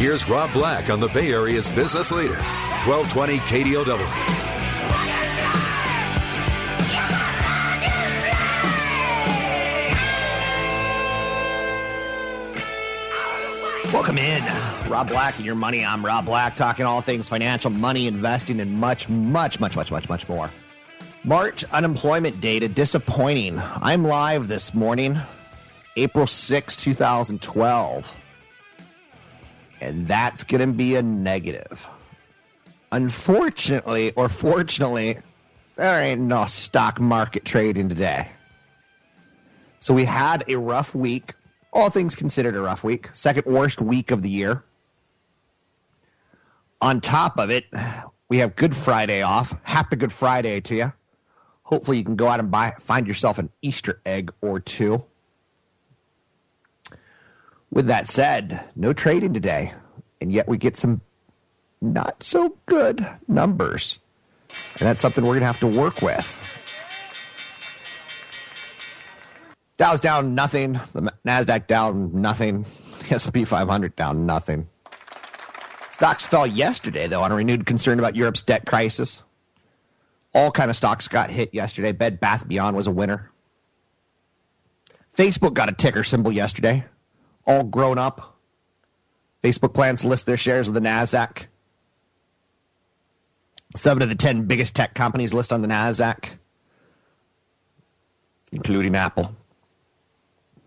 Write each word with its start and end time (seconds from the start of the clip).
Here's 0.00 0.26
Rob 0.30 0.50
Black 0.54 0.88
on 0.88 0.98
the 0.98 1.08
Bay 1.08 1.30
Area's 1.30 1.68
business 1.68 2.10
leader, 2.10 2.38
1220 2.86 3.36
KDOW. 3.40 3.98
Welcome 13.92 14.16
in. 14.16 14.42
Uh, 14.42 14.86
Rob 14.88 15.08
Black 15.10 15.36
and 15.36 15.44
your 15.44 15.54
money. 15.54 15.84
I'm 15.84 16.02
Rob 16.02 16.24
Black, 16.24 16.56
talking 16.56 16.86
all 16.86 17.02
things 17.02 17.28
financial, 17.28 17.68
money, 17.68 18.06
investing, 18.06 18.58
and 18.60 18.72
much, 18.72 19.06
much, 19.10 19.60
much, 19.60 19.76
much, 19.76 19.90
much, 19.90 20.08
much 20.08 20.26
more. 20.30 20.50
March 21.24 21.62
unemployment 21.64 22.40
data 22.40 22.68
disappointing. 22.68 23.60
I'm 23.60 24.04
live 24.04 24.48
this 24.48 24.72
morning, 24.72 25.20
April 25.94 26.26
6, 26.26 26.76
2012. 26.76 28.14
And 29.80 30.06
that's 30.06 30.44
going 30.44 30.60
to 30.60 30.66
be 30.66 30.96
a 30.96 31.02
negative. 31.02 31.88
Unfortunately, 32.92 34.12
or 34.12 34.28
fortunately, 34.28 35.18
there 35.76 36.02
ain't 36.02 36.20
no 36.20 36.46
stock 36.46 37.00
market 37.00 37.44
trading 37.44 37.88
today. 37.88 38.28
So 39.78 39.94
we 39.94 40.04
had 40.04 40.44
a 40.48 40.56
rough 40.56 40.94
week 40.94 41.32
all 41.72 41.90
things 41.90 42.14
considered, 42.14 42.56
a 42.56 42.60
rough 42.60 42.82
week. 42.82 43.08
Second 43.12 43.46
worst 43.46 43.80
week 43.80 44.10
of 44.10 44.22
the 44.22 44.28
year. 44.28 44.64
On 46.80 47.00
top 47.00 47.38
of 47.38 47.50
it, 47.50 47.66
we 48.28 48.38
have 48.38 48.56
Good 48.56 48.74
Friday 48.74 49.22
off. 49.22 49.54
Happy 49.62 49.96
Good 49.96 50.12
Friday 50.12 50.60
to 50.62 50.74
you. 50.74 50.92
Hopefully, 51.62 51.98
you 51.98 52.04
can 52.04 52.16
go 52.16 52.26
out 52.26 52.40
and 52.40 52.50
buy, 52.50 52.74
find 52.80 53.06
yourself 53.06 53.38
an 53.38 53.50
Easter 53.62 54.00
egg 54.04 54.32
or 54.40 54.58
two. 54.58 55.04
With 57.72 57.86
that 57.86 58.08
said, 58.08 58.68
no 58.74 58.92
trading 58.92 59.32
today, 59.32 59.72
and 60.20 60.32
yet 60.32 60.48
we 60.48 60.58
get 60.58 60.76
some 60.76 61.00
not 61.80 62.22
so 62.22 62.56
good 62.66 63.06
numbers. 63.28 63.98
And 64.78 64.88
that's 64.88 65.00
something 65.00 65.24
we're 65.24 65.38
going 65.38 65.40
to 65.40 65.46
have 65.46 65.60
to 65.60 65.66
work 65.66 66.02
with. 66.02 66.26
Dow's 69.76 70.00
down 70.00 70.34
nothing. 70.34 70.74
The 70.92 71.12
Nasdaq 71.26 71.66
down 71.66 72.20
nothing. 72.20 72.66
S&P 73.10 73.44
500 73.44 73.96
down 73.96 74.26
nothing. 74.26 74.68
Stocks 75.90 76.26
fell 76.26 76.46
yesterday 76.46 77.06
though 77.06 77.22
on 77.22 77.32
a 77.32 77.34
renewed 77.34 77.66
concern 77.66 77.98
about 77.98 78.16
Europe's 78.16 78.42
debt 78.42 78.66
crisis. 78.66 79.22
All 80.34 80.50
kind 80.50 80.70
of 80.70 80.76
stocks 80.76 81.08
got 81.08 81.30
hit 81.30 81.54
yesterday. 81.54 81.92
Bed 81.92 82.20
Bath 82.20 82.46
Beyond 82.46 82.76
was 82.76 82.86
a 82.86 82.90
winner. 82.90 83.30
Facebook 85.16 85.54
got 85.54 85.68
a 85.68 85.72
ticker 85.72 86.04
symbol 86.04 86.30
yesterday. 86.30 86.84
All 87.46 87.64
grown 87.64 87.98
up. 87.98 88.38
Facebook 89.42 89.74
plans 89.74 90.02
to 90.02 90.08
list 90.08 90.26
their 90.26 90.36
shares 90.36 90.68
of 90.68 90.74
the 90.74 90.80
Nasdaq. 90.80 91.46
Seven 93.74 94.02
of 94.02 94.08
the 94.08 94.14
ten 94.14 94.44
biggest 94.46 94.74
tech 94.74 94.94
companies 94.94 95.32
list 95.32 95.52
on 95.52 95.62
the 95.62 95.68
Nasdaq, 95.68 96.30
including 98.52 98.96
Apple. 98.96 99.34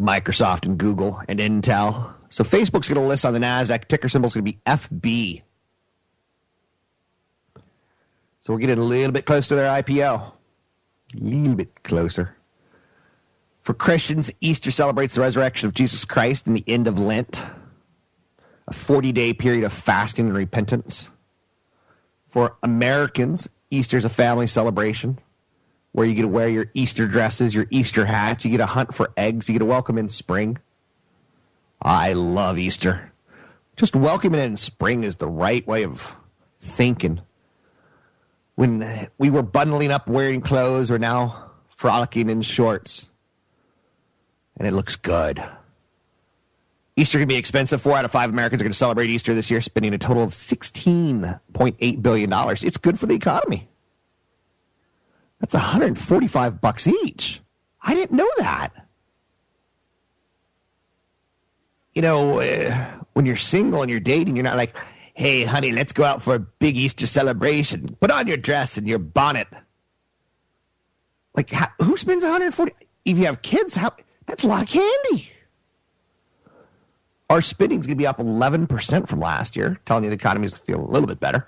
Microsoft 0.01 0.65
and 0.65 0.77
Google 0.77 1.21
and 1.27 1.39
Intel. 1.39 2.13
So 2.29 2.43
Facebook's 2.43 2.89
going 2.89 3.01
to 3.01 3.07
list 3.07 3.25
on 3.25 3.33
the 3.33 3.39
NASDAQ. 3.39 3.87
Ticker 3.87 4.09
symbol 4.09 4.27
is 4.27 4.33
going 4.33 4.45
to 4.45 4.51
be 4.51 4.59
FB. 4.65 5.41
So 8.39 8.53
we're 8.53 8.59
getting 8.59 8.79
a 8.79 8.83
little 8.83 9.11
bit 9.11 9.25
closer 9.25 9.49
to 9.49 9.55
their 9.55 9.81
IPO. 9.81 10.31
A 11.15 11.23
little 11.23 11.55
bit 11.55 11.83
closer. 11.83 12.35
For 13.63 13.73
Christians, 13.73 14.29
Easter 14.41 14.71
celebrates 14.71 15.15
the 15.15 15.21
resurrection 15.21 15.67
of 15.67 15.73
Jesus 15.73 16.03
Christ 16.03 16.47
and 16.47 16.55
the 16.55 16.65
end 16.67 16.85
of 16.85 16.99
Lent, 16.99 17.45
a 18.67 18.73
40 18.73 19.13
day 19.13 19.31
period 19.33 19.63
of 19.63 19.71
fasting 19.71 20.27
and 20.27 20.35
repentance. 20.35 21.11
For 22.27 22.57
Americans, 22.61 23.47
Easter 23.69 23.95
is 23.95 24.03
a 24.03 24.09
family 24.09 24.47
celebration 24.47 25.17
where 25.93 26.05
you 26.05 26.13
get 26.13 26.23
to 26.23 26.27
wear 26.27 26.49
your 26.49 26.69
Easter 26.73 27.07
dresses, 27.07 27.55
your 27.55 27.65
Easter 27.69 28.05
hats. 28.05 28.43
You 28.43 28.51
get 28.51 28.57
to 28.57 28.65
hunt 28.65 28.93
for 28.93 29.11
eggs. 29.15 29.47
You 29.47 29.53
get 29.53 29.59
to 29.59 29.65
welcome 29.65 29.97
in 29.97 30.09
spring. 30.09 30.57
I 31.81 32.13
love 32.13 32.57
Easter. 32.57 33.13
Just 33.77 33.95
welcoming 33.95 34.41
in 34.41 34.57
spring 34.57 35.05
is 35.05 35.17
the 35.17 35.27
right 35.27 35.65
way 35.65 35.83
of 35.83 36.15
thinking. 36.59 37.21
When 38.55 39.09
we 39.17 39.29
were 39.29 39.41
bundling 39.41 39.91
up 39.91 40.07
wearing 40.07 40.41
clothes, 40.41 40.91
we're 40.91 40.97
now 40.97 41.51
frolicking 41.69 42.29
in 42.29 42.41
shorts. 42.41 43.09
And 44.57 44.67
it 44.67 44.71
looks 44.71 44.95
good. 44.95 45.43
Easter 46.95 47.17
can 47.17 47.27
be 47.27 47.35
expensive. 47.35 47.81
Four 47.81 47.97
out 47.97 48.05
of 48.05 48.11
five 48.11 48.29
Americans 48.29 48.61
are 48.61 48.65
going 48.65 48.71
to 48.71 48.77
celebrate 48.77 49.09
Easter 49.09 49.33
this 49.33 49.49
year, 49.49 49.61
spending 49.61 49.93
a 49.93 49.97
total 49.97 50.23
of 50.23 50.31
$16.8 50.31 52.01
billion. 52.01 52.31
It's 52.31 52.77
good 52.77 52.99
for 52.99 53.07
the 53.07 53.15
economy. 53.15 53.67
That's 55.39 55.55
145 55.55 56.61
bucks 56.61 56.87
each. 56.87 57.41
I 57.81 57.95
didn't 57.95 58.15
know 58.15 58.29
that. 58.37 58.69
You 61.93 62.01
know, 62.01 62.39
uh, 62.39 62.91
when 63.13 63.25
you're 63.25 63.35
single 63.35 63.81
and 63.81 63.89
you're 63.89 63.99
dating, 63.99 64.35
you're 64.35 64.43
not 64.43 64.57
like, 64.57 64.75
hey, 65.13 65.43
honey, 65.43 65.71
let's 65.71 65.93
go 65.93 66.03
out 66.03 66.21
for 66.21 66.35
a 66.35 66.39
big 66.39 66.77
Easter 66.77 67.07
celebration. 67.07 67.97
Put 67.99 68.11
on 68.11 68.27
your 68.27 68.37
dress 68.37 68.77
and 68.77 68.87
your 68.87 68.99
bonnet. 68.99 69.47
Like, 71.35 71.51
who 71.81 71.97
spends 71.97 72.23
140? 72.23 72.71
If 73.05 73.17
you 73.17 73.25
have 73.25 73.41
kids, 73.41 73.75
how, 73.75 73.93
that's 74.25 74.43
a 74.43 74.47
lot 74.47 74.63
of 74.63 74.69
candy. 74.69 75.31
Our 77.29 77.41
spending's 77.41 77.87
going 77.87 77.97
to 77.97 78.01
be 78.01 78.07
up 78.07 78.17
11% 78.17 79.07
from 79.07 79.19
last 79.19 79.55
year, 79.55 79.79
telling 79.85 80.03
you 80.03 80.09
the 80.09 80.15
economy's 80.15 80.57
feeling 80.57 80.85
a 80.85 80.89
little 80.89 81.07
bit 81.07 81.19
better. 81.19 81.47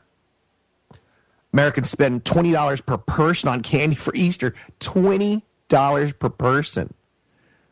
Americans 1.54 1.90
spend 1.90 2.24
$20 2.26 2.86
per 2.86 2.98
person 2.98 3.50
on 3.50 3.62
candy 3.62 3.96
for 3.96 4.14
Easter. 4.16 4.54
$20 4.80 6.20
per 6.20 6.30
person. 6.30 6.94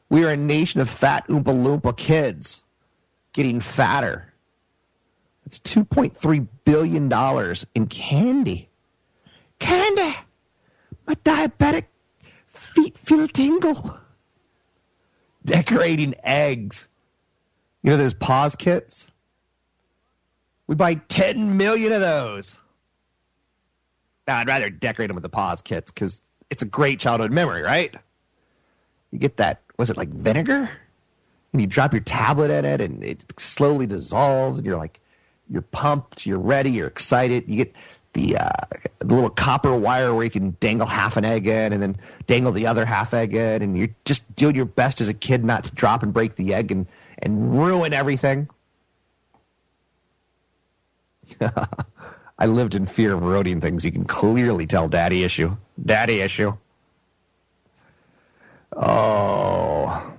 We 0.09 0.23
are 0.23 0.29
a 0.29 0.37
nation 0.37 0.79
of 0.79 0.89
fat 0.89 1.27
Oompa 1.27 1.45
Loompa 1.45 1.97
kids 1.97 2.63
getting 3.33 3.59
fatter. 3.59 4.31
That's 5.43 5.59
$2.3 5.59 6.47
billion 6.63 7.55
in 7.75 7.87
candy. 7.87 8.69
Candy! 9.59 10.15
My 11.05 11.15
diabetic 11.15 11.85
feet 12.47 12.97
feel 12.97 13.27
tingle. 13.27 13.99
Decorating 15.45 16.15
eggs. 16.23 16.87
You 17.81 17.91
know 17.91 17.97
those 17.97 18.13
Paas 18.13 18.55
kits? 18.55 19.11
We 20.67 20.75
buy 20.75 20.95
10 20.95 21.57
million 21.57 21.91
of 21.91 22.01
those. 22.01 22.57
Now, 24.27 24.37
I'd 24.37 24.47
rather 24.47 24.69
decorate 24.69 25.09
them 25.09 25.15
with 25.15 25.23
the 25.23 25.29
Paas 25.29 25.61
kits 25.61 25.91
because 25.91 26.21
it's 26.49 26.63
a 26.63 26.65
great 26.65 26.99
childhood 26.99 27.31
memory, 27.31 27.61
right? 27.61 27.93
You 29.11 29.19
get 29.19 29.37
that, 29.37 29.61
was 29.77 29.89
it 29.89 29.97
like 29.97 30.09
vinegar? 30.09 30.69
And 31.51 31.61
you 31.61 31.67
drop 31.67 31.93
your 31.93 32.01
tablet 32.01 32.49
in 32.49 32.65
it 32.65 32.81
and 32.81 33.03
it 33.03 33.25
slowly 33.37 33.85
dissolves 33.85 34.59
and 34.59 34.65
you're 34.65 34.77
like, 34.77 34.99
you're 35.49 35.61
pumped, 35.61 36.25
you're 36.25 36.39
ready, 36.39 36.71
you're 36.71 36.87
excited. 36.87 37.43
You 37.47 37.57
get 37.57 37.75
the, 38.13 38.37
uh, 38.37 38.49
the 38.99 39.13
little 39.13 39.29
copper 39.29 39.75
wire 39.75 40.13
where 40.13 40.23
you 40.23 40.29
can 40.29 40.55
dangle 40.59 40.87
half 40.87 41.17
an 41.17 41.25
egg 41.25 41.47
in 41.47 41.73
and 41.73 41.81
then 41.81 41.97
dangle 42.27 42.51
the 42.51 42.67
other 42.67 42.85
half 42.85 43.13
egg 43.13 43.33
in. 43.35 43.61
And 43.61 43.77
you're 43.77 43.89
just 44.05 44.35
doing 44.35 44.55
your 44.55 44.65
best 44.65 45.01
as 45.01 45.09
a 45.09 45.13
kid 45.13 45.43
not 45.43 45.65
to 45.65 45.71
drop 45.71 46.03
and 46.03 46.13
break 46.13 46.35
the 46.35 46.53
egg 46.53 46.71
and, 46.71 46.87
and 47.19 47.59
ruin 47.59 47.93
everything. 47.93 48.47
I 52.39 52.45
lived 52.45 52.75
in 52.75 52.85
fear 52.85 53.13
of 53.13 53.21
eroding 53.23 53.61
things. 53.61 53.85
You 53.85 53.91
can 53.91 54.05
clearly 54.05 54.65
tell 54.65 54.87
daddy 54.87 55.23
issue. 55.23 55.55
Daddy 55.83 56.21
issue. 56.21 56.55
Oh. 58.75 60.11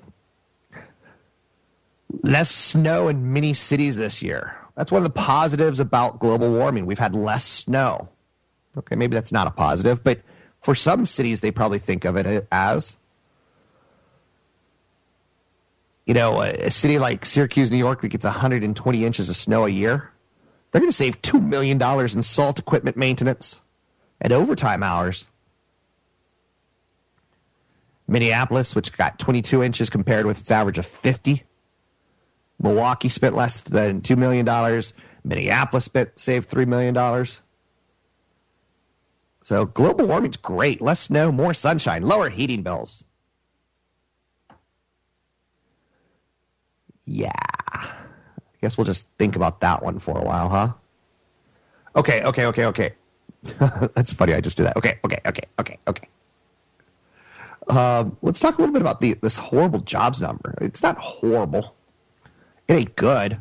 Less 2.22 2.50
snow 2.50 3.08
in 3.08 3.32
many 3.32 3.52
cities 3.54 3.96
this 3.96 4.22
year. 4.22 4.56
That's 4.76 4.90
one 4.90 5.00
of 5.00 5.04
the 5.04 5.20
positives 5.20 5.80
about 5.80 6.18
global 6.18 6.50
warming. 6.50 6.86
We've 6.86 6.98
had 6.98 7.14
less 7.14 7.44
snow. 7.44 8.08
Okay, 8.76 8.96
maybe 8.96 9.14
that's 9.14 9.30
not 9.30 9.46
a 9.46 9.50
positive, 9.50 10.02
but 10.02 10.20
for 10.60 10.74
some 10.74 11.06
cities, 11.06 11.40
they 11.40 11.50
probably 11.50 11.78
think 11.78 12.04
of 12.04 12.16
it 12.16 12.46
as. 12.50 12.96
You 16.06 16.14
know, 16.14 16.42
a, 16.42 16.70
city 16.70 16.98
like 16.98 17.24
Syracuse, 17.24 17.70
New 17.70 17.78
York, 17.78 18.02
that 18.02 18.08
gets 18.08 18.24
120 18.24 19.04
inches 19.04 19.28
of 19.28 19.36
snow 19.36 19.64
a 19.64 19.68
year, 19.68 20.10
they're 20.70 20.80
going 20.80 20.90
to 20.90 20.96
save 20.96 21.22
$2 21.22 21.42
million 21.42 21.80
in 21.80 22.22
salt 22.22 22.58
equipment 22.58 22.96
maintenance 22.96 23.60
and 24.20 24.32
overtime 24.32 24.82
hours. 24.82 25.30
Minneapolis, 28.06 28.74
which 28.74 28.94
got 28.96 29.18
22 29.18 29.62
inches 29.62 29.88
compared 29.88 30.26
with 30.26 30.40
its 30.40 30.50
average 30.50 30.78
of 30.78 30.84
50. 30.84 31.44
Milwaukee 32.64 33.10
spent 33.10 33.36
less 33.36 33.60
than 33.60 34.00
$2 34.00 34.16
million. 34.16 34.82
Minneapolis 35.22 35.84
spent, 35.84 36.18
saved 36.18 36.50
$3 36.50 36.66
million. 36.66 37.26
So 39.42 39.66
global 39.66 40.06
warming's 40.06 40.38
great. 40.38 40.80
Less 40.80 41.00
snow, 41.00 41.30
more 41.30 41.52
sunshine, 41.52 42.02
lower 42.04 42.30
heating 42.30 42.62
bills. 42.62 43.04
Yeah. 47.04 47.30
I 47.74 47.86
guess 48.62 48.78
we'll 48.78 48.86
just 48.86 49.08
think 49.18 49.36
about 49.36 49.60
that 49.60 49.82
one 49.82 49.98
for 49.98 50.18
a 50.18 50.24
while, 50.24 50.48
huh? 50.48 50.72
Okay, 51.96 52.22
okay, 52.22 52.46
okay, 52.46 52.64
okay. 52.64 52.94
That's 53.94 54.14
funny. 54.14 54.32
I 54.32 54.40
just 54.40 54.56
did 54.56 54.64
that. 54.64 54.78
Okay, 54.78 54.98
okay, 55.04 55.18
okay, 55.26 55.44
okay, 55.60 55.78
okay. 55.86 56.08
Um, 57.68 58.16
let's 58.22 58.40
talk 58.40 58.56
a 58.56 58.62
little 58.62 58.72
bit 58.72 58.80
about 58.80 59.02
the 59.02 59.14
this 59.20 59.36
horrible 59.36 59.80
jobs 59.80 60.20
number. 60.20 60.56
It's 60.62 60.82
not 60.82 60.96
horrible. 60.96 61.73
It 62.68 62.74
ain't 62.74 62.96
good. 62.96 63.38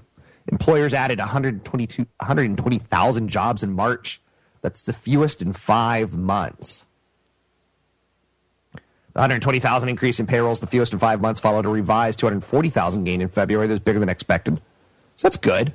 Employers 0.51 0.93
added 0.93 1.19
122, 1.19 2.05
120,000 2.19 3.29
jobs 3.29 3.63
in 3.63 3.71
March. 3.71 4.21
That's 4.61 4.83
the 4.83 4.93
fewest 4.93 5.41
in 5.41 5.53
five 5.53 6.15
months. 6.17 6.85
The 8.73 9.19
120,000 9.19 9.89
increase 9.89 10.19
in 10.19 10.25
payrolls, 10.25 10.59
the 10.59 10.67
fewest 10.67 10.91
in 10.91 10.99
five 10.99 11.21
months, 11.21 11.39
followed 11.39 11.65
a 11.65 11.69
revised 11.69 12.19
240,000 12.19 13.03
gain 13.03 13.21
in 13.21 13.29
February. 13.29 13.67
That 13.67 13.73
was 13.73 13.79
bigger 13.79 13.99
than 13.99 14.09
expected. 14.09 14.59
So 15.15 15.27
that's 15.27 15.37
good. 15.37 15.73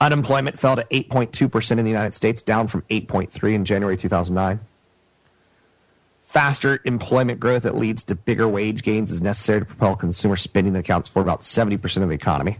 Unemployment 0.00 0.58
fell 0.58 0.76
to 0.76 0.84
8.2% 0.84 1.70
in 1.72 1.84
the 1.84 1.90
United 1.90 2.14
States, 2.14 2.42
down 2.42 2.68
from 2.68 2.82
8.3 2.82 3.54
in 3.54 3.64
January 3.64 3.96
2009 3.96 4.60
faster 6.28 6.78
employment 6.84 7.40
growth 7.40 7.62
that 7.62 7.74
leads 7.74 8.04
to 8.04 8.14
bigger 8.14 8.46
wage 8.46 8.82
gains 8.82 9.10
is 9.10 9.22
necessary 9.22 9.60
to 9.60 9.64
propel 9.64 9.96
consumer 9.96 10.36
spending 10.36 10.74
that 10.74 10.80
accounts 10.80 11.08
for 11.08 11.22
about 11.22 11.40
70% 11.40 12.02
of 12.02 12.10
the 12.10 12.14
economy. 12.14 12.58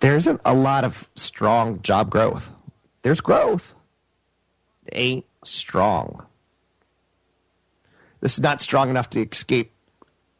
There 0.00 0.16
isn't 0.16 0.40
a 0.44 0.52
lot 0.52 0.82
of 0.82 1.08
strong 1.14 1.80
job 1.80 2.10
growth. 2.10 2.52
There's 3.02 3.20
growth. 3.20 3.76
It 4.86 4.94
ain't 4.96 5.26
strong. 5.44 6.26
This 8.20 8.34
is 8.34 8.40
not 8.40 8.60
strong 8.60 8.90
enough 8.90 9.08
to 9.10 9.20
escape 9.20 9.72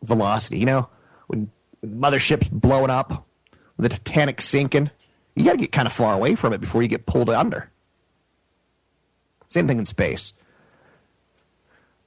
velocity. 0.03 0.59
You 0.59 0.67
know, 0.67 0.89
when, 1.29 1.53
mothership's 1.85 2.49
blowing 2.49 2.91
up, 2.91 3.25
the 3.79 3.89
Titanic 3.89 4.41
sinking, 4.41 4.91
you 5.37 5.45
got 5.45 5.53
to 5.53 5.59
get 5.59 5.71
kind 5.71 5.87
of 5.87 5.93
far 5.93 6.13
away 6.13 6.35
from 6.35 6.53
it 6.53 6.61
before 6.61 6.83
you 6.83 6.89
get 6.89 7.07
pulled 7.07 7.31
under. 7.31 7.71
Same 9.49 9.67
thing 9.67 9.79
in 9.79 9.85
space. 9.85 10.33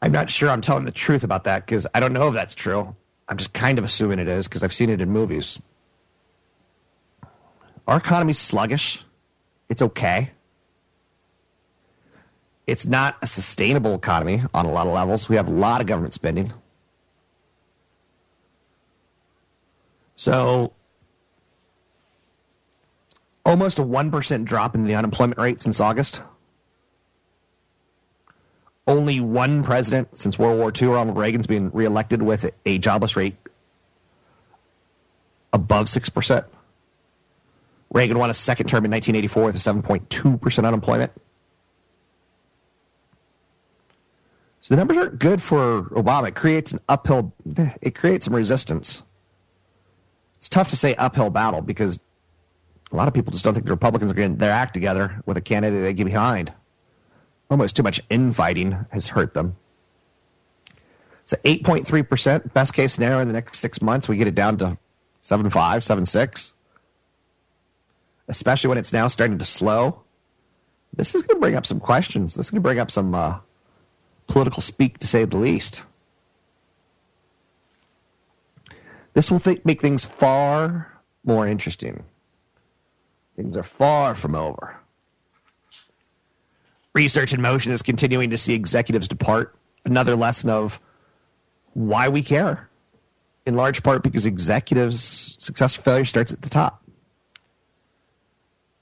I'm 0.01 0.12
not 0.12 0.30
sure 0.30 0.50
I'm 0.50 0.62
telling 0.62 0.86
the 0.86 0.91
truth 0.91 1.24
about 1.24 1.44
that 1.44 1.65
because 1.65 1.86
I 1.94 2.00
don't 2.00 2.13
know 2.13 2.27
if 2.27 2.33
that's 2.33 2.56
true. 2.56 2.95
I'm 3.27 3.38
just 3.38 3.53
kind 3.53 3.77
of 3.77 3.83
assuming 3.83 4.19
it 4.19 4.27
is 4.27 4.47
because 4.47 4.63
I've 4.63 4.74
seen 4.74 4.89
it 4.89 5.01
in 5.01 5.09
movies. 5.09 5.62
Our 7.88 7.97
economy's 7.97 8.39
sluggish. 8.39 9.03
It's 9.68 9.81
okay. 9.81 10.31
It's 12.65 12.86
not 12.86 13.18
a 13.21 13.27
sustainable 13.27 13.95
economy 13.95 14.42
on 14.53 14.65
a 14.65 14.71
lot 14.71 14.88
of 14.88 14.94
levels. 14.94 15.27
We 15.27 15.35
have 15.35 15.47
a 15.47 15.51
lot 15.51 15.81
of 15.81 15.88
government 15.88 16.13
spending. 16.13 16.53
So, 20.15 20.74
almost 23.45 23.80
a 23.80 23.83
1% 23.83 24.45
drop 24.45 24.75
in 24.75 24.83
the 24.83 24.94
unemployment 24.94 25.39
rate 25.39 25.62
since 25.62 25.80
August 25.80 26.21
only 28.89 29.19
one 29.19 29.63
president 29.63 30.18
since 30.18 30.39
World 30.39 30.57
War 30.57 30.74
II, 30.75 30.89
Ronald 30.89 31.18
Reagan's 31.18 31.47
been 31.47 31.69
reelected 31.69 32.24
with 32.24 32.51
a 32.65 32.80
jobless 32.80 33.15
rate 33.15 33.36
above 35.53 35.86
6%. 35.86 36.45
Reagan 37.91 38.19
won 38.19 38.30
a 38.30 38.33
second 38.33 38.68
term 38.68 38.83
in 38.86 38.91
1984 38.91 39.45
with 39.45 39.56
a 39.56 39.59
7.2% 39.59 40.68
unemployment. 40.68 41.12
So 44.62 44.75
the 44.75 44.77
numbers 44.77 44.97
aren't 44.97 45.19
good 45.19 45.42
for 45.42 45.83
Obama. 45.92 46.30
It 46.30 46.35
creates 46.35 46.71
an 46.71 46.80
uphill, 46.89 47.33
it 47.81 47.95
creates 47.95 48.25
some 48.25 48.35
resistance. 48.35 49.03
It's 50.38 50.50
tough 50.50 50.69
to 50.71 50.75
say 50.75 50.95
uphill 50.95 51.30
battle 51.30 51.62
because 51.62 52.00
a 52.92 52.95
lot 52.95 53.07
of 53.07 53.13
people 53.13 53.31
just 53.31 53.45
don't 53.45 53.53
think 53.53 53.65
the 53.65 53.71
Republicans 53.71 54.12
are 54.12 54.15
getting 54.15 54.38
their 54.38 54.51
act 54.51 54.74
together 54.74 55.21
with 55.25 55.38
a 55.38 55.42
candidate 55.42 55.83
they 55.83 55.94
get 55.94 56.06
behind 56.06 56.53
almost 57.50 57.75
too 57.75 57.84
much 57.84 58.01
infighting 58.10 58.86
has 58.92 59.07
hurt 59.07 59.34
them. 59.34 59.56
So 61.25 61.38
8.3%, 61.44 62.54
best 62.54 62.74
case 62.74 62.94
scenario 62.94 63.19
in 63.19 63.28
the 63.28 63.34
next 63.34 63.60
six 63.60 63.81
months, 63.81 64.07
we 64.07 64.18
get 64.18 64.28
it 64.28 64.36
down 64.36 64.57
to 64.57 64.78
7.5, 65.22 65.51
7.6. 65.51 66.54
Especially 68.28 68.68
when 68.68 68.78
it's 68.78 68.94
now 68.94 69.07
starting 69.07 69.38
to 69.38 69.46
slow. 69.46 70.01
This 70.96 71.13
is 71.13 71.22
going 71.22 71.38
to 71.38 71.40
bring 71.40 71.56
up 71.56 71.66
some 71.66 71.80
questions. 71.80 72.36
This 72.36 72.48
is 72.48 72.50
going 72.50 72.62
to 72.62 72.68
bring 72.68 72.80
up 72.80 72.90
some 72.90 73.13
uh, 73.13 73.40
political 74.28 74.62
speak, 74.62 74.98
to 75.00 75.07
say 75.07 75.25
the 75.25 75.38
least. 75.38 75.86
This 79.13 79.30
will 79.30 79.40
th- 79.40 79.63
make 79.66 79.81
things 79.81 80.06
far 80.06 81.00
more 81.24 81.48
interesting. 81.48 82.06
Things 83.35 83.56
are 83.56 83.64
far 83.64 84.16
from 84.16 84.35
over. 84.35 84.79
Research 86.94 87.34
in 87.34 87.42
Motion 87.42 87.72
is 87.72 87.81
continuing 87.81 88.30
to 88.31 88.38
see 88.38 88.54
executives 88.54 89.08
depart. 89.08 89.56
Another 89.86 90.16
lesson 90.16 90.50
of 90.50 90.80
why 91.74 92.10
we 92.10 92.22
care, 92.22 92.69
in 93.46 93.56
large 93.56 93.84
part 93.84 94.04
because 94.04 94.26
executives' 94.26 95.36
success 95.40 95.78
or 95.78 95.81
failure 95.81 96.06
starts 96.06 96.34
at 96.34 96.42
the 96.42 96.50
top. 96.50 96.84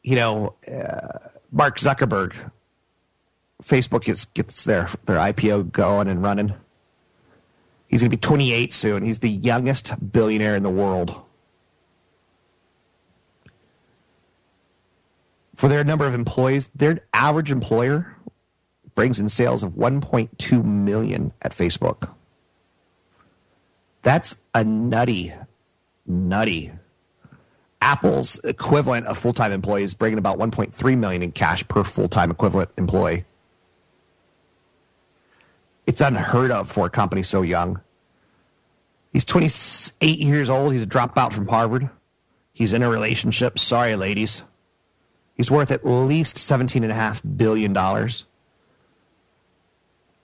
You 0.04 0.16
know, 0.16 0.56
uh, 0.68 1.30
Mark 1.52 1.78
Zuckerberg, 1.78 2.36
Facebook 3.64 4.06
gets, 4.06 4.26
gets 4.26 4.64
their, 4.64 4.90
their 5.06 5.18
IPO 5.18 5.72
going 5.72 6.08
and 6.08 6.24
running. 6.24 6.54
He's 7.88 8.02
going 8.02 8.12
to 8.12 8.18
be 8.18 8.22
28 8.22 8.74
soon. 8.74 9.06
He's 9.06 9.20
the 9.20 9.30
youngest 9.30 9.94
billionaire 10.12 10.56
in 10.56 10.64
the 10.64 10.70
world. 10.70 11.22
For 15.58 15.68
their 15.68 15.84
number 15.84 16.06
of 16.06 16.14
employees, 16.14 16.70
their 16.76 17.00
average 17.14 17.52
employer 17.52 18.16
brings 18.94 19.20
in 19.20 19.28
sales 19.28 19.64
of 19.64 19.74
1.2 19.74 20.64
million 20.64 21.34
at 21.42 21.52
Facebook. 21.52 22.14
That's 24.04 24.38
a 24.54 24.64
nutty, 24.64 25.34
nutty. 26.06 26.72
Apple's 27.82 28.40
equivalent 28.44 29.08
of 29.08 29.18
full-time 29.18 29.52
employees 29.52 29.96
bringing 29.96 30.20
about 30.20 30.38
1.3 30.38 30.98
million 30.98 31.24
in 31.24 31.32
cash 31.32 31.68
per 31.68 31.84
full-time 31.84 32.30
equivalent 32.30 32.70
employee. 32.78 33.26
It's 35.88 36.02
unheard 36.02 36.52
of 36.52 36.70
for 36.70 36.86
a 36.86 36.90
company 36.92 37.24
so 37.24 37.42
young. 37.42 37.82
He's 39.12 39.26
28 39.26 40.20
years 40.20 40.52
old. 40.52 40.74
He's 40.74 40.84
a 40.84 40.88
dropout 40.88 41.34
from 41.34 41.48
Harvard. 41.48 41.90
He's 42.54 42.74
in 42.74 42.84
a 42.84 42.90
relationship. 42.90 43.58
Sorry, 43.58 43.96
ladies. 43.96 44.44
He's 45.38 45.52
worth 45.52 45.72
at 45.72 45.86
least 45.86 46.36
$17.5 46.36 47.38
billion. 47.38 47.78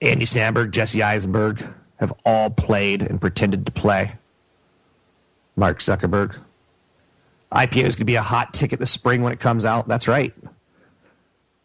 Andy 0.02 0.26
Samberg, 0.26 0.72
Jesse 0.72 1.02
Eisenberg 1.02 1.64
have 1.96 2.12
all 2.26 2.50
played 2.50 3.00
and 3.00 3.20
pretended 3.20 3.64
to 3.66 3.72
play. 3.72 4.16
Mark 5.56 5.78
Zuckerberg. 5.78 6.36
IPO 7.52 7.84
is 7.84 7.94
going 7.94 7.98
to 7.98 8.04
be 8.04 8.16
a 8.16 8.22
hot 8.22 8.52
ticket 8.52 8.80
this 8.80 8.90
spring 8.90 9.22
when 9.22 9.32
it 9.32 9.38
comes 9.38 9.64
out. 9.64 9.86
That's 9.86 10.08
right. 10.08 10.34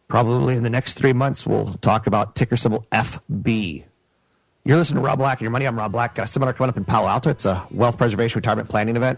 Probably 0.08 0.56
in 0.56 0.62
the 0.62 0.70
next 0.70 0.94
three 0.94 1.14
months, 1.14 1.48
we'll 1.48 1.74
talk 1.82 2.06
about 2.06 2.36
ticker 2.36 2.56
symbol 2.56 2.86
FB. 2.92 3.84
You're 4.64 4.78
listening 4.78 5.02
to 5.02 5.08
Rob 5.08 5.18
Black 5.18 5.40
and 5.40 5.42
Your 5.42 5.52
Money. 5.52 5.66
I'm 5.66 5.78
Rob 5.78 5.92
Black. 5.92 6.14
Got 6.14 6.26
a 6.26 6.28
seminar 6.28 6.54
coming 6.54 6.70
up 6.70 6.78
in 6.78 6.86
Palo 6.86 7.08
Alto. 7.08 7.32
It's 7.32 7.46
a 7.46 7.66
wealth 7.72 7.98
preservation 7.98 8.38
retirement 8.38 8.70
planning 8.70 8.96
event. 8.96 9.18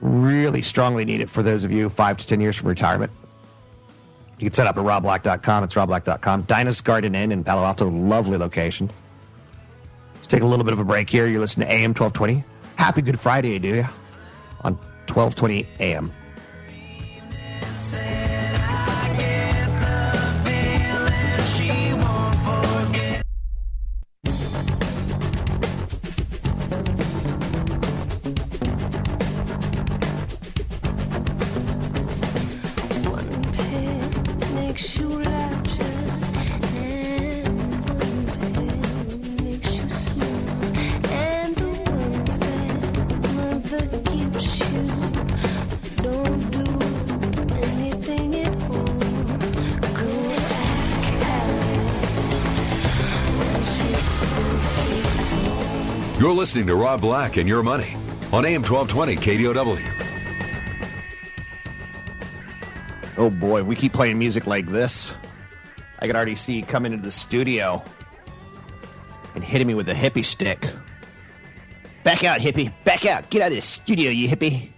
Really 0.00 0.62
strongly 0.62 1.04
need 1.04 1.20
it 1.20 1.30
for 1.30 1.42
those 1.42 1.64
of 1.64 1.72
you 1.72 1.88
five 1.88 2.16
to 2.18 2.26
10 2.26 2.40
years 2.40 2.56
from 2.56 2.68
retirement. 2.68 3.12
You 4.38 4.46
can 4.46 4.52
set 4.52 4.66
up 4.68 4.76
at 4.76 4.84
robblack.com. 4.84 5.64
It's 5.64 5.74
robblack.com. 5.74 6.42
Dinah's 6.42 6.80
Garden 6.80 7.14
Inn 7.14 7.32
in 7.32 7.42
Palo 7.42 7.64
Alto, 7.64 7.88
lovely 7.88 8.38
location. 8.38 8.88
Let's 10.14 10.28
take 10.28 10.42
a 10.42 10.46
little 10.46 10.64
bit 10.64 10.72
of 10.72 10.78
a 10.78 10.84
break 10.84 11.10
here. 11.10 11.26
You're 11.26 11.40
listening 11.40 11.66
to 11.66 11.74
AM 11.74 11.90
1220. 11.90 12.44
Happy 12.76 13.02
Good 13.02 13.18
Friday, 13.18 13.58
do 13.58 13.68
you? 13.68 13.84
On 14.62 14.74
1220 15.08 15.66
AM. 15.80 16.12
Listening 56.48 56.66
to 56.66 56.74
Rob 56.74 57.02
Black 57.02 57.36
and 57.36 57.46
Your 57.46 57.62
Money 57.62 57.94
on 58.32 58.46
AM 58.46 58.62
1220 58.62 59.16
KDOW. 59.16 59.78
Oh 63.18 63.28
boy, 63.28 63.62
we 63.62 63.76
keep 63.76 63.92
playing 63.92 64.18
music 64.18 64.46
like 64.46 64.66
this, 64.66 65.12
I 65.98 66.06
could 66.06 66.16
already 66.16 66.36
see 66.36 66.54
you 66.54 66.62
coming 66.62 66.94
into 66.94 67.04
the 67.04 67.10
studio 67.10 67.84
and 69.34 69.44
hitting 69.44 69.66
me 69.66 69.74
with 69.74 69.90
a 69.90 69.92
hippie 69.92 70.24
stick. 70.24 70.72
Back 72.02 72.24
out, 72.24 72.40
hippie. 72.40 72.72
Back 72.82 73.04
out. 73.04 73.28
Get 73.28 73.42
out 73.42 73.48
of 73.48 73.56
the 73.56 73.60
studio, 73.60 74.10
you 74.10 74.26
hippie. 74.26 74.70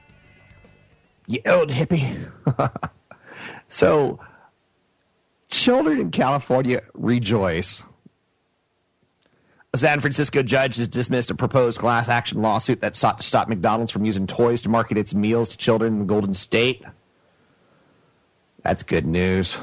You 1.29 1.39
old 1.47 1.69
hippie. 1.69 2.33
so, 3.69 4.19
children 5.49 6.00
in 6.00 6.11
California 6.11 6.83
rejoice. 6.95 7.85
A 9.73 9.79
San 9.79 10.00
Francisco 10.00 10.43
judge 10.43 10.77
has 10.77 10.89
dismissed 10.89 11.31
a 11.31 11.35
proposed 11.35 11.79
class 11.79 12.09
action 12.09 12.43
lawsuit 12.43 12.81
that 12.81 12.97
sought 12.97 13.19
to 13.19 13.25
stop 13.25 13.49
McDonald's 13.49 13.93
from 13.93 14.05
using 14.05 14.27
toys 14.27 14.62
to 14.62 14.69
market 14.69 14.99
its 14.99 15.15
meals 15.15 15.49
to 15.50 15.57
children 15.57 15.93
in 15.93 15.99
the 16.00 16.05
Golden 16.07 16.35
State. 16.35 16.83
That's 18.62 18.83
good 18.83 19.07
news. 19.07 19.59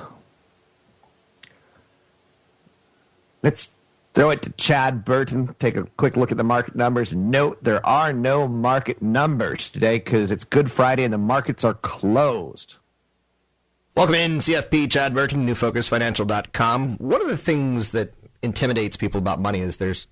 Let's 3.43 3.71
throw 4.13 4.29
it 4.29 4.41
to 4.43 4.49
Chad 4.51 5.03
Burton. 5.03 5.53
Take 5.59 5.75
a 5.75 5.83
quick 5.97 6.15
look 6.15 6.31
at 6.31 6.37
the 6.37 6.43
market 6.43 6.75
numbers. 6.75 7.13
Note 7.13 7.61
there 7.63 7.85
are 7.85 8.13
no 8.13 8.47
market 8.47 9.01
numbers 9.01 9.69
today 9.69 9.99
because 9.99 10.31
it's 10.31 10.45
Good 10.45 10.71
Friday 10.71 11.03
and 11.03 11.13
the 11.13 11.17
markets 11.17 11.65
are 11.65 11.73
closed. 11.73 12.77
Welcome 13.95 14.15
in, 14.15 14.37
CFP 14.39 14.89
Chad 14.89 15.13
Burton, 15.13 15.45
newfocusfinancial.com. 15.45 16.97
One 16.97 17.21
of 17.21 17.27
the 17.27 17.37
things 17.37 17.91
that 17.91 18.13
intimidates 18.47 18.97
people 18.97 19.19
about 19.19 19.39
money 19.39 19.59
is 19.59 19.77
there's 19.77 20.07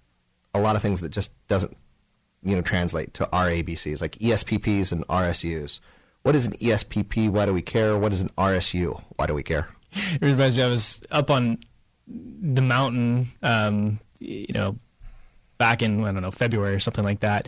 a 0.54 0.60
lot 0.60 0.76
of 0.76 0.82
things 0.82 1.02
that 1.02 1.10
just 1.10 1.32
doesn't, 1.48 1.76
you 2.44 2.56
know, 2.56 2.62
translate 2.62 3.14
to 3.16 3.30
our 3.32 3.48
ABCs, 3.48 4.02
like 4.02 4.14
ESPPs 4.14 4.92
and 4.92 5.06
RSUs. 5.08 5.80
What 6.24 6.36
is 6.36 6.48
an 6.48 6.54
ESPP? 6.54 7.30
Why 7.30 7.46
do 7.46 7.54
we 7.54 7.62
care? 7.62 7.98
What 7.98 8.12
is 8.14 8.22
an 8.22 8.30
RSU? 8.38 9.02
Why 9.16 9.26
do 9.26 9.34
we 9.34 9.44
care? 9.44 9.68
It 9.92 10.22
reminds 10.22 10.58
me, 10.58 10.64
I 10.64 10.68
was 10.68 11.02
up 11.12 11.32
on 11.32 11.60
the 12.08 12.62
mountain, 12.62 13.30
um, 13.42 14.00
you 14.20 14.54
know, 14.54 14.78
back 15.58 15.82
in, 15.82 16.04
I 16.04 16.12
don't 16.12 16.22
know, 16.22 16.32
February 16.32 16.76
or 16.76 16.80
something 16.80 17.04
like 17.04 17.22
that. 17.22 17.48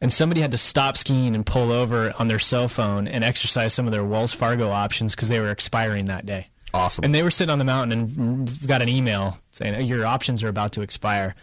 And 0.00 0.12
somebody 0.12 0.42
had 0.42 0.50
to 0.50 0.58
stop 0.58 0.96
skiing 0.96 1.34
and 1.34 1.44
pull 1.44 1.72
over 1.72 2.12
on 2.18 2.28
their 2.28 2.38
cell 2.38 2.68
phone 2.68 3.08
and 3.08 3.24
exercise 3.24 3.72
some 3.72 3.86
of 3.86 3.92
their 3.92 4.04
Wells 4.04 4.32
Fargo 4.32 4.70
options 4.70 5.14
because 5.14 5.28
they 5.28 5.40
were 5.40 5.50
expiring 5.50 6.06
that 6.06 6.26
day. 6.26 6.48
Awesome. 6.74 7.04
And 7.04 7.14
they 7.14 7.22
were 7.22 7.30
sitting 7.30 7.50
on 7.50 7.58
the 7.58 7.64
mountain 7.64 8.10
and 8.18 8.66
got 8.66 8.82
an 8.82 8.88
email 8.88 9.38
saying, 9.56 9.86
Your 9.86 10.06
options 10.06 10.42
are 10.42 10.48
about 10.48 10.72
to 10.72 10.82
expire. 10.82 11.34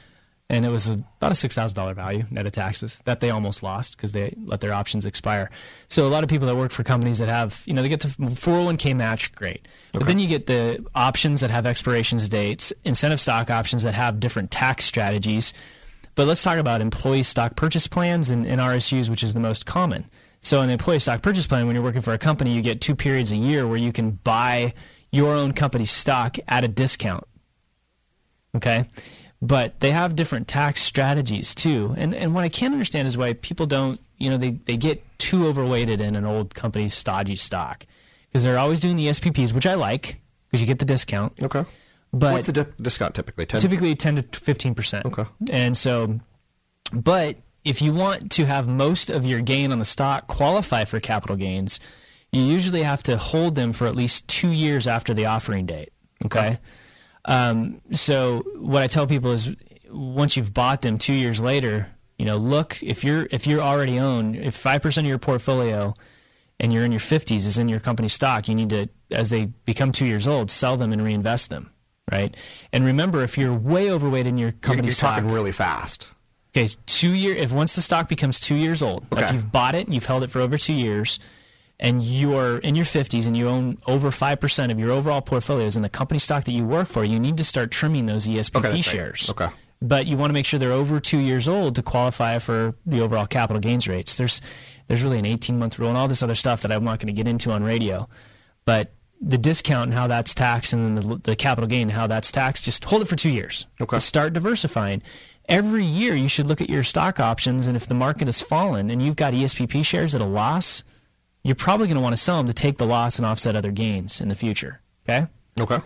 And 0.49 0.65
it 0.65 0.69
was 0.69 0.87
about 0.87 1.31
a 1.31 1.35
$6,000 1.35 1.95
value 1.95 2.25
net 2.29 2.45
of 2.45 2.51
taxes 2.51 3.01
that 3.05 3.21
they 3.21 3.29
almost 3.29 3.63
lost 3.63 3.95
because 3.95 4.11
they 4.11 4.35
let 4.45 4.61
their 4.61 4.73
options 4.73 5.05
expire. 5.05 5.49
So 5.87 6.05
a 6.05 6.09
lot 6.09 6.23
of 6.23 6.29
people 6.29 6.47
that 6.47 6.55
work 6.55 6.71
for 6.71 6.83
companies 6.83 7.17
that 7.19 7.29
have, 7.29 7.63
you 7.65 7.73
know, 7.73 7.81
they 7.81 7.89
get 7.89 8.01
the 8.01 8.09
401k 8.09 8.95
match, 8.95 9.31
great. 9.33 9.67
But 9.93 10.05
then 10.05 10.19
you 10.19 10.27
get 10.27 10.45
the 10.45 10.85
options 10.93 11.39
that 11.39 11.49
have 11.49 11.65
expirations 11.65 12.27
dates, 12.29 12.73
incentive 12.83 13.21
stock 13.21 13.49
options 13.49 13.83
that 13.83 13.93
have 13.93 14.19
different 14.19 14.51
tax 14.51 14.85
strategies. 14.85 15.53
But 16.13 16.27
let's 16.27 16.43
talk 16.43 16.59
about 16.59 16.81
employee 16.81 17.23
stock 17.23 17.55
purchase 17.55 17.87
plans 17.87 18.29
and, 18.29 18.45
and 18.45 18.61
RSUs, 18.61 19.09
which 19.09 19.23
is 19.23 19.33
the 19.33 19.39
most 19.39 19.65
common. 19.65 20.09
So 20.41 20.61
an 20.61 20.69
employee 20.69 20.99
stock 20.99 21.21
purchase 21.21 21.47
plan, 21.47 21.65
when 21.65 21.75
you're 21.75 21.83
working 21.83 22.01
for 22.01 22.13
a 22.13 22.17
company, 22.17 22.53
you 22.53 22.61
get 22.61 22.81
two 22.81 22.95
periods 22.95 23.31
a 23.31 23.37
year 23.37 23.65
where 23.65 23.77
you 23.77 23.93
can 23.93 24.11
buy 24.11 24.73
your 25.09 25.33
own 25.33 25.53
company 25.53 25.85
stock 25.85 26.37
at 26.47 26.63
a 26.63 26.67
discount. 26.67 27.23
Okay? 28.55 28.85
But 29.41 29.79
they 29.81 29.91
have 29.91 30.15
different 30.15 30.47
tax 30.47 30.81
strategies 30.81 31.53
too. 31.53 31.93
And 31.97 32.15
and 32.15 32.33
what 32.33 32.43
I 32.43 32.49
can't 32.49 32.73
understand 32.73 33.07
is 33.07 33.17
why 33.17 33.33
people 33.33 33.65
don't, 33.65 33.99
you 34.17 34.29
know, 34.29 34.37
they, 34.37 34.51
they 34.51 34.77
get 34.77 35.03
too 35.17 35.47
overweighted 35.47 35.99
in 35.99 36.15
an 36.15 36.25
old 36.25 36.55
company 36.55 36.87
stodgy 36.89 37.35
stock. 37.35 37.85
Because 38.29 38.43
they're 38.43 38.57
always 38.57 38.79
doing 38.79 38.95
the 38.95 39.07
SPPs, 39.07 39.53
which 39.53 39.65
I 39.65 39.75
like, 39.75 40.21
because 40.47 40.61
you 40.61 40.67
get 40.67 40.79
the 40.79 40.85
discount. 40.85 41.33
Okay. 41.41 41.65
But 42.13 42.33
What's 42.33 42.47
the 42.47 42.53
di- 42.53 42.71
discount 42.81 43.15
typically? 43.15 43.45
10? 43.45 43.59
typically 43.59 43.95
10 43.95 44.15
to 44.17 44.23
15%. 44.23 45.05
Okay. 45.05 45.25
And 45.49 45.75
so, 45.77 46.19
but 46.93 47.37
if 47.65 47.81
you 47.81 47.91
want 47.93 48.31
to 48.33 48.45
have 48.45 48.67
most 48.67 49.09
of 49.09 49.25
your 49.25 49.41
gain 49.41 49.71
on 49.71 49.79
the 49.79 49.85
stock 49.85 50.27
qualify 50.27 50.85
for 50.85 50.99
capital 50.99 51.35
gains, 51.35 51.79
you 52.31 52.41
usually 52.41 52.83
have 52.83 53.03
to 53.03 53.17
hold 53.17 53.55
them 53.55 53.73
for 53.73 53.87
at 53.87 53.95
least 53.95 54.27
two 54.27 54.49
years 54.49 54.87
after 54.87 55.13
the 55.13 55.25
offering 55.25 55.65
date. 55.65 55.91
Okay. 56.25 56.59
Um, 57.25 57.81
so 57.91 58.43
what 58.57 58.83
I 58.83 58.87
tell 58.87 59.07
people 59.07 59.31
is 59.31 59.49
once 59.89 60.35
you've 60.35 60.53
bought 60.53 60.81
them 60.81 60.97
two 60.97 61.13
years 61.13 61.39
later, 61.41 61.87
you 62.17 62.25
know, 62.25 62.37
look 62.37 62.81
if 62.83 63.03
you're 63.03 63.27
if 63.31 63.47
you're 63.47 63.61
already 63.61 63.99
own 63.99 64.35
if 64.35 64.55
five 64.55 64.81
percent 64.81 65.05
of 65.05 65.09
your 65.09 65.17
portfolio 65.19 65.93
and 66.59 66.71
you're 66.73 66.85
in 66.85 66.91
your 66.91 66.99
fifties 66.99 67.45
is 67.45 67.57
in 67.57 67.69
your 67.69 67.79
company 67.79 68.07
stock, 68.07 68.47
you 68.47 68.55
need 68.55 68.69
to 68.69 68.89
as 69.11 69.29
they 69.29 69.45
become 69.65 69.91
two 69.91 70.05
years 70.05 70.27
old, 70.27 70.51
sell 70.51 70.77
them 70.77 70.91
and 70.91 71.03
reinvest 71.03 71.49
them. 71.49 71.71
Right. 72.11 72.35
And 72.73 72.85
remember 72.85 73.23
if 73.23 73.37
you're 73.37 73.53
way 73.53 73.89
overweight 73.89 74.27
in 74.27 74.37
your 74.37 74.49
You're, 74.49 74.59
company 74.59 74.87
you're 74.87 74.93
stock 74.93 75.15
talking 75.21 75.31
really 75.33 75.53
fast. 75.53 76.07
Okay, 76.55 76.67
two 76.85 77.13
year. 77.13 77.33
If 77.33 77.51
once 77.51 77.75
the 77.75 77.81
stock 77.81 78.09
becomes 78.09 78.39
two 78.39 78.55
years 78.55 78.83
old, 78.83 79.05
like 79.11 79.25
Okay. 79.25 79.33
you've 79.35 79.51
bought 79.51 79.73
it 79.73 79.85
and 79.85 79.95
you've 79.95 80.05
held 80.05 80.23
it 80.23 80.29
for 80.29 80.41
over 80.41 80.57
two 80.57 80.73
years, 80.73 81.19
and 81.79 82.03
you're 82.03 82.57
in 82.59 82.75
your 82.75 82.85
fifties 82.85 83.25
and 83.25 83.35
you 83.37 83.47
own 83.47 83.77
over 83.87 84.11
five 84.11 84.39
percent 84.39 84.71
of 84.71 84.79
your 84.79 84.91
overall 84.91 85.21
portfolios 85.21 85.75
in 85.75 85.81
the 85.81 85.89
company 85.89 86.19
stock 86.19 86.43
that 86.45 86.51
you 86.51 86.63
work 86.65 86.87
for, 86.87 87.03
you 87.03 87.19
need 87.19 87.37
to 87.37 87.43
start 87.43 87.71
trimming 87.71 88.05
those 88.05 88.27
ESPP 88.27 88.55
Okay, 88.57 88.61
that's 88.71 88.75
right. 88.75 88.85
shares. 88.85 89.29
Okay. 89.29 89.47
But 89.81 90.07
you 90.07 90.15
want 90.15 90.29
to 90.29 90.33
make 90.33 90.45
sure 90.45 90.59
they're 90.59 90.71
over 90.71 91.01
two 91.01 91.17
years 91.19 91.47
old 91.47 91.75
to 91.75 91.83
qualify 91.83 92.39
for 92.39 92.73
the 92.85 93.01
overall 93.01 93.25
capital 93.25 93.59
gains 93.59 93.87
rates. 93.87 94.15
There's 94.15 94.39
there's 94.87 95.01
really 95.03 95.19
an 95.19 95.25
18 95.25 95.57
month 95.59 95.77
rule 95.79 95.89
and 95.89 95.97
all 95.97 96.07
this 96.07 96.23
other 96.23 96.35
stuff 96.35 96.61
that 96.61 96.71
I'm 96.71 96.83
not 96.83 96.99
going 96.99 97.07
to 97.07 97.13
get 97.13 97.27
into 97.27 97.51
on 97.51 97.63
radio, 97.63 98.07
but 98.65 98.93
the 99.25 99.37
discount 99.37 99.85
and 99.89 99.93
how 99.93 100.05
that's 100.07 100.33
taxed 100.33 100.73
and 100.73 100.97
then 100.97 101.07
the, 101.07 101.15
the 101.23 101.35
capital 101.35 101.67
gain 101.67 101.83
and 101.83 101.91
how 101.91 102.07
that's 102.07 102.29
taxed, 102.31 102.65
just 102.65 102.83
hold 102.83 103.01
it 103.01 103.07
for 103.07 103.15
two 103.15 103.29
years. 103.29 103.65
Okay. 103.81 103.97
Start 103.99 104.33
diversifying. 104.33 105.01
Every 105.49 105.83
year 105.85 106.13
you 106.15 106.27
should 106.27 106.45
look 106.47 106.59
at 106.61 106.69
your 106.69 106.83
stock 106.83 107.19
options, 107.21 107.67
and 107.67 107.75
if 107.77 107.87
the 107.87 107.93
market 107.93 108.27
has 108.27 108.39
fallen 108.41 108.89
and 108.89 109.01
you've 109.01 109.15
got 109.17 109.33
ESPP 109.33 109.83
shares 109.85 110.13
at 110.15 110.19
a 110.21 110.25
loss, 110.25 110.83
you're 111.43 111.55
probably 111.55 111.87
going 111.87 111.95
to 111.95 112.01
want 112.01 112.13
to 112.13 112.21
sell 112.21 112.37
them 112.37 112.47
to 112.47 112.53
take 112.53 112.77
the 112.77 112.85
loss 112.85 113.17
and 113.17 113.25
offset 113.25 113.55
other 113.55 113.71
gains 113.71 114.21
in 114.21 114.29
the 114.29 114.35
future. 114.35 114.81
Okay. 115.07 115.27
Okay. 115.59 115.79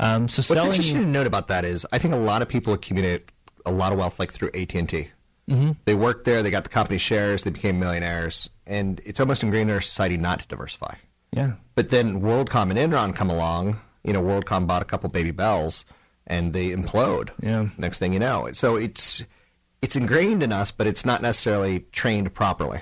Um, 0.00 0.28
so 0.28 0.42
What's 0.54 0.64
interesting 0.64 1.00
to 1.00 1.06
note 1.06 1.26
about 1.26 1.48
that 1.48 1.64
is 1.64 1.86
I 1.92 1.98
think 1.98 2.14
a 2.14 2.18
lot 2.18 2.42
of 2.42 2.48
people 2.48 2.72
accumulate 2.72 3.30
a 3.66 3.70
lot 3.72 3.92
of 3.92 3.98
wealth 3.98 4.18
like 4.18 4.32
through 4.32 4.50
AT 4.54 4.74
and 4.74 4.88
T. 4.88 5.08
They 5.84 5.94
worked 5.94 6.24
there, 6.24 6.42
they 6.42 6.50
got 6.50 6.64
the 6.64 6.70
company 6.70 6.96
shares, 6.96 7.42
they 7.42 7.50
became 7.50 7.78
millionaires, 7.78 8.48
and 8.66 9.02
it's 9.04 9.20
almost 9.20 9.42
ingrained 9.42 9.68
in 9.68 9.74
our 9.74 9.82
society 9.82 10.16
not 10.16 10.40
to 10.40 10.48
diversify. 10.48 10.94
yeah. 11.32 11.52
But 11.74 11.90
then 11.90 12.22
WorldCom 12.22 12.70
and 12.70 12.78
Enron 12.78 13.14
come 13.14 13.28
along. 13.28 13.78
You 14.02 14.14
know, 14.14 14.22
WorldCom 14.22 14.66
bought 14.66 14.80
a 14.80 14.86
couple 14.86 15.10
baby 15.10 15.30
bells, 15.30 15.84
and 16.26 16.54
they 16.54 16.70
implode. 16.70 17.30
Yeah. 17.42 17.68
Next 17.76 17.98
thing 17.98 18.14
you 18.14 18.18
know, 18.18 18.50
so 18.52 18.76
it's 18.76 19.24
it's 19.82 19.94
ingrained 19.94 20.42
in 20.42 20.52
us, 20.52 20.70
but 20.70 20.86
it's 20.86 21.04
not 21.04 21.20
necessarily 21.20 21.80
trained 21.92 22.32
properly. 22.32 22.80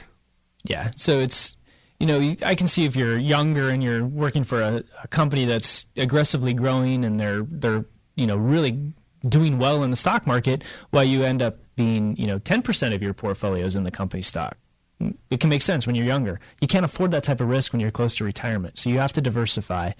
Yeah. 0.62 0.92
So 0.94 1.18
it's, 1.18 1.56
you 2.00 2.06
know, 2.06 2.34
I 2.44 2.54
can 2.54 2.66
see 2.66 2.86
if 2.86 2.96
you're 2.96 3.18
younger 3.18 3.68
and 3.68 3.84
you're 3.84 4.04
working 4.04 4.42
for 4.42 4.62
a, 4.62 4.82
a 5.04 5.08
company 5.08 5.44
that's 5.44 5.86
aggressively 5.96 6.54
growing 6.54 7.04
and 7.04 7.20
they're 7.20 7.42
they're 7.42 7.84
you 8.16 8.26
know 8.26 8.36
really 8.36 8.92
doing 9.28 9.58
well 9.58 9.82
in 9.84 9.90
the 9.90 9.96
stock 9.96 10.26
market, 10.26 10.64
while 10.90 11.04
you 11.04 11.22
end 11.22 11.42
up 11.42 11.58
being 11.76 12.16
you 12.16 12.26
know 12.26 12.38
10% 12.38 12.94
of 12.94 13.02
your 13.02 13.12
portfolios 13.12 13.76
in 13.76 13.84
the 13.84 13.90
company 13.90 14.22
stock. 14.22 14.56
It 15.30 15.40
can 15.40 15.48
make 15.48 15.62
sense 15.62 15.86
when 15.86 15.94
you're 15.94 16.06
younger. 16.06 16.40
You 16.60 16.68
can't 16.68 16.84
afford 16.84 17.10
that 17.12 17.24
type 17.24 17.40
of 17.40 17.48
risk 17.48 17.72
when 17.72 17.80
you're 17.80 17.90
close 17.90 18.14
to 18.16 18.24
retirement. 18.24 18.76
So 18.76 18.90
you 18.90 18.98
have 18.98 19.14
to 19.14 19.22
diversify. 19.22 19.92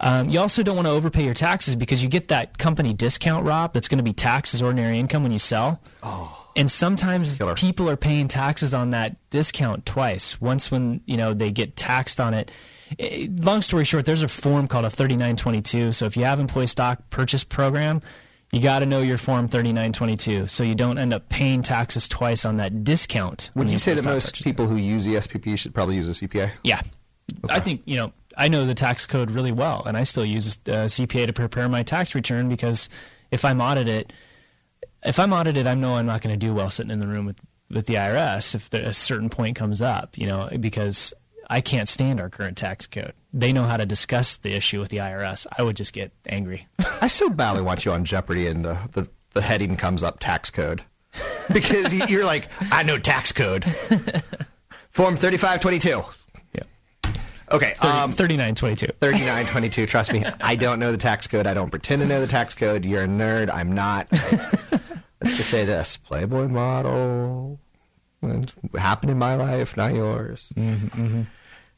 Um, 0.00 0.28
you 0.28 0.38
also 0.38 0.62
don't 0.62 0.76
want 0.76 0.86
to 0.86 0.92
overpay 0.92 1.24
your 1.24 1.34
taxes 1.34 1.74
because 1.74 2.04
you 2.04 2.08
get 2.08 2.28
that 2.28 2.56
company 2.56 2.94
discount, 2.94 3.44
Rob, 3.44 3.74
that's 3.74 3.88
going 3.88 3.98
to 3.98 4.04
be 4.04 4.12
taxed 4.12 4.54
as 4.54 4.62
ordinary 4.62 4.96
income 4.96 5.24
when 5.24 5.32
you 5.32 5.40
sell. 5.40 5.82
Oh. 6.04 6.47
And 6.58 6.70
sometimes 6.70 7.38
Killer. 7.38 7.54
people 7.54 7.88
are 7.88 7.96
paying 7.96 8.28
taxes 8.28 8.74
on 8.74 8.90
that 8.90 9.16
discount 9.30 9.86
twice. 9.86 10.40
Once 10.40 10.70
when 10.70 11.00
you 11.06 11.16
know 11.16 11.32
they 11.32 11.50
get 11.50 11.76
taxed 11.76 12.20
on 12.20 12.34
it. 12.34 12.50
it 12.98 13.30
eh, 13.30 13.42
long 13.42 13.62
story 13.62 13.84
short, 13.84 14.06
there's 14.06 14.22
a 14.22 14.28
form 14.28 14.66
called 14.66 14.84
a 14.84 14.90
3922. 14.90 15.92
So 15.92 16.06
if 16.06 16.16
you 16.16 16.24
have 16.24 16.40
employee 16.40 16.66
stock 16.66 17.10
purchase 17.10 17.44
program, 17.44 18.02
you 18.52 18.60
got 18.60 18.80
to 18.80 18.86
know 18.86 19.02
your 19.02 19.18
form 19.18 19.48
3922 19.48 20.46
so 20.46 20.64
you 20.64 20.74
don't 20.74 20.98
end 20.98 21.14
up 21.14 21.28
paying 21.28 21.62
taxes 21.62 22.08
twice 22.08 22.44
on 22.44 22.56
that 22.56 22.82
discount. 22.82 23.50
Would 23.54 23.68
you 23.68 23.78
say 23.78 23.94
that 23.94 24.04
most 24.04 24.30
purchase. 24.30 24.42
people 24.42 24.66
who 24.66 24.76
use 24.76 25.04
the 25.04 25.14
SPP 25.14 25.58
should 25.58 25.74
probably 25.74 25.96
use 25.96 26.08
a 26.08 26.26
CPA? 26.26 26.50
Yeah. 26.64 26.80
Okay. 27.44 27.54
I 27.54 27.60
think, 27.60 27.82
you 27.84 27.96
know, 27.96 28.12
I 28.36 28.48
know 28.48 28.66
the 28.66 28.74
tax 28.74 29.04
code 29.06 29.30
really 29.30 29.52
well, 29.52 29.82
and 29.84 29.96
I 29.96 30.04
still 30.04 30.24
use 30.24 30.58
a 30.66 30.86
CPA 30.86 31.26
to 31.26 31.32
prepare 31.32 31.68
my 31.68 31.82
tax 31.82 32.14
return 32.14 32.48
because 32.48 32.88
if 33.30 33.44
I'm 33.44 33.60
audited, 33.60 34.12
if 35.04 35.18
I'm 35.18 35.32
audited, 35.32 35.66
I 35.66 35.74
know 35.74 35.96
I'm 35.96 36.06
not 36.06 36.22
going 36.22 36.38
to 36.38 36.46
do 36.46 36.54
well 36.54 36.70
sitting 36.70 36.90
in 36.90 36.98
the 36.98 37.06
room 37.06 37.26
with, 37.26 37.38
with 37.70 37.86
the 37.86 37.94
IRS 37.94 38.54
if 38.54 38.70
the, 38.70 38.88
a 38.88 38.92
certain 38.92 39.30
point 39.30 39.56
comes 39.56 39.80
up, 39.80 40.16
you 40.18 40.26
know, 40.26 40.48
because 40.58 41.14
I 41.50 41.60
can't 41.60 41.88
stand 41.88 42.20
our 42.20 42.28
current 42.28 42.56
tax 42.56 42.86
code. 42.86 43.14
They 43.32 43.52
know 43.52 43.64
how 43.64 43.76
to 43.76 43.86
discuss 43.86 44.36
the 44.36 44.54
issue 44.54 44.80
with 44.80 44.90
the 44.90 44.98
IRS. 44.98 45.46
I 45.56 45.62
would 45.62 45.76
just 45.76 45.92
get 45.92 46.12
angry. 46.26 46.66
I 47.00 47.08
so 47.08 47.30
badly 47.30 47.62
want 47.62 47.84
you 47.84 47.92
on 47.92 48.04
Jeopardy 48.04 48.46
and 48.46 48.64
the, 48.64 48.78
the, 48.92 49.08
the 49.34 49.42
heading 49.42 49.76
comes 49.76 50.02
up 50.02 50.20
tax 50.20 50.50
code. 50.50 50.82
Because 51.52 51.94
you're 52.10 52.26
like, 52.26 52.48
I 52.70 52.82
know 52.82 52.98
tax 52.98 53.32
code. 53.32 53.64
Form 54.90 55.16
3522. 55.16 56.04
Okay. 57.50 57.74
30, 57.80 57.88
um, 57.88 58.12
3922. 58.12 58.86
3922. 59.00 59.86
Trust 59.86 60.12
me, 60.12 60.24
I 60.40 60.56
don't 60.56 60.78
know 60.78 60.92
the 60.92 60.98
tax 60.98 61.26
code. 61.26 61.46
I 61.46 61.54
don't 61.54 61.70
pretend 61.70 62.02
to 62.02 62.08
know 62.08 62.20
the 62.20 62.26
tax 62.26 62.54
code. 62.54 62.84
You're 62.84 63.04
a 63.04 63.08
nerd. 63.08 63.52
I'm 63.52 63.72
not. 63.72 64.08
Let's 65.20 65.36
just 65.36 65.50
say 65.50 65.64
this 65.64 65.96
Playboy 65.96 66.48
model. 66.48 67.58
What 68.20 68.52
happened 68.76 69.10
in 69.10 69.18
my 69.18 69.34
life, 69.34 69.76
not 69.76 69.94
yours. 69.94 70.48
Mm-hmm, 70.56 70.86
mm-hmm. 70.86 71.22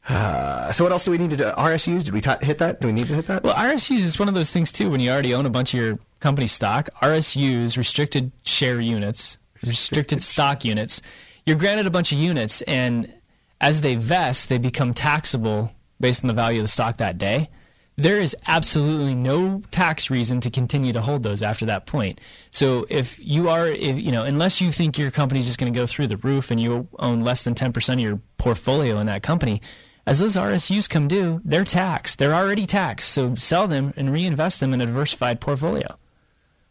Uh, 0.09 0.71
so 0.71 0.83
what 0.83 0.91
else 0.91 1.05
do 1.05 1.11
we 1.11 1.17
need 1.17 1.29
to 1.29 1.37
do? 1.37 1.43
RSUs? 1.43 2.03
Did 2.03 2.13
we 2.13 2.21
t- 2.21 2.31
hit 2.41 2.57
that? 2.57 2.81
Do 2.81 2.87
we 2.87 2.93
need 2.93 3.07
to 3.07 3.15
hit 3.15 3.27
that? 3.27 3.43
Well, 3.43 3.53
RSUs 3.53 3.99
is 3.99 4.17
one 4.17 4.27
of 4.27 4.33
those 4.33 4.51
things 4.51 4.71
too. 4.71 4.89
When 4.89 4.99
you 4.99 5.11
already 5.11 5.33
own 5.33 5.45
a 5.45 5.49
bunch 5.49 5.73
of 5.73 5.79
your 5.79 5.99
company 6.19 6.47
stock, 6.47 6.89
RSUs, 7.01 7.77
restricted 7.77 8.31
share 8.43 8.79
units, 8.79 9.37
restricted, 9.55 9.69
restricted 9.69 10.23
stock 10.23 10.65
units, 10.65 11.01
you're 11.45 11.57
granted 11.57 11.85
a 11.85 11.91
bunch 11.91 12.11
of 12.11 12.17
units, 12.17 12.63
and 12.63 13.13
as 13.61 13.79
they 13.79 13.95
vest, 13.95 14.49
they 14.49 14.57
become 14.57 14.93
taxable 14.93 15.71
based 16.01 16.23
on 16.23 16.27
the 16.27 16.33
value 16.33 16.59
of 16.59 16.65
the 16.65 16.67
stock 16.67 16.97
that 16.97 17.17
day 17.17 17.49
there 17.97 18.19
is 18.19 18.35
absolutely 18.47 19.13
no 19.13 19.61
tax 19.71 20.09
reason 20.09 20.39
to 20.41 20.49
continue 20.49 20.93
to 20.93 21.01
hold 21.01 21.23
those 21.23 21.41
after 21.41 21.65
that 21.65 21.85
point. 21.85 22.19
So 22.51 22.85
if 22.89 23.19
you 23.19 23.49
are, 23.49 23.67
if, 23.67 24.01
you 24.01 24.11
know, 24.11 24.23
unless 24.23 24.61
you 24.61 24.71
think 24.71 24.97
your 24.97 25.11
company 25.11 25.39
is 25.39 25.45
just 25.45 25.59
going 25.59 25.71
to 25.71 25.77
go 25.77 25.85
through 25.85 26.07
the 26.07 26.17
roof 26.17 26.51
and 26.51 26.59
you 26.59 26.87
own 26.99 27.21
less 27.21 27.43
than 27.43 27.53
10% 27.53 27.93
of 27.93 27.99
your 27.99 28.19
portfolio 28.37 28.97
in 28.97 29.07
that 29.07 29.23
company, 29.23 29.61
as 30.05 30.19
those 30.19 30.35
RSUs 30.35 30.89
come 30.89 31.07
due, 31.07 31.41
they're 31.45 31.65
taxed. 31.65 32.17
They're 32.17 32.33
already 32.33 32.65
taxed. 32.65 33.09
So 33.09 33.35
sell 33.35 33.67
them 33.67 33.93
and 33.95 34.11
reinvest 34.11 34.59
them 34.59 34.73
in 34.73 34.81
a 34.81 34.85
diversified 34.85 35.39
portfolio. 35.41 35.97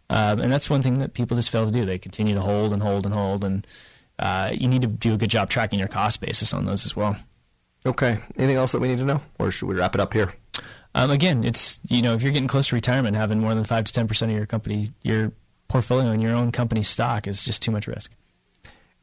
Um, 0.09 0.41
and 0.41 0.53
that's 0.53 0.69
one 0.69 0.83
thing 0.83 0.95
that 0.95 1.15
people 1.15 1.37
just 1.37 1.51
fail 1.51 1.67
to 1.67 1.71
do. 1.71 1.85
They 1.85 1.99
continue 1.99 2.35
to 2.35 2.41
hold 2.41 2.73
and 2.73 2.83
hold 2.83 3.07
and 3.07 3.15
hold. 3.15 3.45
And 3.45 3.65
uh, 4.21 4.51
you 4.53 4.69
need 4.69 4.83
to 4.83 4.89
do 4.89 5.15
a 5.15 5.17
good 5.17 5.31
job 5.31 5.51
tracking 5.51 5.79
your 5.79 5.89
cost 5.89 6.21
basis 6.21 6.53
on 6.55 6.67
those 6.67 6.87
as 6.87 6.95
well. 6.95 7.17
Okay. 7.87 8.19
Anything 8.37 8.57
else 8.57 8.73
that 8.73 8.81
we 8.81 8.89
need 8.89 8.99
to 8.99 9.05
know? 9.05 9.23
Or 9.39 9.51
should 9.51 9.67
we 9.67 9.75
wrap 9.75 9.95
it 9.95 10.01
up 10.01 10.13
here? 10.13 10.33
Um, 10.95 11.11
again, 11.11 11.45
it's 11.45 11.81
you 11.89 12.03
know 12.03 12.15
if 12.15 12.23
you're 12.23 12.33
getting 12.33 12.49
close 12.49 12.69
to 12.69 12.75
retirement, 12.75 13.17
having 13.17 13.41
more 13.41 13.55
than 13.55 13.65
five 13.65 13.85
to 13.85 13.93
ten 13.93 14.07
percent 14.07 14.31
of 14.31 14.37
your 14.37 14.47
company, 14.47 14.91
your 15.03 15.33
portfolio 15.69 16.11
in 16.11 16.21
your 16.21 16.35
own 16.35 16.53
company 16.53 16.83
stock 16.83 17.27
is 17.27 17.45
just 17.45 17.63
too 17.63 17.71
much 17.71 17.87
risk. 17.87 18.13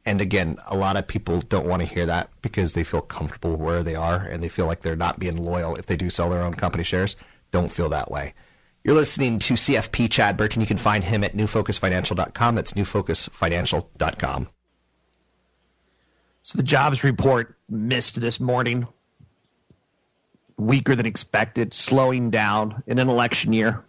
And 0.04 0.20
again, 0.20 0.58
a 0.66 0.76
lot 0.76 0.96
of 0.96 1.06
people 1.06 1.40
don't 1.40 1.66
want 1.66 1.82
to 1.82 1.88
hear 1.88 2.06
that 2.06 2.30
because 2.40 2.74
they 2.74 2.84
feel 2.84 3.00
comfortable 3.00 3.56
where 3.56 3.82
they 3.82 3.94
are 3.94 4.22
and 4.22 4.42
they 4.42 4.48
feel 4.48 4.66
like 4.66 4.82
they're 4.82 4.96
not 4.96 5.18
being 5.18 5.36
loyal 5.36 5.76
if 5.76 5.86
they 5.86 5.96
do 5.96 6.08
sell 6.08 6.30
their 6.30 6.42
own 6.42 6.54
company 6.54 6.84
shares. 6.84 7.16
Don't 7.50 7.72
feel 7.72 7.88
that 7.88 8.10
way. 8.10 8.34
You're 8.84 8.94
listening 8.94 9.38
to 9.40 9.54
CFP 9.54 10.10
Chad 10.10 10.36
Burton. 10.36 10.60
You 10.60 10.66
can 10.66 10.76
find 10.76 11.04
him 11.04 11.24
at 11.24 11.36
newfocusfinancial.com. 11.36 12.54
That's 12.54 12.72
newfocusfinancial.com. 12.72 14.48
So 16.48 16.56
the 16.56 16.62
jobs 16.62 17.04
report 17.04 17.58
missed 17.68 18.22
this 18.22 18.40
morning 18.40 18.88
weaker 20.56 20.94
than 20.94 21.04
expected, 21.04 21.74
slowing 21.74 22.30
down 22.30 22.82
in 22.86 22.98
an 22.98 23.10
election 23.10 23.52
year. 23.52 23.84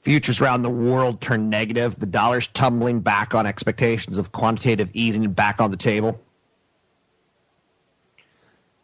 Futures 0.00 0.40
around 0.40 0.62
the 0.62 0.70
world 0.70 1.20
turn 1.20 1.48
negative. 1.48 2.00
The 2.00 2.06
dollar's 2.06 2.48
tumbling 2.48 2.98
back 3.02 3.36
on 3.36 3.46
expectations 3.46 4.18
of 4.18 4.32
quantitative 4.32 4.90
easing 4.94 5.30
back 5.30 5.60
on 5.60 5.70
the 5.70 5.76
table. 5.76 6.20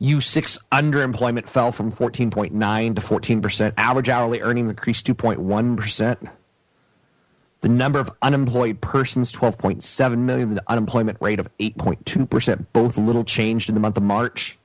U6 0.00 0.56
underemployment 0.70 1.48
fell 1.48 1.72
from 1.72 1.90
14.9 1.90 2.94
to 2.94 3.02
14%. 3.02 3.74
Average 3.76 4.08
hourly 4.10 4.40
earnings 4.42 4.70
increased 4.70 5.08
2.1%. 5.08 6.30
The 7.64 7.70
number 7.70 7.98
of 7.98 8.12
unemployed 8.20 8.82
persons, 8.82 9.32
12.7 9.32 10.18
million. 10.18 10.50
The 10.50 10.62
unemployment 10.66 11.16
rate 11.22 11.40
of 11.40 11.48
8.2%, 11.56 12.66
both 12.74 12.98
little 12.98 13.24
changed 13.24 13.70
in 13.70 13.74
the 13.74 13.80
month 13.80 13.96
of 13.96 14.02
March. 14.02 14.58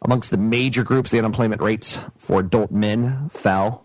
Amongst 0.00 0.30
the 0.30 0.38
major 0.38 0.82
groups, 0.82 1.10
the 1.10 1.18
unemployment 1.18 1.60
rates 1.60 2.00
for 2.16 2.40
adult 2.40 2.70
men 2.70 3.28
fell 3.28 3.84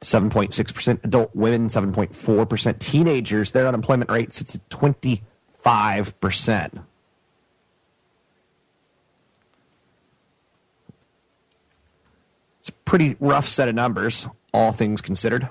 7.6%, 0.00 1.04
adult 1.04 1.36
women 1.36 1.66
7.4%, 1.66 2.78
teenagers, 2.78 3.52
their 3.52 3.66
unemployment 3.66 4.10
rate 4.10 4.32
sits 4.32 4.54
at 4.54 4.66
25%. 4.70 5.20
It's 12.58 12.68
a 12.70 12.72
pretty 12.86 13.16
rough 13.20 13.48
set 13.48 13.68
of 13.68 13.74
numbers, 13.74 14.26
all 14.54 14.72
things 14.72 15.02
considered. 15.02 15.50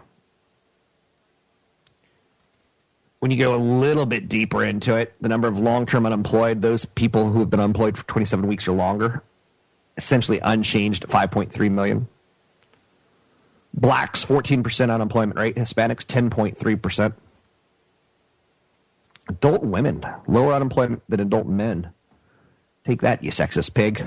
When 3.24 3.32
you 3.32 3.38
go 3.38 3.56
a 3.56 3.58
little 3.58 4.06
bit 4.06 4.28
deeper 4.28 4.66
into 4.66 4.98
it, 4.98 5.14
the 5.22 5.30
number 5.30 5.48
of 5.48 5.58
long 5.58 5.86
term 5.86 6.06
unemployed, 6.06 6.62
those 6.62 6.84
people 6.84 7.30
who 7.30 7.40
have 7.40 7.50
been 7.50 7.62
unemployed 7.62 7.98
for 7.98 8.06
27 8.08 8.46
weeks 8.48 8.68
or 8.68 8.74
longer, 8.74 9.24
essentially 9.96 10.40
unchanged 10.44 11.06
at 11.06 11.10
5.3 11.10 11.72
million. 11.72 12.10
Blacks, 13.74 14.26
14% 14.26 14.94
unemployment 14.94 15.40
rate. 15.40 15.56
Hispanics, 15.56 16.04
10.3%. 16.04 17.14
Adult 19.30 19.64
women, 19.64 20.06
lower 20.28 20.54
unemployment 20.54 21.02
than 21.08 21.22
adult 21.22 21.48
men. 21.48 21.92
Take 22.84 23.00
that, 23.04 23.24
you 23.24 23.32
sexist 23.32 23.74
pig. 23.74 24.06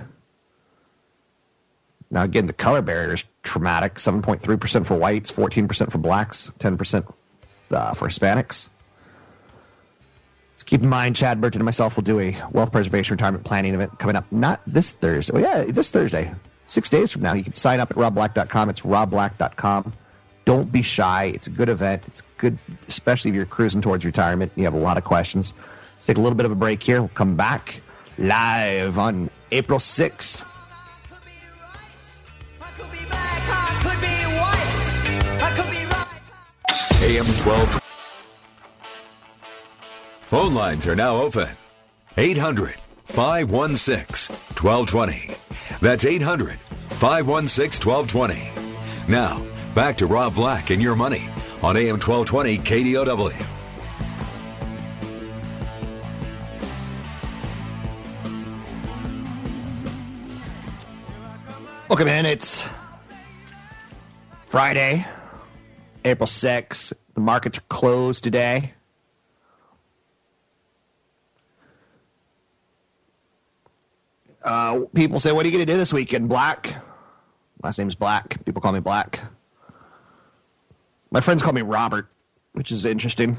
Now, 2.10 2.24
again, 2.24 2.44
the 2.44 2.52
color 2.52 2.82
barrier 2.82 3.14
is 3.14 3.24
traumatic 3.42 3.94
7.3% 3.94 4.84
for 4.84 4.94
whites, 4.98 5.32
14% 5.32 5.90
for 5.90 5.96
blacks, 5.96 6.52
10% 6.58 7.14
uh, 7.70 7.94
for 7.94 8.08
Hispanics. 8.08 8.68
So 10.56 10.64
keep 10.64 10.82
in 10.82 10.88
mind, 10.88 11.16
Chad 11.16 11.40
Burton 11.40 11.60
and 11.60 11.66
myself 11.66 11.96
will 11.96 12.02
do 12.02 12.18
a 12.18 12.36
wealth 12.50 12.72
preservation 12.72 13.14
retirement 13.14 13.44
planning 13.44 13.74
event 13.74 13.98
coming 13.98 14.16
up 14.16 14.24
not 14.32 14.60
this 14.66 14.92
Thursday. 14.92 15.34
Oh, 15.34 15.38
yeah, 15.38 15.64
this 15.64 15.90
Thursday. 15.90 16.34
Six 16.66 16.88
days 16.88 17.12
from 17.12 17.22
now. 17.22 17.34
You 17.34 17.44
can 17.44 17.52
sign 17.52 17.78
up 17.78 17.90
at 17.90 17.96
robblack.com. 17.96 18.70
It's 18.70 18.80
robblack.com. 18.80 19.92
Don't 20.46 20.72
be 20.72 20.80
shy. 20.80 21.24
It's 21.34 21.46
a 21.46 21.50
good 21.50 21.68
event. 21.68 22.04
It's 22.06 22.22
good, 22.38 22.58
especially 22.88 23.30
if 23.30 23.34
you're 23.34 23.44
cruising 23.44 23.82
towards 23.82 24.04
retirement. 24.04 24.50
You 24.56 24.64
have 24.64 24.74
a 24.74 24.78
lot 24.78 24.96
of 24.96 25.04
questions. 25.04 25.52
Let's 25.94 26.06
take 26.06 26.16
a 26.16 26.20
little 26.20 26.36
bit 26.36 26.46
of 26.46 26.52
a 26.52 26.56
break 26.56 26.82
here. 26.82 27.00
We'll 27.00 27.08
come 27.10 27.36
back 27.36 27.80
live 28.18 28.98
on 28.98 29.30
April 29.52 29.78
6th. 29.78 30.44
AM 37.02 37.24
12. 37.24 37.80
Phone 40.26 40.54
lines 40.54 40.88
are 40.88 40.96
now 40.96 41.18
open. 41.18 41.48
800 42.16 42.74
516 43.04 44.34
1220. 44.60 45.36
That's 45.80 46.04
800 46.04 46.58
516 46.90 47.88
1220. 47.88 49.06
Now, 49.06 49.40
back 49.72 49.96
to 49.98 50.06
Rob 50.06 50.34
Black 50.34 50.70
and 50.70 50.82
your 50.82 50.96
money 50.96 51.28
on 51.62 51.76
AM 51.76 52.00
1220 52.00 52.58
KDOW. 52.58 53.46
Welcome 61.88 62.08
in. 62.08 62.26
It's 62.26 62.68
Friday, 64.44 65.06
April 66.04 66.26
6th. 66.26 66.92
The 67.14 67.20
markets 67.20 67.58
are 67.58 67.68
closed 67.68 68.24
today. 68.24 68.72
Uh, 74.46 74.86
people 74.94 75.18
say, 75.18 75.32
"What 75.32 75.44
are 75.44 75.48
you 75.48 75.52
going 75.52 75.66
to 75.66 75.72
do 75.72 75.76
this 75.76 75.92
weekend?" 75.92 76.28
Black. 76.28 76.82
Last 77.62 77.78
name's 77.78 77.94
Black. 77.94 78.44
People 78.44 78.62
call 78.62 78.72
me 78.72 78.80
Black. 78.80 79.20
My 81.10 81.20
friends 81.20 81.42
call 81.42 81.52
me 81.52 81.62
Robert, 81.62 82.08
which 82.52 82.70
is 82.70 82.84
interesting. 82.84 83.36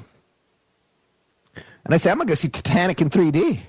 And 1.56 1.94
I 1.94 1.98
say, 1.98 2.12
I'm 2.12 2.18
going 2.18 2.28
to 2.28 2.32
go 2.32 2.36
see 2.36 2.50
Titanic 2.50 3.02
in 3.02 3.10
3D. 3.10 3.60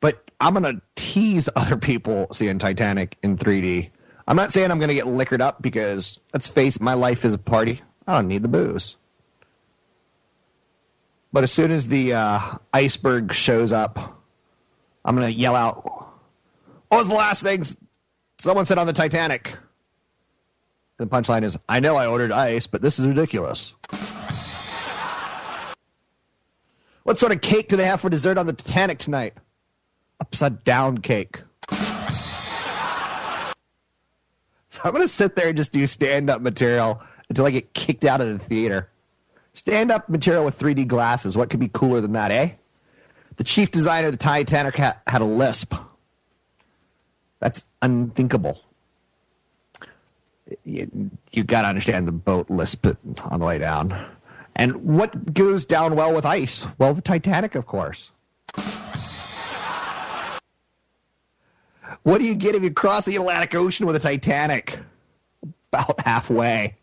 But 0.00 0.30
I'm 0.40 0.54
going 0.54 0.76
to 0.76 0.82
tease 0.94 1.48
other 1.56 1.76
people 1.76 2.26
seeing 2.32 2.58
Titanic 2.58 3.16
in 3.22 3.36
3D. 3.36 3.90
I'm 4.26 4.36
not 4.36 4.52
saying 4.52 4.70
I'm 4.70 4.78
going 4.78 4.88
to 4.88 4.94
get 4.94 5.06
liquored 5.06 5.40
up 5.40 5.62
because, 5.62 6.20
let's 6.34 6.48
face 6.48 6.80
my 6.80 6.94
life 6.94 7.24
is 7.24 7.34
a 7.34 7.38
party. 7.38 7.80
I 8.06 8.16
don't 8.16 8.28
need 8.28 8.42
the 8.42 8.48
booze. 8.48 8.96
But 11.32 11.44
as 11.44 11.52
soon 11.52 11.70
as 11.70 11.88
the 11.88 12.12
uh, 12.12 12.40
iceberg 12.74 13.32
shows 13.32 13.72
up, 13.72 14.17
I'm 15.04 15.16
going 15.16 15.32
to 15.32 15.38
yell 15.38 15.56
out, 15.56 15.84
What 16.88 16.98
was 16.98 17.08
the 17.08 17.14
last 17.14 17.42
thing 17.42 17.64
someone 18.38 18.66
said 18.66 18.78
on 18.78 18.86
the 18.86 18.92
Titanic? 18.92 19.56
The 20.98 21.06
punchline 21.06 21.44
is, 21.44 21.58
I 21.68 21.80
know 21.80 21.96
I 21.96 22.06
ordered 22.06 22.32
ice, 22.32 22.66
but 22.66 22.82
this 22.82 22.98
is 22.98 23.06
ridiculous. 23.06 23.74
What 27.04 27.18
sort 27.18 27.32
of 27.32 27.40
cake 27.40 27.68
do 27.68 27.76
they 27.76 27.86
have 27.86 28.00
for 28.00 28.10
dessert 28.10 28.36
on 28.36 28.46
the 28.46 28.52
Titanic 28.52 28.98
tonight? 28.98 29.34
Upside 30.20 30.64
down 30.64 30.98
cake. 30.98 31.42
So 34.70 34.82
I'm 34.84 34.92
going 34.92 35.02
to 35.02 35.08
sit 35.08 35.34
there 35.34 35.48
and 35.48 35.56
just 35.56 35.72
do 35.72 35.84
stand 35.88 36.30
up 36.30 36.40
material 36.40 37.02
until 37.28 37.46
I 37.46 37.50
get 37.50 37.74
kicked 37.74 38.04
out 38.04 38.20
of 38.20 38.28
the 38.28 38.38
theater. 38.38 38.88
Stand 39.52 39.90
up 39.90 40.08
material 40.08 40.44
with 40.44 40.56
3D 40.56 40.86
glasses. 40.86 41.36
What 41.36 41.50
could 41.50 41.58
be 41.58 41.68
cooler 41.68 42.00
than 42.00 42.12
that, 42.12 42.30
eh? 42.30 42.52
The 43.38 43.44
chief 43.44 43.70
designer 43.70 44.08
of 44.08 44.12
the 44.12 44.18
Titanic 44.18 44.76
ha- 44.76 44.96
had 45.06 45.22
a 45.22 45.24
lisp. 45.24 45.74
That's 47.38 47.66
unthinkable. 47.80 48.60
You, 50.64 51.10
you 51.30 51.44
got 51.44 51.62
to 51.62 51.68
understand 51.68 52.06
the 52.06 52.12
boat 52.12 52.50
lisp 52.50 52.84
on 52.86 53.38
the 53.38 53.46
way 53.46 53.58
down. 53.58 54.06
And 54.56 54.84
what 54.84 55.32
goes 55.34 55.64
down 55.64 55.94
well 55.94 56.12
with 56.12 56.26
ice? 56.26 56.66
Well, 56.78 56.94
the 56.94 57.00
Titanic, 57.00 57.54
of 57.54 57.66
course. 57.66 58.10
What 62.02 62.18
do 62.18 62.24
you 62.24 62.34
get 62.34 62.56
if 62.56 62.62
you 62.62 62.72
cross 62.72 63.04
the 63.04 63.16
Atlantic 63.16 63.54
Ocean 63.54 63.86
with 63.86 63.94
a 63.94 64.00
Titanic? 64.00 64.80
About 65.72 66.00
halfway. 66.00 66.76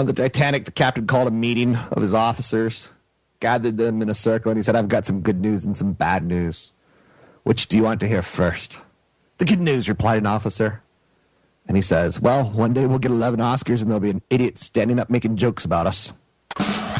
On 0.00 0.06
the 0.06 0.14
Titanic, 0.14 0.64
the 0.64 0.70
captain 0.70 1.06
called 1.06 1.28
a 1.28 1.30
meeting 1.30 1.76
of 1.76 2.00
his 2.00 2.14
officers, 2.14 2.90
gathered 3.38 3.76
them 3.76 4.00
in 4.00 4.08
a 4.08 4.14
circle, 4.14 4.50
and 4.50 4.56
he 4.56 4.62
said, 4.62 4.74
I've 4.74 4.88
got 4.88 5.04
some 5.04 5.20
good 5.20 5.42
news 5.42 5.66
and 5.66 5.76
some 5.76 5.92
bad 5.92 6.24
news. 6.24 6.72
Which 7.42 7.68
do 7.68 7.76
you 7.76 7.82
want 7.82 8.00
to 8.00 8.08
hear 8.08 8.22
first? 8.22 8.78
The 9.36 9.44
good 9.44 9.60
news, 9.60 9.90
replied 9.90 10.16
an 10.22 10.26
officer. 10.26 10.82
And 11.68 11.76
he 11.76 11.82
says, 11.82 12.18
Well, 12.18 12.44
one 12.44 12.72
day 12.72 12.86
we'll 12.86 12.98
get 12.98 13.10
11 13.10 13.40
Oscars 13.40 13.82
and 13.82 13.90
there'll 13.90 14.00
be 14.00 14.08
an 14.08 14.22
idiot 14.30 14.56
standing 14.56 14.98
up 14.98 15.10
making 15.10 15.36
jokes 15.36 15.66
about 15.66 15.86
us. 15.86 16.14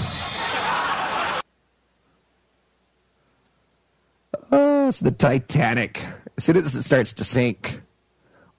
Oh, 4.53 4.89
it's 4.89 5.01
the 5.01 5.13
Titanic. 5.13 6.05
As 6.37 6.45
soon 6.45 6.57
as 6.57 6.75
it 6.75 6.83
starts 6.83 7.15
to 7.15 7.25
sink, 7.25 7.81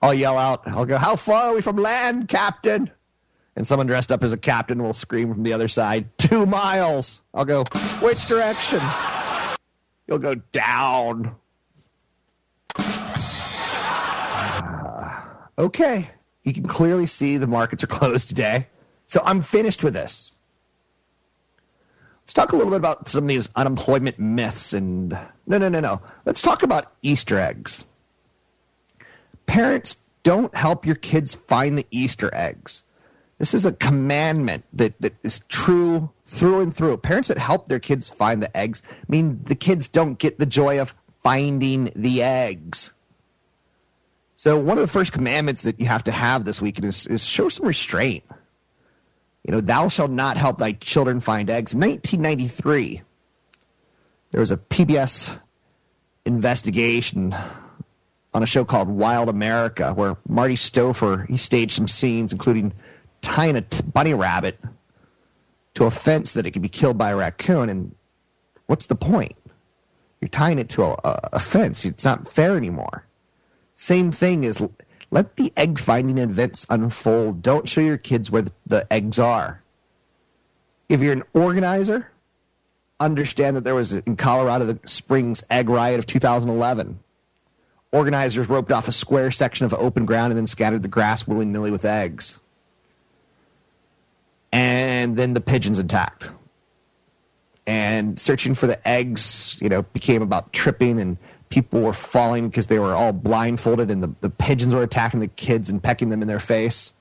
I'll 0.00 0.14
yell 0.14 0.36
out, 0.36 0.66
I'll 0.66 0.86
go, 0.86 0.96
How 0.96 1.14
far 1.14 1.50
are 1.50 1.54
we 1.54 1.60
from 1.60 1.76
land, 1.76 2.26
Captain? 2.26 2.90
And 3.54 3.66
someone 3.66 3.86
dressed 3.86 4.10
up 4.10 4.22
as 4.24 4.32
a 4.32 4.38
captain 4.38 4.82
will 4.82 4.94
scream 4.94 5.32
from 5.32 5.42
the 5.42 5.52
other 5.52 5.68
side, 5.68 6.16
Two 6.18 6.46
miles. 6.46 7.20
I'll 7.34 7.44
go, 7.44 7.64
Which 8.00 8.26
direction? 8.26 8.80
You'll 10.06 10.18
go 10.18 10.34
down. 10.34 11.36
Ah, 14.34 15.48
okay. 15.58 16.10
You 16.42 16.52
can 16.52 16.66
clearly 16.66 17.06
see 17.06 17.36
the 17.36 17.46
markets 17.46 17.84
are 17.84 17.88
closed 17.88 18.28
today. 18.28 18.66
So 19.06 19.20
I'm 19.24 19.42
finished 19.42 19.84
with 19.84 19.94
this. 19.94 20.32
Let's 22.22 22.32
talk 22.32 22.52
a 22.52 22.56
little 22.56 22.70
bit 22.70 22.76
about 22.76 23.08
some 23.08 23.24
of 23.24 23.28
these 23.28 23.50
unemployment 23.56 24.18
myths 24.18 24.72
and 24.72 25.10
no, 25.46 25.58
no, 25.58 25.68
no, 25.68 25.80
no. 25.80 26.00
Let's 26.24 26.40
talk 26.40 26.62
about 26.62 26.92
Easter 27.02 27.38
eggs. 27.38 27.84
Parents, 29.46 29.96
don't 30.22 30.54
help 30.54 30.86
your 30.86 30.94
kids 30.94 31.34
find 31.34 31.76
the 31.76 31.86
Easter 31.90 32.30
eggs. 32.32 32.84
This 33.42 33.54
is 33.54 33.66
a 33.66 33.72
commandment 33.72 34.62
that, 34.72 34.94
that 35.00 35.16
is 35.24 35.40
true 35.48 36.10
through 36.28 36.60
and 36.60 36.72
through. 36.72 36.96
Parents 36.98 37.26
that 37.26 37.38
help 37.38 37.66
their 37.66 37.80
kids 37.80 38.08
find 38.08 38.40
the 38.40 38.56
eggs 38.56 38.84
mean 39.08 39.42
the 39.46 39.56
kids 39.56 39.88
don't 39.88 40.16
get 40.16 40.38
the 40.38 40.46
joy 40.46 40.78
of 40.80 40.94
finding 41.24 41.90
the 41.96 42.22
eggs. 42.22 42.94
So 44.36 44.56
one 44.56 44.78
of 44.78 44.82
the 44.82 44.92
first 44.92 45.12
commandments 45.12 45.62
that 45.62 45.80
you 45.80 45.86
have 45.86 46.04
to 46.04 46.12
have 46.12 46.44
this 46.44 46.62
weekend 46.62 46.84
is, 46.84 47.04
is 47.08 47.24
show 47.24 47.48
some 47.48 47.66
restraint. 47.66 48.22
You 49.42 49.50
know, 49.50 49.60
thou 49.60 49.88
shalt 49.88 50.12
not 50.12 50.36
help 50.36 50.58
thy 50.58 50.74
children 50.74 51.18
find 51.18 51.50
eggs. 51.50 51.74
1993, 51.74 53.02
there 54.30 54.40
was 54.40 54.52
a 54.52 54.56
PBS 54.56 55.36
investigation 56.24 57.34
on 58.34 58.44
a 58.44 58.46
show 58.46 58.64
called 58.64 58.86
Wild 58.86 59.28
America 59.28 59.94
where 59.94 60.16
Marty 60.28 60.54
Stouffer, 60.54 61.28
he 61.28 61.36
staged 61.36 61.72
some 61.72 61.88
scenes, 61.88 62.32
including 62.32 62.72
tying 63.22 63.56
a 63.56 63.62
bunny 63.92 64.14
rabbit 64.14 64.58
to 65.74 65.84
a 65.84 65.90
fence 65.90 66.34
that 66.34 66.46
it 66.46 66.50
could 66.50 66.62
be 66.62 66.68
killed 66.68 66.98
by 66.98 67.10
a 67.10 67.16
raccoon. 67.16 67.68
And 67.68 67.94
what's 68.66 68.86
the 68.86 68.94
point? 68.94 69.36
You're 70.20 70.28
tying 70.28 70.58
it 70.58 70.68
to 70.70 70.84
a, 70.84 70.92
a, 71.04 71.28
a 71.34 71.40
fence. 71.40 71.84
It's 71.84 72.04
not 72.04 72.28
fair 72.28 72.56
anymore. 72.56 73.06
Same 73.74 74.12
thing 74.12 74.44
is 74.44 74.62
let 75.10 75.36
the 75.36 75.52
egg 75.56 75.78
finding 75.78 76.18
events 76.18 76.66
unfold. 76.70 77.42
Don't 77.42 77.68
show 77.68 77.80
your 77.80 77.98
kids 77.98 78.30
where 78.30 78.42
the, 78.42 78.52
the 78.66 78.92
eggs 78.92 79.18
are. 79.18 79.62
If 80.88 81.00
you're 81.00 81.12
an 81.12 81.24
organizer, 81.32 82.12
understand 83.00 83.56
that 83.56 83.64
there 83.64 83.74
was 83.74 83.94
in 83.94 84.16
Colorado 84.16 84.66
the 84.66 84.78
Springs 84.86 85.42
egg 85.50 85.68
riot 85.68 85.98
of 85.98 86.06
2011. 86.06 86.98
Organizers 87.90 88.48
roped 88.48 88.72
off 88.72 88.88
a 88.88 88.92
square 88.92 89.30
section 89.30 89.66
of 89.66 89.74
open 89.74 90.06
ground 90.06 90.32
and 90.32 90.38
then 90.38 90.46
scattered 90.46 90.82
the 90.82 90.88
grass 90.88 91.26
willy 91.26 91.44
nilly 91.44 91.70
with 91.70 91.84
eggs. 91.84 92.40
And 94.52 95.16
then 95.16 95.34
the 95.34 95.40
pigeons 95.40 95.78
attacked. 95.78 96.30
And 97.66 98.18
searching 98.18 98.54
for 98.54 98.66
the 98.66 98.86
eggs, 98.86 99.56
you 99.60 99.68
know, 99.68 99.82
became 99.82 100.20
about 100.20 100.52
tripping 100.52 101.00
and 101.00 101.16
people 101.48 101.80
were 101.80 101.92
falling 101.92 102.48
because 102.48 102.66
they 102.66 102.78
were 102.78 102.94
all 102.94 103.12
blindfolded 103.12 103.90
and 103.90 104.02
the, 104.02 104.12
the 104.20 104.30
pigeons 104.30 104.74
were 104.74 104.82
attacking 104.82 105.20
the 105.20 105.28
kids 105.28 105.70
and 105.70 105.82
pecking 105.82 106.08
them 106.08 106.22
in 106.22 106.28
their 106.28 106.40
face. 106.40 106.92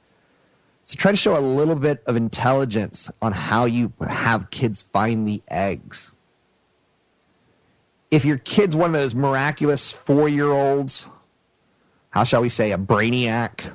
So 0.84 0.98
try 0.98 1.12
to 1.12 1.18
show 1.18 1.38
a 1.38 1.40
little 1.40 1.76
bit 1.76 2.04
of 2.06 2.16
intelligence 2.16 3.10
on 3.22 3.32
how 3.32 3.66
you 3.66 3.94
have 4.02 4.50
kids 4.50 4.82
find 4.82 5.28
the 5.28 5.42
eggs. 5.48 6.12
If 8.10 8.26
your 8.26 8.40
kid's 8.40 8.76
one 8.76 8.90
of 8.90 8.94
those 8.94 9.16
miraculous 9.16 9.92
four 9.92 10.28
year 10.28 10.52
olds, 10.52 11.08
how 12.10 12.24
shall 12.26 12.42
we 12.42 12.50
say, 12.50 12.74
a 12.74 12.78
brainiac, 12.78 13.74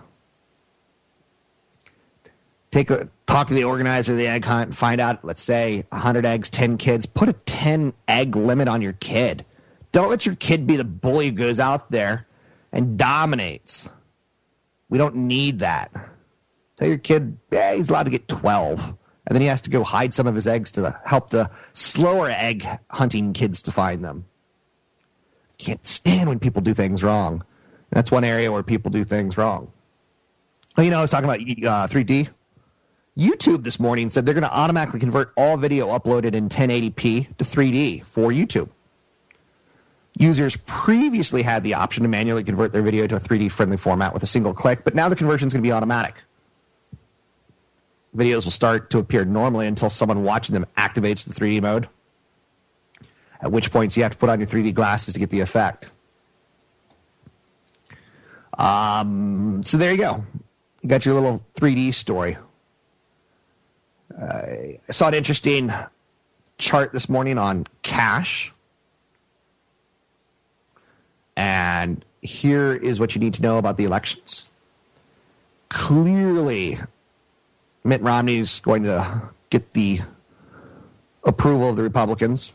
take 2.70 2.90
a 2.90 3.08
talk 3.26 3.48
to 3.48 3.54
the 3.54 3.64
organizer 3.64 4.12
of 4.12 4.18
the 4.18 4.26
egg 4.26 4.44
hunt, 4.44 4.68
and 4.68 4.76
find 4.76 5.00
out, 5.00 5.24
let's 5.24 5.42
say, 5.42 5.84
100 5.90 6.24
eggs, 6.24 6.48
10 6.50 6.78
kids, 6.78 7.06
put 7.06 7.28
a 7.28 7.32
10 7.32 7.92
egg 8.08 8.36
limit 8.36 8.68
on 8.68 8.82
your 8.82 8.92
kid. 8.94 9.44
Don't 9.92 10.10
let 10.10 10.26
your 10.26 10.36
kid 10.36 10.66
be 10.66 10.76
the 10.76 10.84
bully 10.84 11.26
who 11.26 11.32
goes 11.32 11.58
out 11.58 11.90
there 11.90 12.26
and 12.72 12.98
dominates. 12.98 13.88
We 14.88 14.98
don't 14.98 15.16
need 15.16 15.60
that. 15.60 15.90
Tell 16.76 16.88
your 16.88 16.98
kid, 16.98 17.38
yeah, 17.50 17.74
he's 17.74 17.90
allowed 17.90 18.04
to 18.04 18.10
get 18.10 18.28
12. 18.28 18.94
And 19.26 19.34
then 19.34 19.40
he 19.40 19.48
has 19.48 19.62
to 19.62 19.70
go 19.70 19.82
hide 19.82 20.14
some 20.14 20.26
of 20.26 20.34
his 20.34 20.46
eggs 20.46 20.70
to 20.72 21.00
help 21.04 21.30
the 21.30 21.50
slower 21.72 22.30
egg 22.30 22.66
hunting 22.90 23.32
kids 23.32 23.60
to 23.62 23.72
find 23.72 24.04
them. 24.04 24.26
Can't 25.58 25.84
stand 25.86 26.28
when 26.28 26.38
people 26.38 26.62
do 26.62 26.74
things 26.74 27.02
wrong. 27.02 27.42
That's 27.90 28.10
one 28.10 28.24
area 28.24 28.52
where 28.52 28.62
people 28.62 28.90
do 28.90 29.04
things 29.04 29.36
wrong. 29.36 29.72
Well, 30.76 30.84
you 30.84 30.90
know, 30.90 30.98
I 30.98 31.00
was 31.00 31.10
talking 31.10 31.24
about 31.24 31.40
uh, 31.40 31.88
3D. 31.88 32.28
YouTube 33.16 33.64
this 33.64 33.80
morning 33.80 34.10
said 34.10 34.26
they're 34.26 34.34
going 34.34 34.42
to 34.42 34.52
automatically 34.52 35.00
convert 35.00 35.32
all 35.36 35.56
video 35.56 35.88
uploaded 35.88 36.34
in 36.34 36.48
1080p 36.48 37.36
to 37.38 37.44
3D 37.44 38.04
for 38.04 38.30
YouTube. 38.30 38.68
Users 40.18 40.56
previously 40.66 41.42
had 41.42 41.62
the 41.62 41.74
option 41.74 42.02
to 42.02 42.08
manually 42.08 42.44
convert 42.44 42.72
their 42.72 42.82
video 42.82 43.06
to 43.06 43.16
a 43.16 43.20
3D 43.20 43.50
friendly 43.50 43.76
format 43.76 44.12
with 44.12 44.22
a 44.22 44.26
single 44.26 44.52
click, 44.52 44.84
but 44.84 44.94
now 44.94 45.08
the 45.08 45.16
conversion 45.16 45.46
is 45.46 45.52
going 45.52 45.62
to 45.62 45.66
be 45.66 45.72
automatic. 45.72 46.14
Videos 48.14 48.44
will 48.44 48.50
start 48.50 48.90
to 48.90 48.98
appear 48.98 49.24
normally 49.24 49.66
until 49.66 49.90
someone 49.90 50.22
watching 50.22 50.54
them 50.54 50.66
activates 50.76 51.26
the 51.26 51.34
3D 51.34 51.60
mode, 51.62 51.88
at 53.40 53.52
which 53.52 53.70
points 53.70 53.96
you 53.96 54.02
have 54.02 54.12
to 54.12 54.18
put 54.18 54.28
on 54.28 54.40
your 54.40 54.48
3D 54.48 54.72
glasses 54.72 55.14
to 55.14 55.20
get 55.20 55.30
the 55.30 55.40
effect. 55.40 55.90
Um, 58.58 59.62
so 59.62 59.76
there 59.76 59.92
you 59.92 59.98
go. 59.98 60.24
You 60.82 60.88
got 60.88 61.04
your 61.04 61.14
little 61.14 61.44
3D 61.56 61.92
story. 61.92 62.38
I 64.20 64.78
saw 64.90 65.08
an 65.08 65.14
interesting 65.14 65.72
chart 66.58 66.92
this 66.92 67.08
morning 67.08 67.38
on 67.38 67.66
cash. 67.82 68.52
And 71.36 72.04
here 72.22 72.74
is 72.74 72.98
what 72.98 73.14
you 73.14 73.20
need 73.20 73.34
to 73.34 73.42
know 73.42 73.58
about 73.58 73.76
the 73.76 73.84
elections. 73.84 74.48
Clearly, 75.68 76.78
Mitt 77.84 78.00
Romney's 78.00 78.60
going 78.60 78.84
to 78.84 79.20
get 79.50 79.74
the 79.74 80.00
approval 81.24 81.70
of 81.70 81.76
the 81.76 81.82
Republicans. 81.82 82.52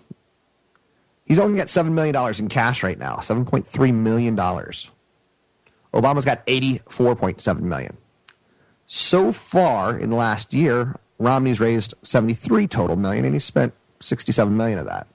He's 1.25 1.39
only 1.39 1.57
got 1.57 1.67
$7 1.67 1.91
million 1.91 2.15
in 2.39 2.49
cash 2.49 2.83
right 2.83 2.97
now, 2.97 3.17
$7.3 3.17 3.93
million. 3.93 4.35
Obama's 4.35 6.25
got 6.25 6.45
84.7 6.47 7.61
million. 7.61 7.97
So 8.87 9.31
far 9.31 9.97
in 9.97 10.09
the 10.09 10.15
last 10.15 10.53
year, 10.53 10.97
Romney's 11.21 11.59
raised 11.59 11.93
73 12.01 12.67
total 12.67 12.95
million 12.95 13.25
and 13.25 13.33
he 13.33 13.39
spent 13.39 13.73
67 13.99 14.55
million 14.55 14.79
of 14.79 14.85
that. 14.85 15.07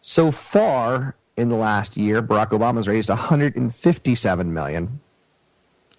So 0.00 0.30
far 0.30 1.16
in 1.36 1.50
the 1.50 1.56
last 1.56 1.96
year, 1.96 2.22
Barack 2.22 2.50
Obama's 2.50 2.88
raised 2.88 3.08
157 3.08 4.52
million 4.52 5.00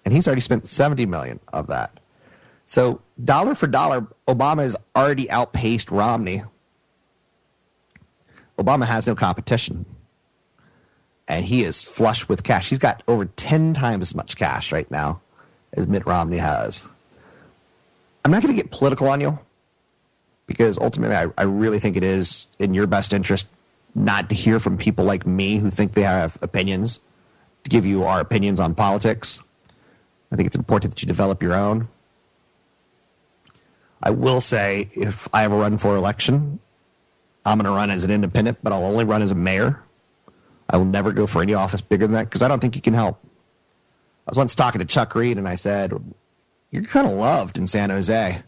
and 0.04 0.14
he's 0.14 0.26
already 0.26 0.40
spent 0.40 0.66
70 0.66 1.06
million 1.06 1.40
of 1.52 1.68
that. 1.68 2.00
So, 2.64 3.00
dollar 3.22 3.54
for 3.54 3.66
dollar, 3.66 4.06
Obama 4.28 4.62
has 4.62 4.76
already 4.94 5.30
outpaced 5.30 5.90
Romney. 5.90 6.44
Obama 8.58 8.86
has 8.86 9.06
no 9.06 9.14
competition. 9.14 9.84
And 11.26 11.44
he 11.44 11.64
is 11.64 11.82
flush 11.82 12.28
with 12.28 12.42
cash. 12.42 12.68
He's 12.68 12.78
got 12.78 13.02
over 13.08 13.24
10 13.24 13.74
times 13.74 14.10
as 14.10 14.14
much 14.14 14.36
cash 14.36 14.72
right 14.72 14.90
now 14.90 15.20
as 15.72 15.86
Mitt 15.86 16.06
Romney 16.06 16.38
has. 16.38 16.88
I'm 18.24 18.30
not 18.30 18.42
going 18.42 18.54
to 18.54 18.62
get 18.62 18.70
political 18.70 19.08
on 19.08 19.20
you 19.20 19.38
because 20.46 20.78
ultimately 20.78 21.16
I, 21.16 21.26
I 21.38 21.44
really 21.44 21.78
think 21.78 21.96
it 21.96 22.02
is 22.02 22.48
in 22.58 22.74
your 22.74 22.86
best 22.86 23.12
interest 23.12 23.46
not 23.94 24.28
to 24.28 24.34
hear 24.34 24.60
from 24.60 24.76
people 24.76 25.04
like 25.04 25.26
me 25.26 25.58
who 25.58 25.70
think 25.70 25.94
they 25.94 26.02
have 26.02 26.38
opinions, 26.42 27.00
to 27.64 27.70
give 27.70 27.86
you 27.86 28.04
our 28.04 28.20
opinions 28.20 28.60
on 28.60 28.74
politics. 28.74 29.42
I 30.32 30.36
think 30.36 30.46
it's 30.46 30.56
important 30.56 30.92
that 30.92 31.02
you 31.02 31.08
develop 31.08 31.42
your 31.42 31.54
own. 31.54 31.88
I 34.02 34.10
will 34.10 34.40
say 34.40 34.88
if 34.92 35.28
I 35.32 35.44
ever 35.44 35.56
run 35.56 35.78
for 35.78 35.96
election, 35.96 36.60
I'm 37.44 37.58
going 37.58 37.66
to 37.66 37.70
run 37.70 37.90
as 37.90 38.04
an 38.04 38.10
independent, 38.10 38.58
but 38.62 38.72
I'll 38.72 38.84
only 38.84 39.04
run 39.04 39.22
as 39.22 39.30
a 39.30 39.34
mayor. 39.34 39.82
I 40.68 40.76
will 40.76 40.84
never 40.84 41.12
go 41.12 41.26
for 41.26 41.42
any 41.42 41.54
office 41.54 41.80
bigger 41.80 42.06
than 42.06 42.14
that 42.14 42.24
because 42.24 42.42
I 42.42 42.48
don't 42.48 42.60
think 42.60 42.76
you 42.76 42.82
can 42.82 42.94
help. 42.94 43.20
I 44.26 44.30
was 44.30 44.38
once 44.38 44.54
talking 44.54 44.78
to 44.78 44.84
Chuck 44.84 45.14
Reed 45.14 45.36
and 45.36 45.48
I 45.48 45.56
said, 45.56 45.92
You're 46.70 46.84
kind 46.84 47.06
of 47.06 47.14
loved 47.14 47.58
in 47.58 47.66
San 47.66 47.90
Jose. 47.90 48.42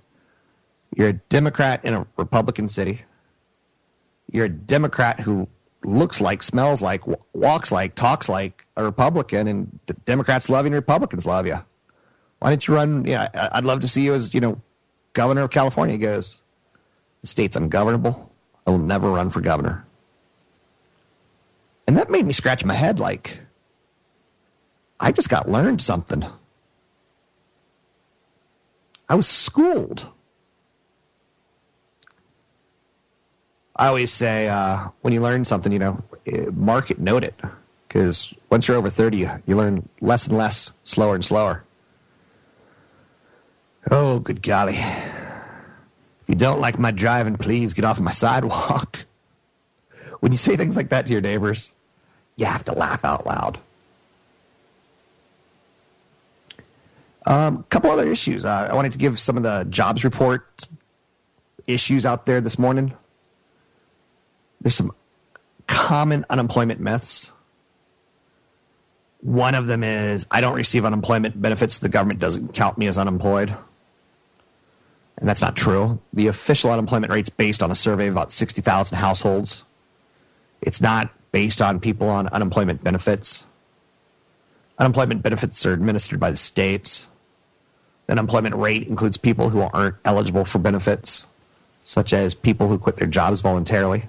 You're 0.95 1.09
a 1.09 1.13
Democrat 1.15 1.85
in 1.85 1.95
a 1.95 2.07
Republican 2.17 2.69
city. 2.69 3.03
You're 4.31 4.47
a 4.47 4.51
Democrat 4.51 5.21
who 5.21 5.49
looks 5.85 6.21
like, 6.21 6.43
smells 6.43 6.81
like, 6.81 7.03
walks 7.33 7.73
like, 7.73 7.95
talks 7.95 8.29
like 8.29 8.65
a 8.77 8.85
Republican, 8.85 9.49
and 9.49 9.79
Democrats 10.05 10.49
love 10.49 10.65
you 10.65 10.69
and 10.69 10.75
Republicans 10.75 11.27
love 11.27 11.47
you. 11.47 11.59
Why 12.39 12.51
don't 12.51 12.67
you 12.67 12.75
run? 12.75 13.05
Yeah, 13.05 13.29
I'd 13.53 13.65
love 13.65 13.81
to 13.81 13.89
see 13.89 14.05
you 14.05 14.15
as, 14.15 14.35
you 14.35 14.41
know, 14.41 14.61
governor 15.13 15.43
of 15.43 15.51
California. 15.51 15.95
He 15.95 15.99
goes, 15.99 16.41
The 17.21 17.27
state's 17.27 17.57
ungovernable. 17.57 18.33
I 18.67 18.71
will 18.71 18.79
never 18.79 19.11
run 19.11 19.31
for 19.31 19.41
governor. 19.41 19.85
And 21.87 21.97
that 21.97 22.11
made 22.11 22.27
me 22.27 22.33
scratch 22.33 22.65
my 22.65 22.75
head 22.75 23.01
like, 23.01 23.41
I 25.01 25.11
just 25.13 25.29
got 25.29 25.49
learned 25.49 25.81
something. 25.81 26.25
I 29.13 29.15
was 29.15 29.29
schooled. 29.29 30.09
I 33.77 33.89
always 33.89 34.11
say 34.11 34.49
uh, 34.49 34.89
when 35.03 35.13
you 35.13 35.21
learn 35.21 35.45
something, 35.45 35.71
you 35.71 35.79
know, 35.79 36.03
eh, 36.25 36.47
mark 36.55 36.91
it, 36.91 36.99
note 36.99 37.23
it, 37.23 37.35
because 37.87 38.33
once 38.49 38.67
you're 38.67 38.79
over 38.79 38.89
thirty, 38.89 39.19
you 39.19 39.55
learn 39.55 39.87
less 40.01 40.29
and 40.29 40.39
less, 40.39 40.73
slower 40.85 41.15
and 41.15 41.23
slower. 41.23 41.63
Oh, 43.91 44.19
good 44.19 44.41
golly! 44.41 44.77
If 44.79 46.29
you 46.29 46.35
don't 46.35 46.63
like 46.63 46.79
my 46.79 46.91
driving, 46.91 47.37
please 47.37 47.75
get 47.75 47.85
off 47.85 48.01
my 48.01 48.13
sidewalk. 48.13 49.05
when 50.21 50.33
you 50.33 50.39
say 50.39 50.57
things 50.57 50.75
like 50.75 50.89
that 50.89 51.05
to 51.05 51.13
your 51.13 51.21
neighbors, 51.21 51.75
you 52.37 52.47
have 52.47 52.65
to 52.65 52.73
laugh 52.73 53.05
out 53.05 53.27
loud. 53.27 53.59
A 57.27 57.33
um, 57.33 57.65
couple 57.71 57.91
other 57.91 58.07
issues. 58.07 58.45
Uh, 58.45 58.69
I 58.71 58.75
wanted 58.75 58.93
to 58.93 58.99
give 58.99 59.21
some 59.21 59.37
of 59.37 59.43
the 59.43 59.65
jobs 59.71 60.03
report 60.03 60.69
issues 61.67 62.05
out 62.05 62.27
there 62.27 62.41
this 62.41 62.59
morning. 62.59 62.95
There's 64.61 64.75
some 64.75 64.93
common 65.67 66.25
unemployment 66.31 66.81
myths. 66.81 67.33
One 69.21 69.55
of 69.55 69.69
them 69.69 69.85
is 69.85 70.27
I 70.31 70.41
don't 70.41 70.55
receive 70.55 70.85
unemployment 70.85 71.41
benefits. 71.41 71.79
The 71.79 71.89
government 71.89 72.19
doesn't 72.19 72.55
count 72.55 72.77
me 72.77 72.89
as 72.89 72.99
unemployed. 72.99 73.55
And 75.19 75.29
that's 75.29 75.41
not 75.41 75.55
true. 75.55 76.01
The 76.13 76.27
official 76.27 76.71
unemployment 76.73 77.13
rate's 77.13 77.29
based 77.29 77.63
on 77.63 77.71
a 77.71 77.77
survey 77.77 78.09
of 78.09 78.15
about 78.15 78.33
60,000 78.33 78.99
households. 78.99 79.63
It's 80.61 80.81
not 80.81 81.11
based 81.31 81.63
on 81.63 81.79
people 81.79 82.09
on 82.09 82.27
unemployment 82.29 82.83
benefits. 82.83 83.47
Unemployment 84.79 85.23
benefits 85.23 85.65
are 85.65 85.73
administered 85.73 86.19
by 86.19 86.31
the 86.31 86.37
states. 86.37 87.09
Unemployment 88.09 88.55
rate 88.55 88.89
includes 88.89 89.17
people 89.17 89.49
who 89.49 89.61
aren't 89.61 89.97
eligible 90.05 90.45
for 90.45 90.59
benefits, 90.59 91.27
such 91.85 92.13
as 92.13 92.35
people 92.35 92.69
who 92.69 92.79
quit 92.79 92.97
their 92.97 93.09
jobs 93.09 93.41
voluntarily 93.41 94.05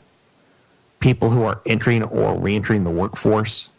people 1.03 1.29
who 1.29 1.43
are 1.43 1.59
entering 1.65 2.01
or 2.01 2.39
reentering 2.39 2.85
the 2.85 2.89
workforce 2.89 3.69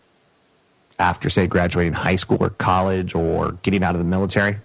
after, 0.99 1.31
say, 1.31 1.47
graduating 1.47 1.95
high 1.95 2.17
school 2.17 2.37
or 2.39 2.51
college 2.51 3.15
or 3.15 3.53
getting 3.63 3.83
out 3.83 3.95
of 3.95 3.99
the 3.99 4.05
military. 4.05 4.59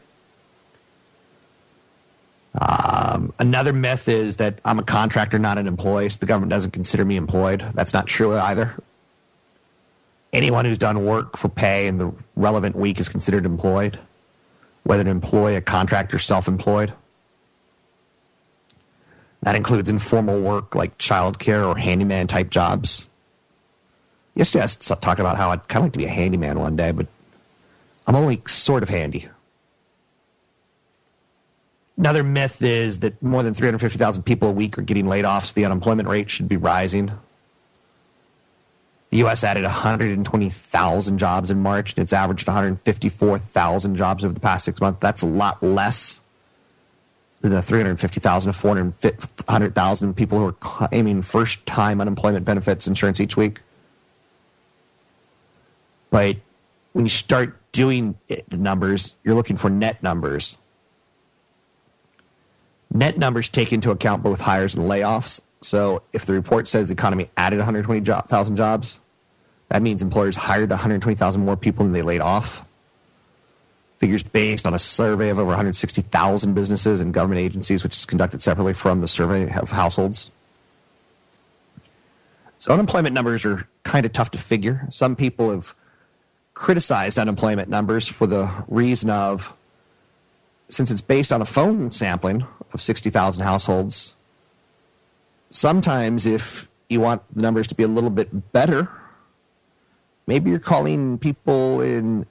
Um, 2.60 3.34
another 3.40 3.72
myth 3.72 4.10
is 4.10 4.38
that 4.38 4.60
I'm 4.66 4.78
a 4.78 4.84
contractor, 4.84 5.40
not 5.40 5.58
an 5.58 5.68
employee, 5.68 6.10
so 6.10 6.18
the 6.20 6.26
government 6.26 6.50
doesn't 6.50 6.72
consider 6.72 7.06
me 7.06 7.16
employed. 7.16 7.66
That's 7.74 7.94
not 7.94 8.08
true 8.08 8.38
either. 8.38 8.76
Anyone 10.34 10.66
who's 10.66 10.78
done 10.78 11.06
work 11.06 11.38
for 11.38 11.48
pay 11.48 11.88
in 11.88 11.98
the 11.98 12.12
relevant 12.36 12.76
week 12.76 13.00
is 13.00 13.08
considered 13.08 13.46
employed, 13.46 13.98
whether 14.90 15.02
an 15.02 15.08
employee, 15.08 15.56
a 15.56 15.62
contractor, 15.62 16.16
or 16.16 16.20
self 16.20 16.48
employed. 16.48 16.92
That 19.44 19.56
includes 19.56 19.88
informal 19.88 20.42
work 20.42 20.74
like 20.74 20.98
childcare 20.98 21.64
or 21.64 21.78
handyman 21.78 22.26
type 22.26 22.50
jobs. 22.50 23.06
Yesterday 24.34 24.64
I 24.64 24.66
was 24.66 24.78
talking 24.78 25.20
about 25.24 25.38
how 25.38 25.52
I'd 25.52 25.68
kind 25.68 25.84
of 25.84 25.84
like 25.84 25.94
to 25.94 26.00
be 26.00 26.06
a 26.06 26.10
handyman 26.10 26.58
one 26.58 26.76
day, 26.76 26.90
but 26.90 27.06
I'm 28.08 28.16
only 28.16 28.42
sort 28.48 28.82
of 28.82 28.90
handy. 28.90 29.30
Another 31.96 32.24
myth 32.24 32.60
is 32.64 32.98
that 33.02 33.22
more 33.22 33.44
than 33.44 33.54
350,000 33.54 34.24
people 34.24 34.50
a 34.50 34.54
week 34.54 34.80
are 34.80 34.82
getting 34.82 35.06
laid 35.06 35.24
off, 35.24 35.46
so 35.46 35.54
the 35.54 35.66
unemployment 35.66 36.10
rate 36.10 36.32
should 36.32 36.48
be 36.48 36.58
rising. 36.58 37.12
The 39.10 39.18
U.S. 39.18 39.44
added 39.44 39.64
120,000 39.64 41.18
jobs 41.18 41.50
in 41.50 41.62
March, 41.62 41.94
and 41.94 42.00
it's 42.00 42.14
averaged 42.14 42.48
154,000 42.48 43.96
jobs 43.96 44.24
over 44.24 44.34
the 44.34 44.40
past 44.40 44.66
six 44.66 44.80
months. 44.80 45.00
That's 45.00 45.24
a 45.24 45.28
lot 45.28 45.64
less 45.64 46.22
than 47.42 47.52
the 47.52 47.62
350,000 47.62 48.54
to 48.54 48.58
400,000 48.58 50.14
people 50.14 50.38
who 50.38 50.46
are 50.46 50.52
claiming 50.54 51.22
first 51.22 51.66
time 51.66 52.02
unemployment 52.02 52.46
benefits 52.46 52.88
insurance 52.88 53.20
each 53.20 53.36
week. 53.36 53.62
But 56.12 56.38
when 56.94 57.06
you 57.06 57.10
start 57.10 57.56
doing 57.72 58.18
the 58.28 58.58
numbers, 58.58 59.16
you're 59.24 59.36
looking 59.36 59.58
for 59.58 59.70
net 59.70 60.04
numbers. 60.04 60.58
Net 62.92 63.18
numbers 63.18 63.50
take 63.50 63.72
into 63.72 63.92
account 63.92 64.24
both 64.24 64.42
hires 64.42 64.76
and 64.76 64.86
layoffs. 64.86 65.42
So 65.62 66.02
if 66.14 66.26
the 66.26 66.34
report 66.34 66.68
says 66.68 66.88
the 66.88 66.94
economy 66.94 67.30
added 67.36 67.58
120,000 67.58 68.56
jobs, 68.56 69.00
that 69.70 69.82
means 69.82 70.02
employers 70.02 70.36
hired 70.36 70.70
120,000 70.70 71.44
more 71.44 71.58
people 71.58 71.86
than 71.86 71.94
they 71.94 72.02
laid 72.02 72.22
off. 72.22 72.66
Figures 73.98 74.24
based 74.24 74.66
on 74.66 74.74
a 74.74 74.80
survey 74.80 75.30
of 75.30 75.38
over 75.38 75.48
160,000 75.48 76.54
businesses 76.54 77.02
and 77.02 77.14
government 77.14 77.42
agencies, 77.42 77.84
which 77.84 77.98
is 77.98 78.06
conducted 78.06 78.42
separately 78.42 78.74
from 78.74 79.02
the 79.02 79.08
survey 79.08 79.52
of 79.54 79.72
households. 79.72 80.32
So 82.58 82.74
unemployment 82.74 83.14
numbers 83.14 83.46
are 83.46 83.68
kind 83.84 84.06
of 84.06 84.14
tough 84.14 84.32
to 84.32 84.38
figure. 84.38 84.88
Some 84.90 85.16
people 85.16 85.52
have 85.52 85.76
criticized 86.54 87.20
unemployment 87.20 87.70
numbers 87.70 88.08
for 88.08 88.28
the 88.28 88.52
reason 88.68 89.10
of 89.10 89.54
since 90.70 90.92
it's 90.92 91.02
based 91.02 91.32
on 91.32 91.42
a 91.42 91.46
phone 91.46 91.92
sampling 91.92 92.46
of 92.74 92.82
60,000 92.82 93.44
households, 93.44 94.14
sometimes 95.50 96.26
if 96.26 96.68
you 96.90 97.00
want 97.00 97.22
the 97.34 97.42
numbers 97.42 97.68
to 97.68 97.76
be 97.76 97.84
a 97.84 97.88
little 97.88 98.10
bit 98.10 98.52
better, 98.52 98.90
maybe 100.28 100.50
you're 100.50 100.60
calling 100.60 101.18
people 101.18 101.82
in 101.82 102.26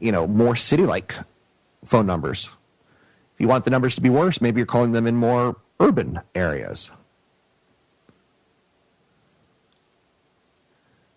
you 0.00 0.12
know 0.12 0.26
more 0.26 0.56
city 0.56 0.84
like 0.84 1.14
phone 1.84 2.06
numbers 2.06 2.48
If 3.34 3.40
you 3.40 3.48
want 3.48 3.64
the 3.64 3.70
numbers 3.70 3.94
to 3.96 4.00
be 4.00 4.10
worse, 4.10 4.40
maybe 4.40 4.58
you're 4.58 4.66
calling 4.66 4.92
them 4.92 5.06
in 5.06 5.16
more 5.16 5.56
urban 5.78 6.20
areas. 6.34 6.90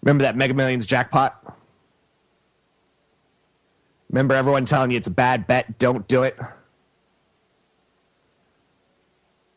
Remember 0.01 0.23
that 0.23 0.35
Mega 0.35 0.53
Millions 0.53 0.85
jackpot? 0.85 1.57
Remember 4.09 4.33
everyone 4.33 4.65
telling 4.65 4.91
you 4.91 4.97
it's 4.97 5.07
a 5.07 5.11
bad 5.11 5.47
bet, 5.47 5.79
don't 5.79 6.07
do 6.07 6.23
it? 6.23 6.37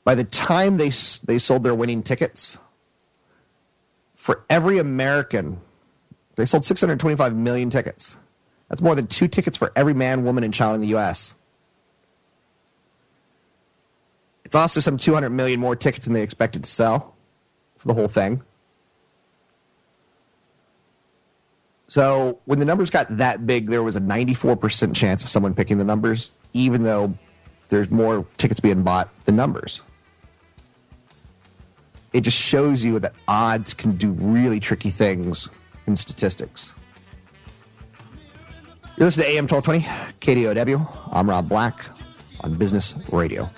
By 0.04 0.14
the 0.14 0.24
time 0.24 0.76
they 0.76 0.90
they 1.24 1.38
sold 1.38 1.62
their 1.62 1.74
winning 1.74 2.02
tickets, 2.02 2.58
for 4.16 4.44
every 4.50 4.78
American, 4.78 5.60
they 6.36 6.44
sold 6.44 6.64
625 6.64 7.34
million 7.34 7.70
tickets. 7.70 8.16
That's 8.68 8.82
more 8.82 8.94
than 8.94 9.06
two 9.06 9.28
tickets 9.28 9.56
for 9.56 9.72
every 9.76 9.94
man, 9.94 10.24
woman, 10.24 10.44
and 10.44 10.52
child 10.54 10.76
in 10.76 10.80
the 10.80 10.88
U.S. 10.88 11.34
It's 14.44 14.54
also 14.54 14.80
some 14.80 14.96
200 14.96 15.30
million 15.30 15.60
more 15.60 15.76
tickets 15.76 16.06
than 16.06 16.14
they 16.14 16.22
expected 16.22 16.64
to 16.64 16.70
sell 16.70 17.14
for 17.78 17.88
the 17.88 17.94
whole 17.94 18.08
thing. 18.08 18.42
So 21.86 22.38
when 22.46 22.58
the 22.58 22.64
numbers 22.64 22.90
got 22.90 23.14
that 23.18 23.46
big, 23.46 23.66
there 23.66 23.82
was 23.82 23.96
a 23.96 24.00
94% 24.00 24.94
chance 24.94 25.22
of 25.22 25.28
someone 25.28 25.52
picking 25.52 25.78
the 25.78 25.84
numbers, 25.84 26.30
even 26.54 26.84
though 26.84 27.12
there's 27.68 27.90
more 27.90 28.24
tickets 28.38 28.60
being 28.60 28.82
bought 28.82 29.10
than 29.26 29.36
numbers. 29.36 29.82
It 32.12 32.20
just 32.22 32.36
shows 32.36 32.84
you 32.84 32.98
that 32.98 33.14
odds 33.26 33.72
can 33.72 33.96
do 33.96 34.10
really 34.10 34.60
tricky 34.60 34.90
things 34.90 35.48
in 35.86 35.96
statistics. 35.96 36.74
You're 38.96 39.06
listening 39.06 39.26
to 39.26 39.32
AM 39.32 39.48
1220, 39.48 39.80
KDOW. 40.20 41.08
I'm 41.12 41.28
Rob 41.28 41.48
Black 41.48 41.74
on 42.40 42.54
Business 42.54 42.94
Radio. 43.10 43.48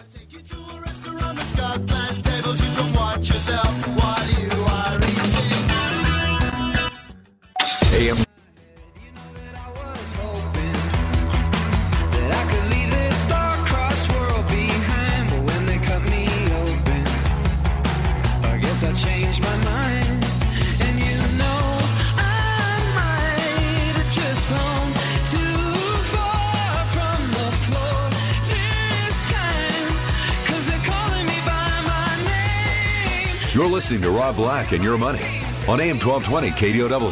You're 33.64 33.72
listening 33.72 34.02
to 34.02 34.10
Rob 34.10 34.36
Black 34.36 34.72
and 34.72 34.84
Your 34.84 34.98
Money 34.98 35.24
on 35.66 35.80
AM 35.80 35.98
1220 35.98 36.50
KDOW. 36.50 37.10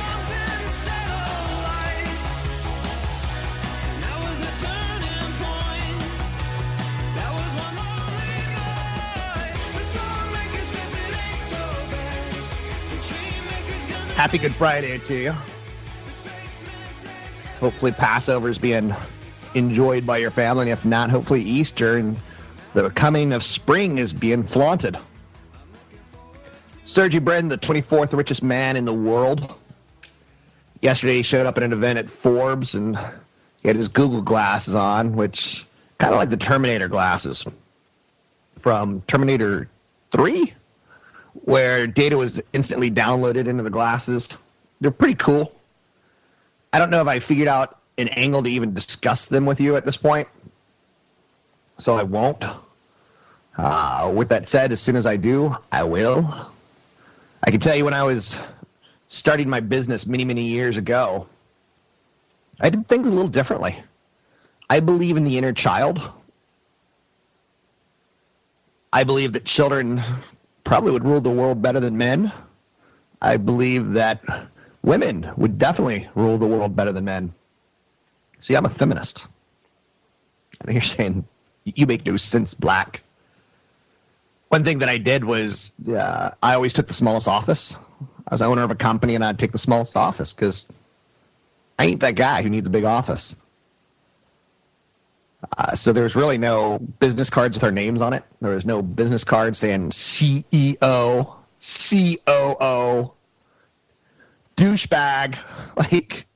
Happy 14.14 14.36
Good 14.36 14.54
Friday 14.54 14.98
to 14.98 15.14
you. 15.14 15.32
Hopefully, 17.60 17.92
Passover 17.92 18.50
is 18.50 18.58
being 18.58 18.94
enjoyed 19.54 20.06
by 20.06 20.18
your 20.18 20.30
family, 20.30 20.70
if 20.70 20.84
not, 20.84 21.08
hopefully 21.08 21.40
Easter 21.40 21.96
and 21.96 22.18
the 22.74 22.90
coming 22.90 23.32
of 23.32 23.42
spring 23.42 23.96
is 23.96 24.12
being 24.12 24.44
flaunted. 24.44 24.98
Sergey 26.84 27.18
Brin, 27.18 27.48
the 27.48 27.58
24th 27.58 28.12
richest 28.12 28.42
man 28.42 28.76
in 28.76 28.84
the 28.84 28.92
world. 28.92 29.54
Yesterday, 30.80 31.18
he 31.18 31.22
showed 31.22 31.46
up 31.46 31.56
at 31.56 31.62
an 31.62 31.72
event 31.72 31.98
at 31.98 32.10
Forbes, 32.10 32.74
and 32.74 32.96
he 33.60 33.68
had 33.68 33.76
his 33.76 33.88
Google 33.88 34.22
glasses 34.22 34.74
on, 34.74 35.14
which 35.14 35.64
kind 35.98 36.12
of 36.12 36.18
like 36.18 36.30
the 36.30 36.36
Terminator 36.36 36.88
glasses 36.88 37.44
from 38.60 39.02
Terminator 39.06 39.68
3 40.12 40.54
where 41.44 41.86
data 41.86 42.16
was 42.16 42.40
instantly 42.52 42.90
downloaded 42.90 43.46
into 43.46 43.62
the 43.62 43.70
glasses. 43.70 44.36
They're 44.80 44.90
pretty 44.90 45.14
cool. 45.14 45.52
I 46.72 46.78
don't 46.78 46.90
know 46.90 47.00
if 47.00 47.08
I 47.08 47.20
figured 47.20 47.48
out 47.48 47.78
an 47.98 48.08
angle 48.08 48.42
to 48.42 48.50
even 48.50 48.74
discuss 48.74 49.26
them 49.26 49.46
with 49.46 49.60
you 49.60 49.76
at 49.76 49.84
this 49.84 49.96
point, 49.96 50.28
so 51.78 51.96
I 51.96 52.02
won't. 52.02 52.42
Uh, 53.56 54.12
with 54.14 54.30
that 54.30 54.46
said, 54.46 54.72
as 54.72 54.80
soon 54.80 54.96
as 54.96 55.06
I 55.06 55.16
do, 55.16 55.54
I 55.70 55.84
will. 55.84 56.51
I 57.44 57.50
can 57.50 57.60
tell 57.60 57.74
you 57.74 57.84
when 57.84 57.94
I 57.94 58.04
was 58.04 58.36
starting 59.08 59.48
my 59.48 59.60
business 59.60 60.06
many, 60.06 60.24
many 60.24 60.44
years 60.44 60.76
ago, 60.76 61.26
I 62.60 62.70
did 62.70 62.88
things 62.88 63.06
a 63.06 63.10
little 63.10 63.28
differently. 63.28 63.82
I 64.70 64.78
believe 64.78 65.16
in 65.16 65.24
the 65.24 65.36
inner 65.36 65.52
child. 65.52 65.98
I 68.92 69.02
believe 69.02 69.32
that 69.32 69.44
children 69.44 70.00
probably 70.64 70.92
would 70.92 71.04
rule 71.04 71.20
the 71.20 71.30
world 71.30 71.60
better 71.60 71.80
than 71.80 71.96
men. 71.96 72.32
I 73.20 73.36
believe 73.38 73.92
that 73.92 74.22
women 74.82 75.28
would 75.36 75.58
definitely 75.58 76.08
rule 76.14 76.38
the 76.38 76.46
world 76.46 76.76
better 76.76 76.92
than 76.92 77.04
men. 77.04 77.34
See, 78.38 78.54
I'm 78.54 78.66
a 78.66 78.74
feminist. 78.74 79.26
And 80.60 80.72
you're 80.72 80.82
saying 80.82 81.24
you 81.64 81.86
make 81.86 82.06
no 82.06 82.16
sense, 82.16 82.54
black. 82.54 83.02
One 84.52 84.64
thing 84.64 84.80
that 84.80 84.90
I 84.90 84.98
did 84.98 85.24
was 85.24 85.72
uh, 85.88 86.32
I 86.42 86.52
always 86.52 86.74
took 86.74 86.86
the 86.86 86.92
smallest 86.92 87.26
office. 87.26 87.74
I 88.28 88.34
was 88.34 88.42
owner 88.42 88.62
of 88.62 88.70
a 88.70 88.74
company, 88.74 89.14
and 89.14 89.24
I'd 89.24 89.38
take 89.38 89.50
the 89.50 89.56
smallest 89.56 89.96
office 89.96 90.34
because 90.34 90.66
I 91.78 91.86
ain't 91.86 92.00
that 92.00 92.16
guy 92.16 92.42
who 92.42 92.50
needs 92.50 92.66
a 92.66 92.70
big 92.70 92.84
office. 92.84 93.34
Uh, 95.56 95.74
so 95.74 95.94
there's 95.94 96.14
really 96.14 96.36
no 96.36 96.78
business 97.00 97.30
cards 97.30 97.56
with 97.56 97.64
our 97.64 97.72
names 97.72 98.02
on 98.02 98.12
it. 98.12 98.24
There 98.42 98.54
was 98.54 98.66
no 98.66 98.82
business 98.82 99.24
card 99.24 99.56
saying 99.56 99.92
CEO, 99.92 101.34
COO, 101.58 103.12
douchebag. 104.58 105.38
Like, 105.78 106.26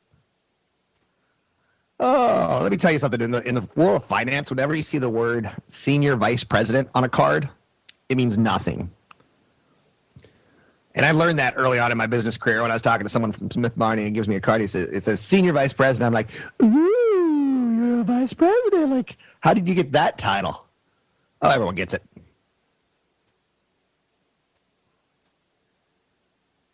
oh, 2.00 2.60
let 2.62 2.72
me 2.72 2.78
tell 2.78 2.92
you 2.92 2.98
something. 2.98 3.20
In 3.20 3.30
the, 3.30 3.46
in 3.46 3.54
the 3.54 3.68
world 3.76 4.00
of 4.00 4.08
finance, 4.08 4.48
whenever 4.48 4.74
you 4.74 4.82
see 4.82 4.96
the 4.96 5.10
word 5.10 5.50
senior 5.68 6.16
vice 6.16 6.44
president 6.44 6.88
on 6.94 7.04
a 7.04 7.10
card, 7.10 7.50
it 8.08 8.16
means 8.16 8.38
nothing. 8.38 8.90
And 10.94 11.04
I 11.04 11.10
learned 11.10 11.38
that 11.38 11.54
early 11.56 11.78
on 11.78 11.92
in 11.92 11.98
my 11.98 12.06
business 12.06 12.38
career 12.38 12.62
when 12.62 12.70
I 12.70 12.74
was 12.74 12.82
talking 12.82 13.04
to 13.04 13.10
someone 13.10 13.30
from 13.32 13.50
Smith 13.50 13.76
Barney 13.76 14.06
and 14.06 14.14
gives 14.14 14.28
me 14.28 14.36
a 14.36 14.40
card. 14.40 14.62
He 14.62 14.66
says, 14.66 14.88
it 14.90 15.04
says 15.04 15.20
senior 15.20 15.52
vice 15.52 15.74
president. 15.74 16.06
I'm 16.06 16.14
like, 16.14 16.30
ooh, 16.62 17.74
you're 17.76 18.00
a 18.00 18.04
vice 18.04 18.32
president. 18.32 18.90
Like, 18.90 19.16
how 19.40 19.52
did 19.52 19.68
you 19.68 19.74
get 19.74 19.92
that 19.92 20.16
title? 20.18 20.66
Oh, 21.42 21.50
everyone 21.50 21.74
gets 21.74 21.92
it. 21.92 22.02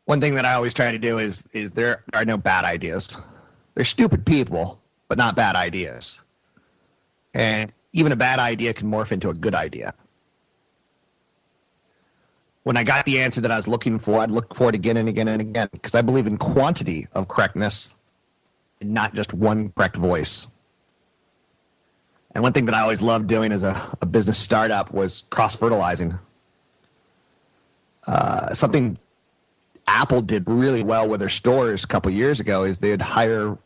One 0.05 0.21
thing 0.21 0.37
that 0.37 0.45
I 0.45 0.55
always 0.55 0.75
try 0.75 0.93
to 0.93 0.99
do 0.99 1.19
is 1.19 1.43
is 1.53 1.73
there 1.73 2.05
are 2.13 2.25
no 2.25 2.37
bad 2.37 2.65
ideas. 2.65 3.17
They're 3.75 3.85
stupid 3.85 4.25
people, 4.25 4.81
but 5.09 5.19
not 5.19 5.35
bad 5.35 5.57
ideas. 5.57 6.21
And 7.35 7.73
even 7.93 8.13
a 8.13 8.17
bad 8.17 8.39
idea 8.39 8.75
can 8.75 8.91
morph 8.91 9.11
into 9.11 9.31
a 9.31 9.35
good 9.35 9.55
idea. 9.55 9.95
When 12.65 12.77
I 12.77 12.85
got 12.85 13.05
the 13.05 13.21
answer 13.21 13.41
that 13.41 13.51
I 13.51 13.57
was 13.57 13.67
looking 13.67 13.99
for, 13.99 14.21
I'd 14.21 14.31
look 14.31 14.55
for 14.55 14.69
it 14.69 14.75
again 14.75 14.97
and 14.97 15.09
again 15.09 15.29
and 15.29 15.41
again 15.41 15.69
because 15.73 15.95
I 15.95 16.03
believe 16.03 16.27
in 16.27 16.39
quantity 16.39 17.09
of 17.13 17.27
correctness 17.29 17.95
and 18.81 18.93
not 18.93 19.15
just 19.15 19.33
one 19.33 19.73
correct 19.77 19.97
voice. 19.97 20.47
And 22.35 22.43
one 22.43 22.53
thing 22.53 22.67
that 22.67 22.75
I 22.75 22.81
always 22.81 23.03
loved 23.03 23.27
doing 23.27 23.53
as 23.53 23.63
a, 23.63 23.97
a 24.01 24.07
business 24.07 24.39
startup 24.39 24.93
was 24.93 25.25
cross 25.31 25.57
fertilizing. 25.57 26.19
Uh, 28.07 28.55
something 28.55 28.99
Apple 29.87 30.23
did 30.23 30.45
really 30.47 30.83
well 30.83 31.09
with 31.09 31.21
their 31.21 31.29
stores 31.29 31.85
a 31.85 31.87
couple 31.87 32.11
years 32.11 32.41
ago 32.41 32.65
is 32.65 32.79
they'd 32.79 33.03
hire 33.03 33.59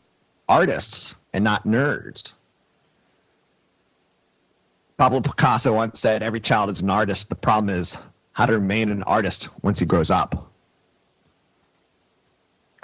artists 0.49 1.15
and 1.33 1.43
not 1.43 1.65
nerds. 1.65 2.33
Pablo 4.97 5.21
Picasso 5.21 5.75
once 5.75 5.99
said, 5.99 6.23
"Every 6.23 6.39
child 6.39 6.71
is 6.71 6.81
an 6.81 6.89
artist. 6.89 7.29
The 7.29 7.35
problem 7.35 7.73
is 7.73 7.95
how 8.37 8.45
to 8.45 8.53
remain 8.53 8.91
an 8.91 9.01
artist 9.03 9.49
once 9.63 9.79
he 9.79 9.85
grows 9.85 10.11
up." 10.11 10.51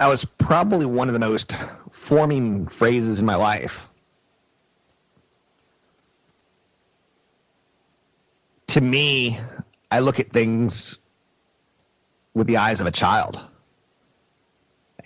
That 0.00 0.08
was 0.08 0.26
probably 0.38 0.84
one 0.84 1.08
of 1.08 1.12
the 1.12 1.20
most 1.20 1.54
forming 2.08 2.66
phrases 2.66 3.20
in 3.20 3.26
my 3.26 3.36
life. 3.36 3.72
To 8.68 8.80
me, 8.80 9.38
I 9.92 10.00
look 10.00 10.18
at 10.18 10.32
things 10.32 10.98
with 12.34 12.48
the 12.48 12.56
eyes 12.56 12.80
of 12.80 12.88
a 12.88 12.90
child. 12.90 13.40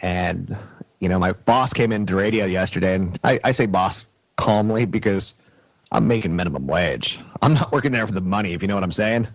And, 0.00 0.56
you 1.00 1.10
know, 1.10 1.18
my 1.18 1.32
boss 1.32 1.74
came 1.74 1.92
into 1.92 2.16
radio 2.16 2.46
yesterday, 2.46 2.94
and 2.94 3.20
I, 3.22 3.38
I 3.44 3.52
say 3.52 3.66
boss 3.66 4.06
calmly 4.36 4.86
because 4.86 5.34
I'm 5.92 6.08
making 6.08 6.34
minimum 6.34 6.66
wage. 6.66 7.18
I'm 7.42 7.52
not 7.52 7.72
working 7.72 7.92
there 7.92 8.06
for 8.06 8.14
the 8.14 8.22
money, 8.22 8.54
if 8.54 8.62
you 8.62 8.68
know 8.68 8.74
what 8.74 8.84
I'm 8.84 8.92
saying. 8.92 9.28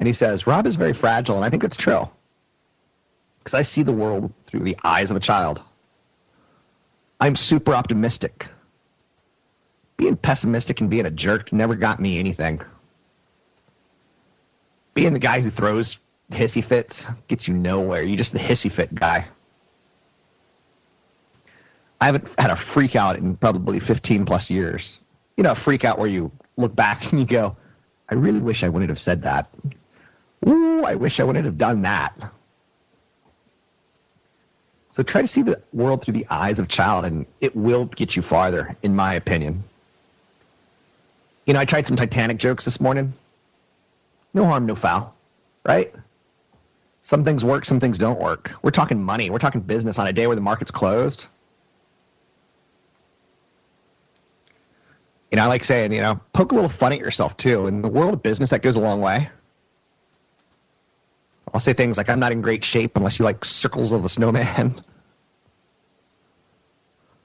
And 0.00 0.06
he 0.06 0.14
says, 0.14 0.46
Rob 0.46 0.66
is 0.66 0.76
very 0.76 0.94
fragile, 0.94 1.36
and 1.36 1.44
I 1.44 1.50
think 1.50 1.62
it's 1.62 1.76
true. 1.76 2.08
Because 3.38 3.54
I 3.54 3.62
see 3.62 3.82
the 3.82 3.92
world 3.92 4.32
through 4.46 4.64
the 4.64 4.76
eyes 4.82 5.10
of 5.10 5.16
a 5.16 5.20
child. 5.20 5.62
I'm 7.20 7.36
super 7.36 7.74
optimistic. 7.74 8.46
Being 9.98 10.16
pessimistic 10.16 10.80
and 10.80 10.88
being 10.88 11.04
a 11.04 11.10
jerk 11.10 11.52
never 11.52 11.74
got 11.74 12.00
me 12.00 12.18
anything. 12.18 12.62
Being 14.94 15.12
the 15.12 15.18
guy 15.18 15.40
who 15.40 15.50
throws 15.50 15.98
hissy 16.32 16.66
fits 16.66 17.04
gets 17.28 17.46
you 17.46 17.52
nowhere. 17.52 18.02
You're 18.02 18.16
just 18.16 18.32
the 18.32 18.38
hissy 18.38 18.72
fit 18.72 18.94
guy. 18.94 19.28
I 22.00 22.06
haven't 22.06 22.26
had 22.38 22.50
a 22.50 22.56
freak 22.72 22.96
out 22.96 23.16
in 23.16 23.36
probably 23.36 23.80
15 23.80 24.24
plus 24.24 24.48
years. 24.48 25.00
You 25.36 25.44
know, 25.44 25.52
a 25.52 25.56
freak 25.56 25.84
out 25.84 25.98
where 25.98 26.08
you 26.08 26.32
look 26.56 26.74
back 26.74 27.12
and 27.12 27.20
you 27.20 27.26
go, 27.26 27.54
I 28.08 28.14
really 28.14 28.40
wish 28.40 28.64
I 28.64 28.70
wouldn't 28.70 28.88
have 28.88 28.98
said 28.98 29.22
that. 29.22 29.50
Ooh, 30.48 30.84
I 30.84 30.94
wish 30.94 31.20
I 31.20 31.24
wouldn't 31.24 31.44
have 31.44 31.58
done 31.58 31.82
that. 31.82 32.14
So 34.92 35.02
try 35.02 35.22
to 35.22 35.28
see 35.28 35.42
the 35.42 35.62
world 35.72 36.02
through 36.02 36.14
the 36.14 36.26
eyes 36.30 36.58
of 36.58 36.68
child, 36.68 37.04
and 37.04 37.26
it 37.40 37.54
will 37.54 37.86
get 37.86 38.16
you 38.16 38.22
farther, 38.22 38.76
in 38.82 38.96
my 38.96 39.14
opinion. 39.14 39.62
You 41.46 41.54
know, 41.54 41.60
I 41.60 41.64
tried 41.64 41.86
some 41.86 41.96
Titanic 41.96 42.38
jokes 42.38 42.64
this 42.64 42.80
morning. 42.80 43.12
No 44.34 44.44
harm, 44.44 44.66
no 44.66 44.76
foul, 44.76 45.14
right? 45.64 45.92
Some 47.02 47.24
things 47.24 47.44
work, 47.44 47.64
some 47.64 47.80
things 47.80 47.98
don't 47.98 48.20
work. 48.20 48.50
We're 48.62 48.70
talking 48.70 49.02
money. 49.02 49.30
We're 49.30 49.38
talking 49.38 49.60
business 49.60 49.98
on 49.98 50.06
a 50.06 50.12
day 50.12 50.26
where 50.26 50.36
the 50.36 50.42
market's 50.42 50.70
closed. 50.70 51.26
You 55.30 55.36
know, 55.36 55.44
I 55.44 55.46
like 55.46 55.64
saying, 55.64 55.92
you 55.92 56.00
know, 56.00 56.20
poke 56.32 56.52
a 56.52 56.54
little 56.54 56.70
fun 56.70 56.92
at 56.92 56.98
yourself 56.98 57.36
too. 57.36 57.68
In 57.68 57.82
the 57.82 57.88
world 57.88 58.14
of 58.14 58.22
business, 58.22 58.50
that 58.50 58.62
goes 58.62 58.76
a 58.76 58.80
long 58.80 59.00
way. 59.00 59.30
I'll 61.52 61.60
say 61.60 61.72
things 61.72 61.96
like, 61.96 62.08
I'm 62.08 62.20
not 62.20 62.32
in 62.32 62.42
great 62.42 62.64
shape 62.64 62.96
unless 62.96 63.18
you 63.18 63.24
like 63.24 63.44
circles 63.44 63.92
of 63.92 64.04
a 64.04 64.08
snowman. 64.08 64.80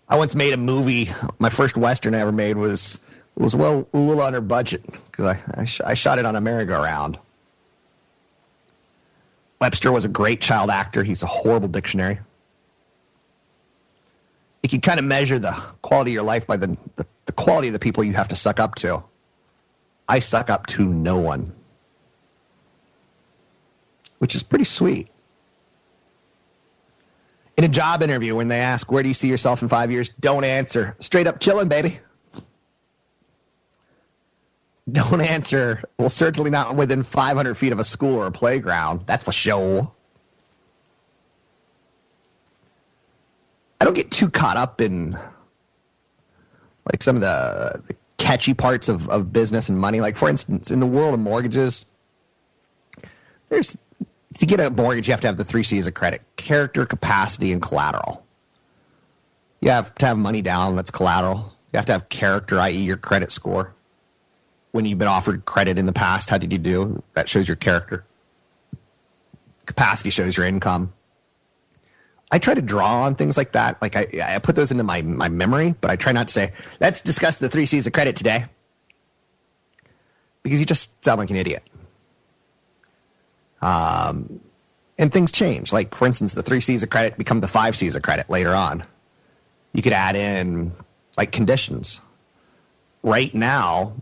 I 0.07 0.17
once 0.17 0.35
made 0.35 0.53
a 0.53 0.57
movie. 0.57 1.11
My 1.39 1.49
first 1.49 1.77
Western 1.77 2.13
I 2.13 2.19
ever 2.19 2.31
made 2.31 2.57
was 2.57 2.99
was 3.35 3.55
well 3.55 3.87
a 3.93 3.97
little 3.97 4.21
under 4.21 4.39
budget 4.39 4.85
because 5.11 5.25
I, 5.25 5.61
I, 5.61 5.65
sh- 5.65 5.81
I 5.83 5.93
shot 5.93 6.19
it 6.19 6.25
on 6.25 6.37
a 6.37 6.41
merry-go-round. 6.41 7.19
Webster 9.59 9.91
was 9.91 10.05
a 10.05 10.07
great 10.07 10.39
child 10.39 10.69
actor. 10.69 11.03
He's 11.03 11.21
a 11.21 11.27
horrible 11.27 11.67
dictionary. 11.67 12.19
You 14.63 14.69
can 14.69 14.79
kind 14.79 14.99
of 14.99 15.05
measure 15.05 15.37
the 15.37 15.51
quality 15.81 16.11
of 16.11 16.13
your 16.13 16.23
life 16.23 16.47
by 16.47 16.55
the, 16.55 16.77
the, 16.95 17.05
the 17.25 17.33
quality 17.33 17.67
of 17.67 17.73
the 17.73 17.79
people 17.79 18.05
you 18.05 18.13
have 18.13 18.29
to 18.29 18.37
suck 18.37 18.59
up 18.59 18.75
to. 18.75 19.03
I 20.07 20.19
suck 20.19 20.49
up 20.49 20.67
to 20.67 20.85
no 20.85 21.17
one 21.17 21.53
which 24.25 24.33
is 24.33 24.41
pretty 24.41 24.65
sweet. 24.65 25.07
In 27.57 27.63
a 27.63 27.67
job 27.67 28.01
interview, 28.01 28.35
when 28.35 28.47
they 28.47 28.59
ask, 28.59 28.91
Where 28.91 29.03
do 29.03 29.07
you 29.07 29.13
see 29.13 29.27
yourself 29.27 29.61
in 29.61 29.67
five 29.67 29.91
years? 29.91 30.09
Don't 30.19 30.43
answer. 30.43 30.95
Straight 30.97 31.27
up 31.27 31.39
chilling, 31.39 31.67
baby. 31.67 31.99
Don't 34.91 35.21
answer. 35.21 35.83
Well, 35.99 36.09
certainly 36.09 36.49
not 36.49 36.75
within 36.75 37.03
500 37.03 37.53
feet 37.53 37.71
of 37.71 37.77
a 37.77 37.83
school 37.83 38.15
or 38.15 38.25
a 38.25 38.31
playground. 38.31 39.01
That's 39.05 39.23
for 39.23 39.31
sure. 39.31 39.91
I 43.79 43.85
don't 43.85 43.93
get 43.93 44.09
too 44.09 44.31
caught 44.31 44.57
up 44.57 44.81
in 44.81 45.15
like 46.91 47.03
some 47.03 47.15
of 47.15 47.21
the, 47.21 47.79
the 47.85 47.95
catchy 48.17 48.55
parts 48.55 48.89
of, 48.89 49.07
of 49.09 49.31
business 49.31 49.69
and 49.69 49.79
money. 49.79 50.01
Like, 50.01 50.17
for 50.17 50.29
instance, 50.29 50.71
in 50.71 50.79
the 50.79 50.87
world 50.87 51.13
of 51.13 51.19
mortgages, 51.19 51.85
there's 53.49 53.77
to 54.35 54.45
get 54.45 54.59
a 54.59 54.69
mortgage, 54.69 55.07
you 55.07 55.13
have 55.13 55.21
to 55.21 55.27
have 55.27 55.37
the 55.37 55.45
three 55.45 55.63
C's 55.63 55.87
of 55.87 55.93
credit 55.93 56.21
character, 56.35 56.85
capacity, 56.85 57.51
and 57.51 57.61
collateral. 57.61 58.25
You 59.61 59.71
have 59.71 59.95
to 59.95 60.05
have 60.05 60.17
money 60.17 60.41
down, 60.41 60.75
that's 60.75 60.91
collateral. 60.91 61.53
You 61.73 61.77
have 61.77 61.85
to 61.87 61.93
have 61.93 62.09
character, 62.09 62.59
i.e., 62.59 62.77
your 62.77 62.97
credit 62.97 63.31
score. 63.31 63.73
When 64.71 64.85
you've 64.85 64.99
been 64.99 65.07
offered 65.07 65.45
credit 65.45 65.77
in 65.77 65.85
the 65.85 65.93
past, 65.93 66.29
how 66.29 66.37
did 66.37 66.51
you 66.51 66.57
do? 66.57 67.01
That 67.13 67.29
shows 67.29 67.47
your 67.47 67.55
character. 67.55 68.05
Capacity 69.65 70.09
shows 70.09 70.37
your 70.37 70.45
income. 70.45 70.93
I 72.31 72.39
try 72.39 72.53
to 72.53 72.61
draw 72.61 73.03
on 73.03 73.15
things 73.15 73.37
like 73.37 73.53
that. 73.53 73.81
Like 73.81 73.95
I, 73.95 74.07
I 74.21 74.39
put 74.39 74.55
those 74.55 74.71
into 74.71 74.83
my, 74.83 75.01
my 75.01 75.29
memory, 75.29 75.75
but 75.79 75.91
I 75.91 75.95
try 75.95 76.11
not 76.11 76.27
to 76.27 76.33
say, 76.33 76.51
let's 76.81 76.99
discuss 76.99 77.37
the 77.37 77.49
three 77.49 77.65
C's 77.65 77.87
of 77.87 77.93
credit 77.93 78.15
today. 78.15 78.45
Because 80.43 80.59
you 80.59 80.65
just 80.65 81.03
sound 81.03 81.19
like 81.19 81.29
an 81.29 81.37
idiot. 81.37 81.63
Um, 83.61 84.39
and 84.97 85.11
things 85.11 85.31
change. 85.31 85.73
Like, 85.73 85.95
for 85.95 86.05
instance, 86.05 86.33
the 86.33 86.43
three 86.43 86.61
C's 86.61 86.83
of 86.83 86.89
credit 86.89 87.17
become 87.17 87.41
the 87.41 87.47
five 87.47 87.75
C's 87.75 87.95
of 87.95 88.01
credit 88.01 88.29
later 88.29 88.53
on. 88.53 88.83
You 89.73 89.81
could 89.81 89.93
add 89.93 90.15
in 90.15 90.71
like 91.17 91.31
conditions. 91.31 92.01
Right 93.03 93.33
now, 93.33 93.93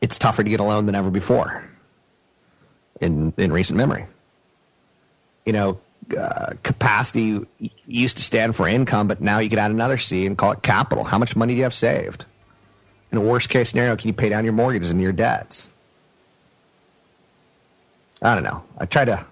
it's 0.00 0.18
tougher 0.18 0.42
to 0.42 0.50
get 0.50 0.60
a 0.60 0.64
loan 0.64 0.86
than 0.86 0.94
ever 0.94 1.10
before 1.10 1.68
in, 3.00 3.32
in 3.36 3.52
recent 3.52 3.76
memory. 3.76 4.06
You 5.44 5.52
know, 5.52 5.80
uh, 6.18 6.54
capacity 6.62 7.40
used 7.86 8.16
to 8.16 8.22
stand 8.22 8.56
for 8.56 8.66
income, 8.66 9.08
but 9.08 9.20
now 9.20 9.38
you 9.38 9.50
could 9.50 9.58
add 9.58 9.70
another 9.70 9.98
C 9.98 10.26
and 10.26 10.38
call 10.38 10.52
it 10.52 10.62
capital. 10.62 11.04
How 11.04 11.18
much 11.18 11.36
money 11.36 11.54
do 11.54 11.58
you 11.58 11.64
have 11.64 11.74
saved? 11.74 12.24
In 13.12 13.18
a 13.18 13.20
worst 13.20 13.48
case 13.48 13.70
scenario, 13.70 13.96
can 13.96 14.08
you 14.08 14.14
pay 14.14 14.28
down 14.28 14.44
your 14.44 14.52
mortgages 14.52 14.90
and 14.90 15.00
your 15.00 15.12
debts? 15.12 15.72
I 18.22 18.34
don't 18.34 18.44
know. 18.44 18.62
I 18.78 18.86
try 18.86 19.04
to 19.04 19.24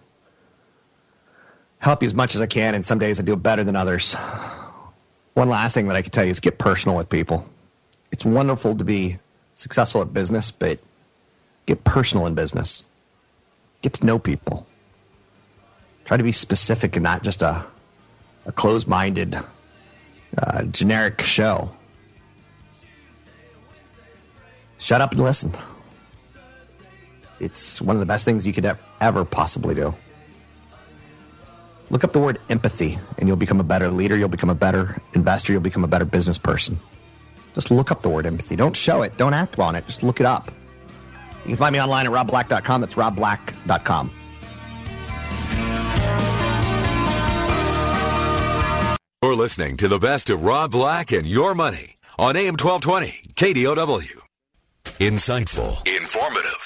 help 1.79 2.03
you 2.03 2.07
as 2.07 2.15
much 2.15 2.35
as 2.35 2.41
I 2.41 2.47
can, 2.47 2.75
and 2.75 2.85
some 2.85 2.99
days 2.99 3.19
I 3.21 3.23
do 3.23 3.37
better 3.37 3.65
than 3.65 3.77
others. 3.77 4.15
One 5.35 5.49
last 5.49 5.75
thing 5.75 5.89
that 5.89 5.97
I 5.97 6.03
can 6.03 6.13
tell 6.13 6.25
you 6.25 6.31
is 6.31 6.41
get 6.41 6.59
personal 6.59 6.97
with 6.97 7.09
people. 7.09 7.47
It's 8.13 8.25
wonderful 8.25 8.77
to 8.77 8.85
be 8.85 9.19
successful 9.55 10.01
at 10.03 10.13
business, 10.13 10.51
but 10.51 10.79
get 11.67 11.85
personal 11.85 12.27
in 12.27 12.35
business. 12.35 12.87
Get 13.83 13.95
to 13.95 14.07
know 14.07 14.19
people. 14.19 14.67
Try 16.05 16.17
to 16.17 16.25
be 16.25 16.33
specific 16.33 16.97
and 16.97 17.03
not 17.03 17.23
just 17.23 17.43
a, 17.43 17.67
a 18.47 18.53
closed 18.53 18.87
minded, 18.87 19.37
uh, 20.39 20.65
generic 20.67 21.21
show. 21.23 21.71
Shut 24.79 25.01
up 25.01 25.13
and 25.13 25.21
listen. 25.21 25.53
It's 27.41 27.81
one 27.81 27.97
of 27.97 28.01
the 28.01 28.07
best 28.07 28.25
things 28.25 28.47
you 28.47 28.53
could 28.53 28.77
ever 29.01 29.25
possibly 29.25 29.75
do. 29.75 29.95
Look 31.91 32.03
up 32.03 32.13
the 32.13 32.19
word 32.19 32.41
empathy, 32.49 32.99
and 33.19 33.29
you'll 33.29 33.37
become 33.37 33.61
a 33.61 33.65
better 33.65 33.91
leader. 33.91 34.17
You'll 34.17 34.29
become 34.29 34.51
a 34.51 34.55
better 34.55 35.01
investor. 35.15 35.53
You'll 35.53 35.63
become 35.63 35.85
a 35.85 35.89
better 35.89 36.05
business 36.05 36.39
person. 36.39 36.79
Just 37.55 37.71
look 37.71 37.91
up 37.91 38.03
the 38.03 38.09
word 38.09 38.27
empathy. 38.27 38.57
Don't 38.57 38.77
show 38.77 39.03
it. 39.03 39.17
Don't 39.17 39.35
act 39.35 39.59
on 39.59 39.77
it. 39.77 39.87
Just 39.87 40.03
look 40.03 40.21
it 40.21 40.27
up. 40.27 40.51
You 41.45 41.51
can 41.51 41.57
find 41.57 41.73
me 41.73 41.81
online 41.81 42.07
at 42.07 42.13
robblack.com. 42.13 42.81
That's 42.81 42.95
robblack.com. 42.95 44.11
You're 49.23 49.35
listening 49.35 49.77
to 49.79 49.89
the 49.89 49.99
best 49.99 50.31
of 50.31 50.43
Rob 50.43 50.73
Black 50.73 51.11
and 51.11 51.27
Your 51.27 51.55
Money 51.55 51.97
on 52.19 52.37
AM 52.37 52.57
1220 52.57 53.33
KDOW. 53.35 54.23
Insightful, 55.01 55.87
informative, 55.87 56.66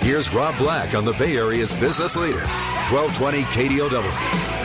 Here's 0.00 0.32
Rob 0.32 0.56
Black 0.56 0.94
on 0.94 1.04
the 1.04 1.12
Bay 1.12 1.36
Area's 1.36 1.74
business 1.74 2.16
leader, 2.16 2.40
1220 2.90 3.42
KDOW. 3.42 4.56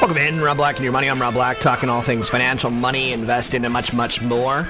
Welcome 0.00 0.16
in, 0.16 0.40
Rob 0.40 0.56
Black 0.56 0.76
and 0.76 0.84
Your 0.84 0.92
Money. 0.92 1.08
I'm 1.08 1.20
Rob 1.20 1.34
Black, 1.34 1.60
talking 1.60 1.88
all 1.88 2.02
things 2.02 2.28
financial, 2.28 2.70
money, 2.70 3.12
investing, 3.12 3.64
and 3.64 3.72
much, 3.72 3.92
much 3.92 4.20
more. 4.22 4.66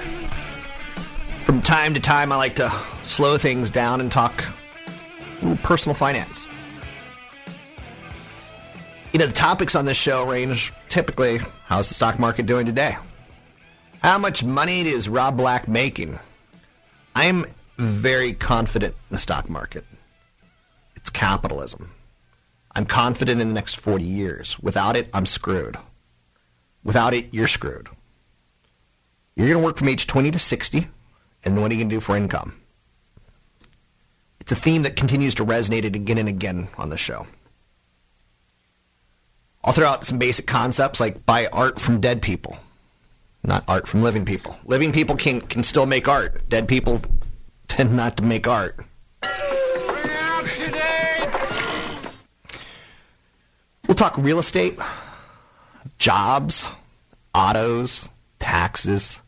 From 1.44 1.62
time 1.62 1.94
to 1.94 2.00
time, 2.00 2.32
I 2.32 2.36
like 2.36 2.56
to 2.56 2.70
slow 3.04 3.38
things 3.38 3.70
down 3.70 4.00
and 4.00 4.12
talk 4.12 4.44
personal 5.62 5.94
finance. 5.94 6.46
You 9.12 9.18
know, 9.18 9.26
the 9.26 9.32
topics 9.32 9.74
on 9.74 9.86
this 9.86 9.96
show 9.96 10.26
range 10.26 10.72
typically 10.88 11.40
how's 11.64 11.88
the 11.88 11.94
stock 11.94 12.18
market 12.18 12.46
doing 12.46 12.66
today? 12.66 12.96
How 14.03 14.16
much 14.16 14.44
money 14.44 14.82
is 14.82 15.09
Rob 15.09 15.36
Black 15.36 15.66
making? 15.66 16.20
I'm 17.16 17.46
very 17.76 18.32
confident 18.32 18.94
in 18.94 19.14
the 19.14 19.18
stock 19.18 19.51
market. 19.51 19.84
It's 20.94 21.11
capitalism. 21.11 21.90
I'm 22.76 22.86
confident 22.86 23.40
in 23.40 23.49
the 23.49 23.55
next 23.55 23.74
40 23.74 24.05
years. 24.05 24.57
Without 24.61 24.96
it, 24.96 25.11
I'm 25.12 25.26
screwed. 25.26 25.76
Without 26.84 27.12
it, 27.12 27.34
you're 27.34 27.49
screwed. 27.49 27.88
You're 29.34 29.49
going 29.49 29.59
to 29.59 29.64
work 29.64 29.78
from 29.78 29.88
age 29.88 30.07
20 30.07 30.30
to 30.30 30.38
60, 30.38 30.86
and 31.44 31.61
what 31.61 31.72
are 31.72 31.74
you 31.74 31.80
going 31.80 31.90
to 31.90 31.96
do 31.96 32.01
for 32.01 32.16
income? 32.16 32.61
It's 34.38 34.53
a 34.53 34.57
theme 34.57 34.82
that 34.82 34.94
continues 34.94 35.34
to 35.36 35.44
resonate 35.44 35.84
again 35.84 36.18
and 36.18 36.28
again 36.28 36.68
on 36.78 36.90
the 36.90 36.96
show. 36.96 37.26
I'll 39.64 39.72
throw 39.72 39.88
out 39.88 40.05
some 40.05 40.18
basic 40.18 40.46
concepts 40.46 41.01
like 41.01 41.26
buy 41.26 41.49
art 41.49 41.80
from 41.80 42.01
dead 42.01 42.22
people, 42.22 42.59
not 43.43 43.64
art 43.68 43.86
from 43.86 44.03
living 44.03 44.24
people. 44.24 44.57
Living 44.64 44.93
people 44.93 45.16
can, 45.16 45.41
can 45.41 45.62
still 45.62 45.86
make 45.86 46.09
art. 46.09 46.49
Dead 46.49 46.68
people 46.68 47.01
tend 47.68 47.95
not 47.95 48.16
to 48.16 48.24
make 48.24 48.47
art. 48.47 48.84
We'll 53.86 53.95
talk 53.95 54.18
real 54.18 54.39
estate, 54.39 54.78
jobs, 55.97 56.70
autos, 57.34 58.11
taxes, 58.39 59.22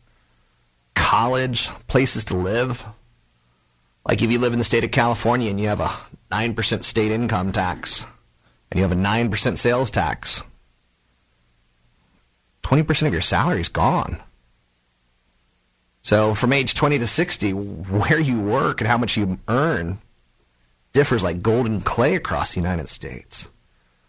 college, 0.95 1.71
places 1.89 2.25
to 2.25 2.37
live. 2.37 2.85
Like 4.07 4.21
if 4.21 4.31
you 4.31 4.39
live 4.39 4.53
in 4.53 4.59
the 4.59 4.65
state 4.65 4.85
of 4.85 4.91
California 4.91 5.49
and 5.49 5.59
you 5.59 5.69
have 5.69 5.81
a 5.81 5.91
9% 6.31 6.85
state 6.85 7.11
income 7.11 7.53
tax 7.53 8.05
and 8.71 8.79
you 8.79 8.83
have 8.83 8.93
a 8.93 9.01
9% 9.01 9.57
sales 9.57 9.91
tax, 9.91 10.43
20% 12.71 13.09
of 13.09 13.12
your 13.12 13.21
salary 13.21 13.61
is 13.61 13.68
gone. 13.68 14.16
So 16.03 16.37
from 16.37 16.53
age 16.53 16.75
20 16.75 17.01
to 17.01 17.07
60, 17.09 17.51
where 17.51 18.21
you 18.21 18.41
work 18.41 18.81
and 18.81 18.87
how 18.87 18.97
much 18.97 19.16
you 19.16 19.41
earn 19.49 19.99
differs 20.93 21.25
like 21.25 21.43
golden 21.43 21.81
clay 21.81 22.14
across 22.14 22.55
the 22.55 22.61
United 22.61 22.89
States. 22.89 23.49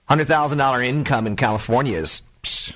$100,000 0.09 0.85
income 0.85 1.25
in 1.25 1.35
California 1.35 1.97
is 1.97 2.21
psh, 2.43 2.75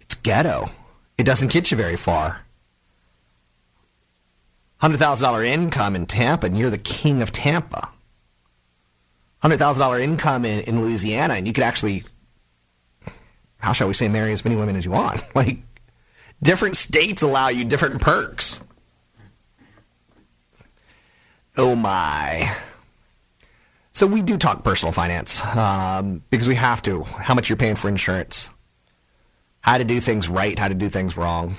it's 0.00 0.16
ghetto. 0.16 0.72
It 1.16 1.22
doesn't 1.22 1.52
get 1.52 1.70
you 1.70 1.76
very 1.76 1.96
far. 1.96 2.40
$100,000 4.82 5.46
income 5.46 5.94
in 5.94 6.06
Tampa 6.06 6.46
and 6.46 6.58
you're 6.58 6.70
the 6.70 6.78
king 6.78 7.22
of 7.22 7.30
Tampa. 7.30 7.88
$100,000 9.44 10.00
income 10.00 10.44
in, 10.44 10.60
in 10.60 10.82
Louisiana 10.82 11.34
and 11.34 11.46
you 11.46 11.52
could 11.52 11.62
actually 11.62 12.02
how 13.62 13.72
shall 13.72 13.86
we 13.86 13.94
say 13.94 14.08
marry 14.08 14.32
as 14.32 14.44
many 14.44 14.56
women 14.56 14.76
as 14.76 14.84
you 14.84 14.90
want. 14.90 15.22
Like 15.34 15.58
different 16.42 16.76
states 16.76 17.22
allow 17.22 17.48
you 17.48 17.64
different 17.64 18.00
perks. 18.00 18.60
Oh 21.56 21.76
my. 21.76 22.54
So 23.92 24.06
we 24.06 24.22
do 24.22 24.36
talk 24.36 24.64
personal 24.64 24.92
finance 24.92 25.44
um, 25.54 26.22
because 26.30 26.48
we 26.48 26.54
have 26.56 26.82
to. 26.82 27.04
How 27.04 27.34
much 27.34 27.48
you're 27.48 27.56
paying 27.56 27.76
for 27.76 27.88
insurance, 27.88 28.50
how 29.60 29.78
to 29.78 29.84
do 29.84 30.00
things 30.00 30.28
right, 30.28 30.58
how 30.58 30.68
to 30.68 30.74
do 30.74 30.88
things 30.88 31.16
wrong. 31.16 31.56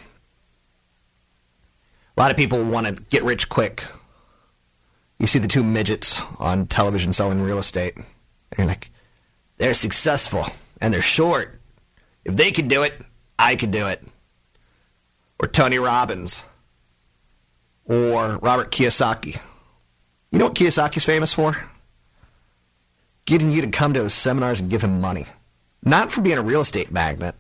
A 2.17 2.21
lot 2.21 2.31
of 2.31 2.37
people 2.37 2.63
want 2.63 2.87
to 2.87 2.93
get 2.93 3.23
rich 3.23 3.49
quick. 3.49 3.83
You 5.19 5.27
see 5.27 5.39
the 5.39 5.47
two 5.47 5.63
midgets 5.63 6.21
on 6.37 6.67
television 6.67 7.13
selling 7.13 7.41
real 7.41 7.59
estate, 7.59 7.95
and 7.95 8.05
you're 8.57 8.67
like, 8.67 8.91
they're 9.57 9.73
successful 9.73 10.47
and 10.81 10.93
they're 10.93 11.01
short. 11.01 11.61
If 12.25 12.35
they 12.35 12.51
could 12.51 12.67
do 12.67 12.83
it, 12.83 12.93
I 13.37 13.55
could 13.55 13.71
do 13.71 13.87
it. 13.87 14.03
Or 15.39 15.47
Tony 15.47 15.77
Robbins. 15.77 16.41
Or 17.85 18.37
Robert 18.37 18.71
Kiyosaki. 18.71 19.39
You 20.31 20.39
know 20.39 20.45
what 20.45 20.55
Kiyosaki's 20.55 21.05
famous 21.05 21.33
for? 21.33 21.57
Getting 23.25 23.51
you 23.51 23.61
to 23.61 23.67
come 23.67 23.93
to 23.93 24.03
his 24.03 24.13
seminars 24.13 24.59
and 24.59 24.69
give 24.69 24.83
him 24.83 25.01
money. 25.01 25.25
Not 25.83 26.11
for 26.11 26.21
being 26.21 26.37
a 26.37 26.41
real 26.41 26.61
estate 26.61 26.91
magnate, 26.91 27.35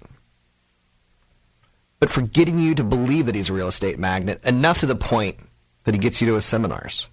but 1.99 2.09
for 2.09 2.21
getting 2.21 2.59
you 2.59 2.75
to 2.75 2.83
believe 2.83 3.25
that 3.27 3.35
he's 3.35 3.49
a 3.49 3.53
real 3.53 3.69
estate 3.69 3.97
magnate 3.97 4.43
enough 4.43 4.79
to 4.79 4.85
the 4.85 4.95
point 4.95 5.37
that 5.85 5.93
he 5.93 5.99
gets 5.99 6.21
you 6.21 6.27
to 6.27 6.35
his 6.35 6.45
seminars. 6.45 7.09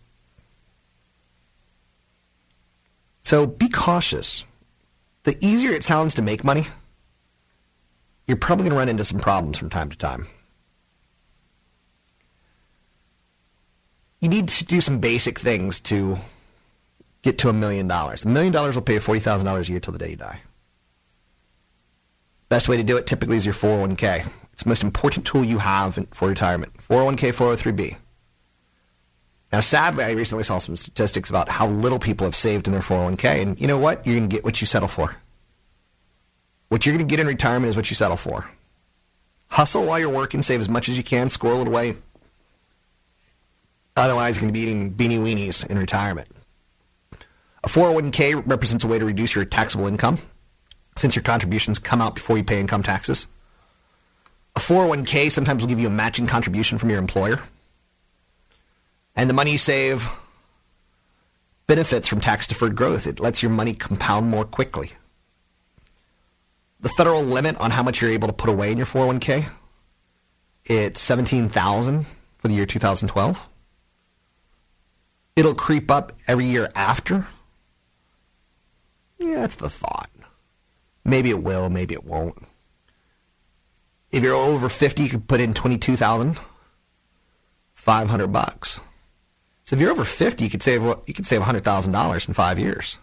So 3.23 3.47
be 3.47 3.69
cautious. 3.69 4.45
The 5.23 5.37
easier 5.45 5.71
it 5.71 5.85
sounds 5.85 6.15
to 6.15 6.23
make 6.23 6.43
money, 6.43 6.67
you're 8.31 8.37
probably 8.37 8.63
going 8.63 8.71
to 8.71 8.79
run 8.79 8.89
into 8.89 9.05
some 9.05 9.19
problems 9.19 9.59
from 9.59 9.69
time 9.69 9.91
to 9.91 9.99
time. 9.99 10.29
You 14.21 14.29
need 14.29 14.47
to 14.47 14.65
do 14.65 14.81
some 14.81 15.01
basic 15.01 15.41
things 15.41 15.81
to 15.81 16.17
get 17.23 17.39
to 17.39 17.49
a 17.49 17.53
million 17.53 17.89
dollars. 17.89 18.25
A 18.25 18.29
million 18.29 18.53
dollars 18.53 18.77
will 18.77 18.83
pay 18.83 18.95
you 18.95 19.01
$40,000 19.01 19.69
a 19.69 19.73
year 19.73 19.81
till 19.81 19.93
the 19.93 19.99
day 19.99 20.11
you 20.11 20.17
die. 20.17 20.43
Best 22.49 22.69
way 22.69 22.77
to 22.77 22.85
do 22.85 22.97
it 22.97 23.09
typically 23.09 23.37
is 23.37 23.45
your 23.45 23.53
401k. 23.53 24.31
It's 24.53 24.63
the 24.63 24.69
most 24.69 24.85
important 24.85 25.27
tool 25.27 25.45
you 25.45 25.59
have 25.59 25.99
for 26.13 26.29
retirement. 26.29 26.73
401k, 26.77 27.35
403b. 27.35 27.97
Now, 29.53 29.59
sadly, 29.59 30.05
I 30.05 30.13
recently 30.13 30.45
saw 30.45 30.59
some 30.59 30.77
statistics 30.77 31.31
about 31.31 31.49
how 31.49 31.67
little 31.67 31.99
people 31.99 32.29
have 32.29 32.37
saved 32.37 32.69
in 32.69 32.73
their 32.75 32.83
401k, 32.83 33.43
and 33.43 33.61
you 33.61 33.67
know 33.67 33.79
what? 33.79 34.07
You're 34.07 34.19
going 34.19 34.29
to 34.29 34.37
get 34.37 34.45
what 34.45 34.61
you 34.61 34.69
settle 34.69 34.87
for. 34.87 35.17
What 36.71 36.87
you're 36.87 36.95
going 36.95 37.07
to 37.07 37.11
get 37.11 37.19
in 37.21 37.27
retirement 37.27 37.69
is 37.69 37.75
what 37.75 37.91
you 37.91 37.97
settle 37.97 38.17
for. 38.17 38.49
Hustle 39.49 39.85
while 39.85 39.99
you're 39.99 40.09
working, 40.09 40.41
save 40.41 40.61
as 40.61 40.69
much 40.69 40.89
as 40.89 40.97
you 40.97 41.03
can, 41.03 41.29
squirrel 41.29 41.63
it 41.63 41.67
away. 41.67 41.97
Otherwise, 43.97 44.37
you're 44.37 44.43
going 44.43 44.55
to 44.55 44.59
be 44.59 44.61
eating 44.61 44.95
beanie 44.95 45.21
weenies 45.21 45.67
in 45.67 45.77
retirement. 45.77 46.29
A 47.65 47.69
401k 47.69 48.49
represents 48.49 48.85
a 48.85 48.87
way 48.87 49.01
to 49.01 49.05
reduce 49.05 49.35
your 49.35 49.45
taxable 49.45 49.89
income 49.89 50.19
since 50.97 51.17
your 51.17 51.25
contributions 51.25 51.81
come 51.81 52.01
out 52.01 52.15
before 52.15 52.39
you 52.39 52.45
pay 52.45 52.61
income 52.61 52.85
taxes. 52.85 53.27
A 54.55 54.61
401k 54.61 55.33
sometimes 55.33 55.65
will 55.65 55.69
give 55.69 55.81
you 55.81 55.89
a 55.89 55.91
matching 55.91 56.29
contribution 56.29 56.79
from 56.79 56.89
your 56.89 57.01
employer. 57.01 57.43
And 59.17 59.29
the 59.29 59.35
money 59.35 59.51
you 59.51 59.59
save 59.59 60.09
benefits 61.67 62.07
from 62.07 62.21
tax 62.21 62.47
deferred 62.47 62.77
growth. 62.77 63.09
It 63.09 63.19
lets 63.19 63.43
your 63.43 63.51
money 63.51 63.75
compound 63.75 64.31
more 64.31 64.45
quickly 64.45 64.93
the 66.81 66.89
federal 66.91 67.23
limit 67.23 67.57
on 67.57 67.71
how 67.71 67.83
much 67.83 68.01
you're 68.01 68.11
able 68.11 68.29
to 68.29 68.35
put 68.35 68.51
away 68.51 68.73
in 68.73 68.79
your 68.79 68.87
401k, 68.87 69.47
it's 70.65 71.01
17,000 71.01 72.07
for 72.39 72.49
the 72.49 72.55
year 72.55 72.67
2012. 72.67 73.49
It'll 75.37 75.55
creep 75.55 75.89
up 75.91 76.13
every 76.27 76.47
year 76.47 76.71
after. 76.75 77.27
Yeah, 79.19 79.41
that's 79.41 79.57
the 79.57 79.71
thought. 79.71 80.11
Maybe 81.05 81.31
it 81.31 81.43
will, 81.43 81.69
maybe 81.69 81.95
it 81.95 82.05
won't. 82.05 82.47
If 84.11 84.23
you're 84.23 84.35
over 84.35 84.69
50, 84.69 85.03
you 85.03 85.09
could 85.09 85.27
put 85.29 85.41
in 85.41 85.55
22,500 85.55 88.33
bucks. 88.33 88.81
So 89.65 89.77
if 89.77 89.81
you're 89.81 89.93
over 89.93 90.05
50, 90.05 90.45
you 90.45 90.51
could 90.51 90.63
save 90.63 90.83
you 90.83 91.15
could 91.15 91.27
save 91.27 91.41
$100,000 91.43 92.29
in 92.29 92.35
5 92.35 92.59
years 92.59 92.99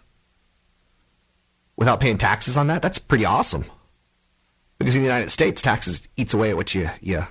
without 1.78 2.00
paying 2.00 2.18
taxes 2.18 2.56
on 2.56 2.66
that, 2.66 2.82
that's 2.82 2.98
pretty 2.98 3.24
awesome. 3.24 3.64
Because 4.78 4.96
in 4.96 5.00
the 5.00 5.06
United 5.06 5.30
States, 5.30 5.62
taxes 5.62 6.02
eats 6.16 6.34
away 6.34 6.50
at 6.50 6.56
what 6.56 6.74
you, 6.74 6.90
you 7.00 7.24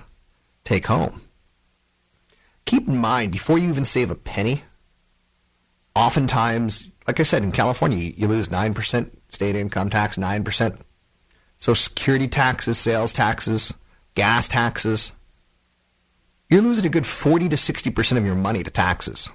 take 0.64 0.86
home. 0.86 1.20
Keep 2.64 2.88
in 2.88 2.96
mind, 2.96 3.30
before 3.30 3.58
you 3.58 3.68
even 3.68 3.84
save 3.84 4.10
a 4.10 4.14
penny, 4.14 4.62
oftentimes, 5.94 6.88
like 7.06 7.20
I 7.20 7.24
said, 7.24 7.42
in 7.42 7.52
California, 7.52 8.12
you 8.16 8.26
lose 8.26 8.48
9% 8.48 9.10
state 9.28 9.54
income 9.54 9.90
tax, 9.90 10.16
9% 10.16 10.78
Social 11.58 11.74
Security 11.74 12.28
taxes, 12.28 12.78
sales 12.78 13.12
taxes, 13.12 13.74
gas 14.14 14.48
taxes. 14.48 15.12
You're 16.48 16.62
losing 16.62 16.86
a 16.86 16.90
good 16.90 17.06
40 17.06 17.50
to 17.50 17.56
60% 17.56 18.16
of 18.16 18.24
your 18.24 18.34
money 18.34 18.62
to 18.62 18.70
taxes. 18.70 19.28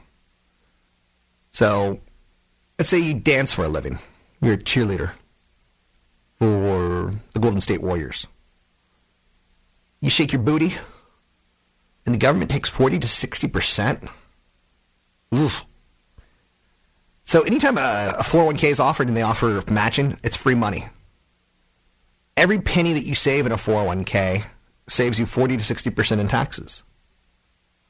So, 1.51 1.99
let's 2.79 2.89
say 2.89 2.97
you 2.97 3.13
dance 3.13 3.53
for 3.53 3.63
a 3.63 3.67
living 3.67 3.99
you're 4.43 4.55
a 4.55 4.57
cheerleader 4.57 5.13
for 6.35 7.13
the 7.33 7.39
Golden 7.39 7.61
State 7.61 7.81
Warriors. 7.81 8.27
You 10.01 10.09
shake 10.09 10.33
your 10.33 10.41
booty, 10.41 10.75
and 12.05 12.13
the 12.13 12.19
government 12.19 12.51
takes 12.51 12.69
40 12.69 12.99
to 12.99 13.07
60%. 13.07 14.09
Oof. 15.33 15.65
So 17.23 17.41
anytime 17.43 17.77
a, 17.77 18.15
a 18.19 18.23
401k 18.23 18.69
is 18.69 18.79
offered 18.79 19.07
and 19.07 19.15
they 19.15 19.21
offer 19.21 19.63
matching, 19.71 20.17
it's 20.23 20.35
free 20.35 20.55
money. 20.55 20.87
Every 22.35 22.59
penny 22.59 22.93
that 22.93 23.05
you 23.05 23.15
save 23.15 23.45
in 23.45 23.51
a 23.51 23.55
401k 23.55 24.43
saves 24.89 25.17
you 25.19 25.25
40 25.25 25.57
to 25.57 25.63
60% 25.63 26.19
in 26.19 26.27
taxes 26.27 26.83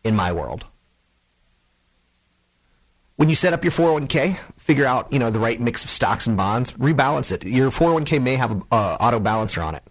in 0.03 0.15
my 0.15 0.31
world. 0.31 0.65
When 3.15 3.29
you 3.29 3.35
set 3.35 3.53
up 3.53 3.63
your 3.63 3.71
401k, 3.71 4.37
figure 4.57 4.85
out 4.85 5.13
you 5.13 5.19
know 5.19 5.29
the 5.29 5.39
right 5.39 5.61
mix 5.61 5.83
of 5.83 5.89
stocks 5.89 6.25
and 6.25 6.35
bonds. 6.35 6.71
Rebalance 6.73 7.31
it. 7.31 7.43
Your 7.43 7.69
401k 7.69 8.21
may 8.21 8.35
have 8.35 8.51
an 8.51 8.63
auto 8.71 9.19
balancer 9.19 9.61
on 9.61 9.75
it. 9.75 9.83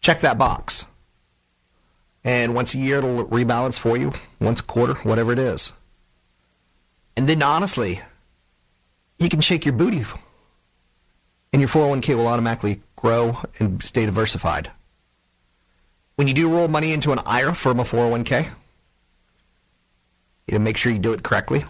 Check 0.00 0.20
that 0.20 0.38
box. 0.38 0.84
And 2.24 2.54
once 2.54 2.74
a 2.74 2.78
year, 2.78 2.98
it'll 2.98 3.24
rebalance 3.24 3.78
for 3.78 3.96
you. 3.96 4.12
Once 4.40 4.60
a 4.60 4.64
quarter, 4.64 4.94
whatever 5.08 5.32
it 5.32 5.38
is. 5.38 5.72
And 7.16 7.28
then 7.28 7.42
honestly, 7.42 8.00
you 9.18 9.28
can 9.28 9.40
shake 9.40 9.64
your 9.64 9.74
booty. 9.74 10.04
And 11.52 11.60
your 11.62 11.68
401k 11.68 12.16
will 12.16 12.26
automatically 12.26 12.82
grow 12.96 13.42
and 13.58 13.82
stay 13.82 14.06
diversified. 14.06 14.70
When 16.16 16.28
you 16.28 16.34
do 16.34 16.48
roll 16.48 16.68
money 16.68 16.92
into 16.92 17.12
an 17.12 17.20
IRA 17.24 17.54
from 17.54 17.80
a 17.80 17.84
401k, 17.84 18.46
you 20.46 20.58
know, 20.58 20.58
make 20.58 20.76
sure 20.76 20.92
you 20.92 20.98
do 20.98 21.12
it 21.12 21.22
correctly. 21.22 21.64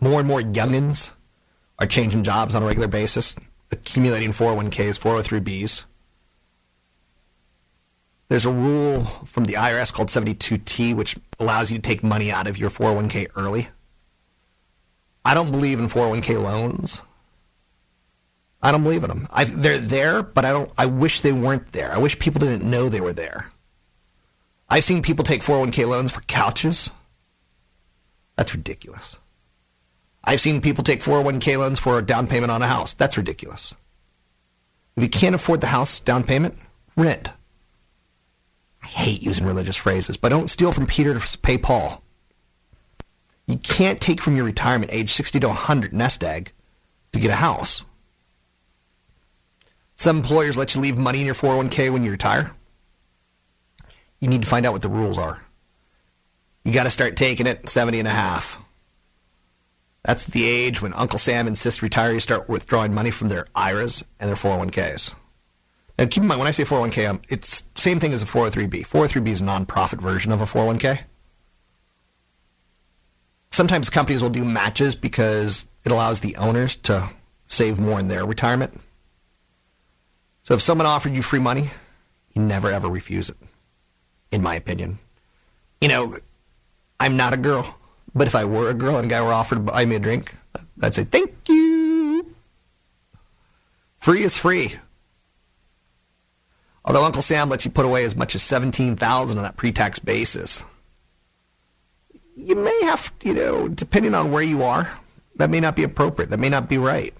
More 0.00 0.18
and 0.18 0.28
more 0.28 0.40
youngins 0.40 1.12
are 1.78 1.86
changing 1.86 2.24
jobs 2.24 2.54
on 2.54 2.62
a 2.62 2.66
regular 2.66 2.88
basis, 2.88 3.36
accumulating 3.70 4.32
401ks, 4.32 4.98
403bs. 4.98 5.84
There's 8.28 8.46
a 8.46 8.52
rule 8.52 9.04
from 9.26 9.44
the 9.44 9.54
IRS 9.54 9.92
called 9.92 10.08
72T, 10.08 10.94
which 10.94 11.16
allows 11.38 11.72
you 11.72 11.78
to 11.78 11.82
take 11.82 12.02
money 12.02 12.30
out 12.30 12.46
of 12.46 12.56
your 12.56 12.70
401k 12.70 13.28
early. 13.34 13.68
I 15.24 15.34
don't 15.34 15.50
believe 15.50 15.80
in 15.80 15.88
401k 15.88 16.40
loans. 16.40 17.02
I 18.62 18.72
don't 18.72 18.82
believe 18.82 19.02
in 19.02 19.08
them. 19.08 19.26
I, 19.30 19.44
they're 19.44 19.78
there, 19.78 20.22
but 20.22 20.44
I 20.44 20.52
don't. 20.52 20.70
I 20.76 20.86
wish 20.86 21.22
they 21.22 21.32
weren't 21.32 21.72
there. 21.72 21.92
I 21.92 21.98
wish 21.98 22.18
people 22.18 22.40
didn't 22.40 22.62
know 22.62 22.88
they 22.88 23.00
were 23.00 23.12
there. 23.12 23.50
I've 24.68 24.84
seen 24.84 25.02
people 25.02 25.24
take 25.24 25.42
401k 25.42 25.88
loans 25.88 26.12
for 26.12 26.20
couches. 26.22 26.90
That's 28.36 28.54
ridiculous. 28.54 29.18
I've 30.24 30.40
seen 30.40 30.60
people 30.60 30.84
take 30.84 31.02
401k 31.02 31.58
loans 31.58 31.78
for 31.78 31.98
a 31.98 32.02
down 32.02 32.26
payment 32.26 32.52
on 32.52 32.62
a 32.62 32.66
house. 32.66 32.94
That's 32.94 33.16
ridiculous. 33.16 33.74
If 34.96 35.02
you 35.02 35.08
can't 35.08 35.34
afford 35.34 35.60
the 35.60 35.68
house 35.68 36.00
down 36.00 36.24
payment, 36.24 36.58
rent. 36.96 37.30
I 38.82 38.86
hate 38.86 39.22
using 39.22 39.46
religious 39.46 39.76
phrases, 39.76 40.16
but 40.16 40.30
don't 40.30 40.50
steal 40.50 40.72
from 40.72 40.86
Peter 40.86 41.18
to 41.18 41.38
pay 41.38 41.58
Paul. 41.58 42.02
You 43.46 43.56
can't 43.56 44.00
take 44.00 44.20
from 44.20 44.36
your 44.36 44.44
retirement 44.44 44.92
age 44.92 45.12
60 45.12 45.40
to 45.40 45.48
100 45.48 45.92
nest 45.92 46.22
egg 46.22 46.52
to 47.12 47.20
get 47.20 47.30
a 47.30 47.36
house. 47.36 47.84
Some 49.96 50.18
employers 50.18 50.56
let 50.56 50.74
you 50.74 50.80
leave 50.80 50.98
money 50.98 51.20
in 51.20 51.26
your 51.26 51.34
401k 51.34 51.90
when 51.90 52.04
you 52.04 52.10
retire. 52.10 52.52
You 54.20 54.28
need 54.28 54.42
to 54.42 54.48
find 54.48 54.64
out 54.64 54.72
what 54.72 54.82
the 54.82 54.88
rules 54.88 55.18
are. 55.18 55.42
You 56.64 56.72
got 56.72 56.84
to 56.84 56.90
start 56.90 57.16
taking 57.16 57.46
it 57.46 57.68
70 57.68 57.98
and 57.98 58.08
a 58.08 58.12
half. 58.12 58.58
That's 60.04 60.24
the 60.24 60.44
age 60.44 60.80
when 60.80 60.94
Uncle 60.94 61.18
Sam 61.18 61.46
insists 61.46 61.80
retirees 61.80 62.22
start 62.22 62.48
withdrawing 62.48 62.94
money 62.94 63.10
from 63.10 63.28
their 63.28 63.46
IRAs 63.54 64.04
and 64.18 64.28
their 64.28 64.36
401ks. 64.36 65.14
Now, 65.98 66.06
keep 66.06 66.22
in 66.22 66.28
mind, 66.28 66.38
when 66.38 66.48
I 66.48 66.52
say 66.52 66.64
401k, 66.64 67.10
um, 67.10 67.20
it's 67.28 67.62
same 67.74 68.00
thing 68.00 68.14
as 68.14 68.22
a 68.22 68.26
403b. 68.26 68.86
403b 68.86 69.28
is 69.28 69.40
a 69.42 69.44
nonprofit 69.44 70.00
version 70.00 70.32
of 70.32 70.40
a 70.40 70.46
401k. 70.46 71.00
Sometimes 73.50 73.90
companies 73.90 74.22
will 74.22 74.30
do 74.30 74.44
matches 74.44 74.94
because 74.94 75.66
it 75.84 75.92
allows 75.92 76.20
the 76.20 76.36
owners 76.36 76.76
to 76.76 77.10
save 77.48 77.78
more 77.78 78.00
in 78.00 78.08
their 78.08 78.24
retirement. 78.24 78.80
So 80.42 80.54
if 80.54 80.62
someone 80.62 80.86
offered 80.86 81.14
you 81.14 81.20
free 81.20 81.38
money, 81.38 81.70
you 82.32 82.42
never 82.42 82.70
ever 82.70 82.88
refuse 82.88 83.28
it, 83.28 83.36
in 84.32 84.40
my 84.40 84.54
opinion. 84.54 84.98
You 85.80 85.88
know, 85.88 86.16
I'm 86.98 87.16
not 87.16 87.34
a 87.34 87.36
girl, 87.36 87.74
but 88.14 88.26
if 88.26 88.34
I 88.34 88.44
were 88.44 88.70
a 88.70 88.74
girl 88.74 88.96
and 88.96 89.06
a 89.06 89.08
guy 89.08 89.22
were 89.22 89.32
offered 89.32 89.56
to 89.56 89.60
buy 89.60 89.84
me 89.84 89.96
a 89.96 89.98
drink, 89.98 90.34
I'd 90.82 90.94
say, 90.94 91.04
thank 91.04 91.32
you. 91.48 92.34
Free 93.96 94.22
is 94.22 94.36
free. 94.36 94.76
Although 96.84 97.04
Uncle 97.04 97.22
Sam 97.22 97.48
lets 97.48 97.64
you 97.64 97.70
put 97.70 97.84
away 97.84 98.04
as 98.04 98.16
much 98.16 98.34
as 98.34 98.42
17000 98.42 99.38
on 99.38 99.44
that 99.44 99.56
pre-tax 99.56 99.98
basis. 99.98 100.64
You 102.34 102.56
may 102.56 102.84
have, 102.84 103.12
you 103.22 103.34
know, 103.34 103.68
depending 103.68 104.14
on 104.14 104.32
where 104.32 104.42
you 104.42 104.62
are, 104.62 104.90
that 105.36 105.50
may 105.50 105.60
not 105.60 105.76
be 105.76 105.82
appropriate. 105.82 106.30
That 106.30 106.40
may 106.40 106.48
not 106.48 106.68
be 106.68 106.78
right. 106.78 107.14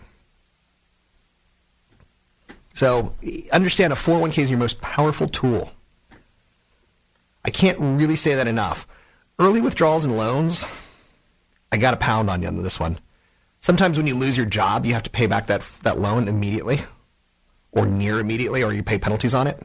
So 2.72 3.14
understand 3.52 3.92
a 3.92 3.96
401k 3.96 4.38
is 4.38 4.50
your 4.50 4.58
most 4.58 4.80
powerful 4.80 5.28
tool. 5.28 5.70
I 7.44 7.50
can't 7.50 7.78
really 7.78 8.16
say 8.16 8.34
that 8.34 8.48
enough. 8.48 8.86
Early 9.40 9.62
withdrawals 9.62 10.04
and 10.04 10.18
loans, 10.18 10.66
I 11.72 11.78
got 11.78 11.94
a 11.94 11.96
pound 11.96 12.28
on 12.28 12.42
you 12.42 12.48
on 12.48 12.62
this 12.62 12.78
one. 12.78 12.98
Sometimes 13.60 13.96
when 13.96 14.06
you 14.06 14.14
lose 14.14 14.36
your 14.36 14.44
job, 14.44 14.84
you 14.84 14.92
have 14.92 15.02
to 15.04 15.10
pay 15.10 15.26
back 15.26 15.46
that, 15.46 15.62
that 15.82 15.98
loan 15.98 16.28
immediately 16.28 16.80
or 17.72 17.86
near 17.86 18.20
immediately, 18.20 18.62
or 18.62 18.74
you 18.74 18.82
pay 18.82 18.98
penalties 18.98 19.34
on 19.34 19.46
it. 19.46 19.58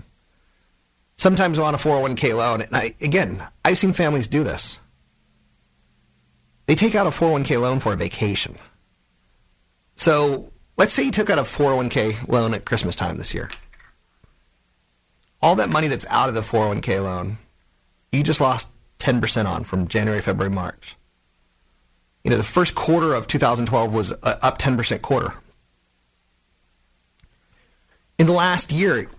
Sometimes 1.18 1.60
on 1.60 1.76
a 1.76 1.78
401k 1.78 2.38
loan, 2.38 2.62
and 2.62 2.74
I, 2.74 2.96
again, 3.02 3.46
I've 3.66 3.78
seen 3.78 3.92
families 3.92 4.30
do 4.30 4.46
this. 4.46 4.80
They 6.68 6.76
take 6.76 6.96
out 6.96 7.08
a 7.08 7.10
401k 7.10 7.60
loan 7.60 7.80
for 7.80 7.92
a 7.92 7.98
vacation. 7.98 8.58
So 9.98 10.54
let's 10.78 10.94
say 10.94 11.04
you 11.04 11.12
took 11.12 11.30
out 11.30 11.40
a 11.40 11.44
401k 11.44 12.30
loan 12.30 12.54
at 12.54 12.64
Christmas 12.64 12.96
time 12.96 13.18
this 13.18 13.34
year. 13.34 13.50
All 15.42 15.56
that 15.56 15.70
money 15.70 15.90
that's 15.90 16.06
out 16.10 16.30
of 16.30 16.36
the 16.36 16.42
401k 16.42 17.04
loan, 17.04 17.40
you 18.14 18.24
just 18.24 18.40
lost 18.40 18.70
10% 19.00 19.46
on 19.46 19.64
from 19.64 19.88
January, 19.88 20.22
February, 20.22 20.54
March. 20.54 20.96
You 22.24 22.32
know, 22.32 22.38
the 22.38 22.44
first 22.44 22.76
quarter 22.76 23.14
of 23.14 23.28
2012 23.28 23.94
was 23.94 24.12
up 24.24 24.58
10% 24.58 25.02
quarter. 25.02 25.34
In 28.18 28.26
the 28.26 28.34
last 28.34 28.72
year, 28.72 29.10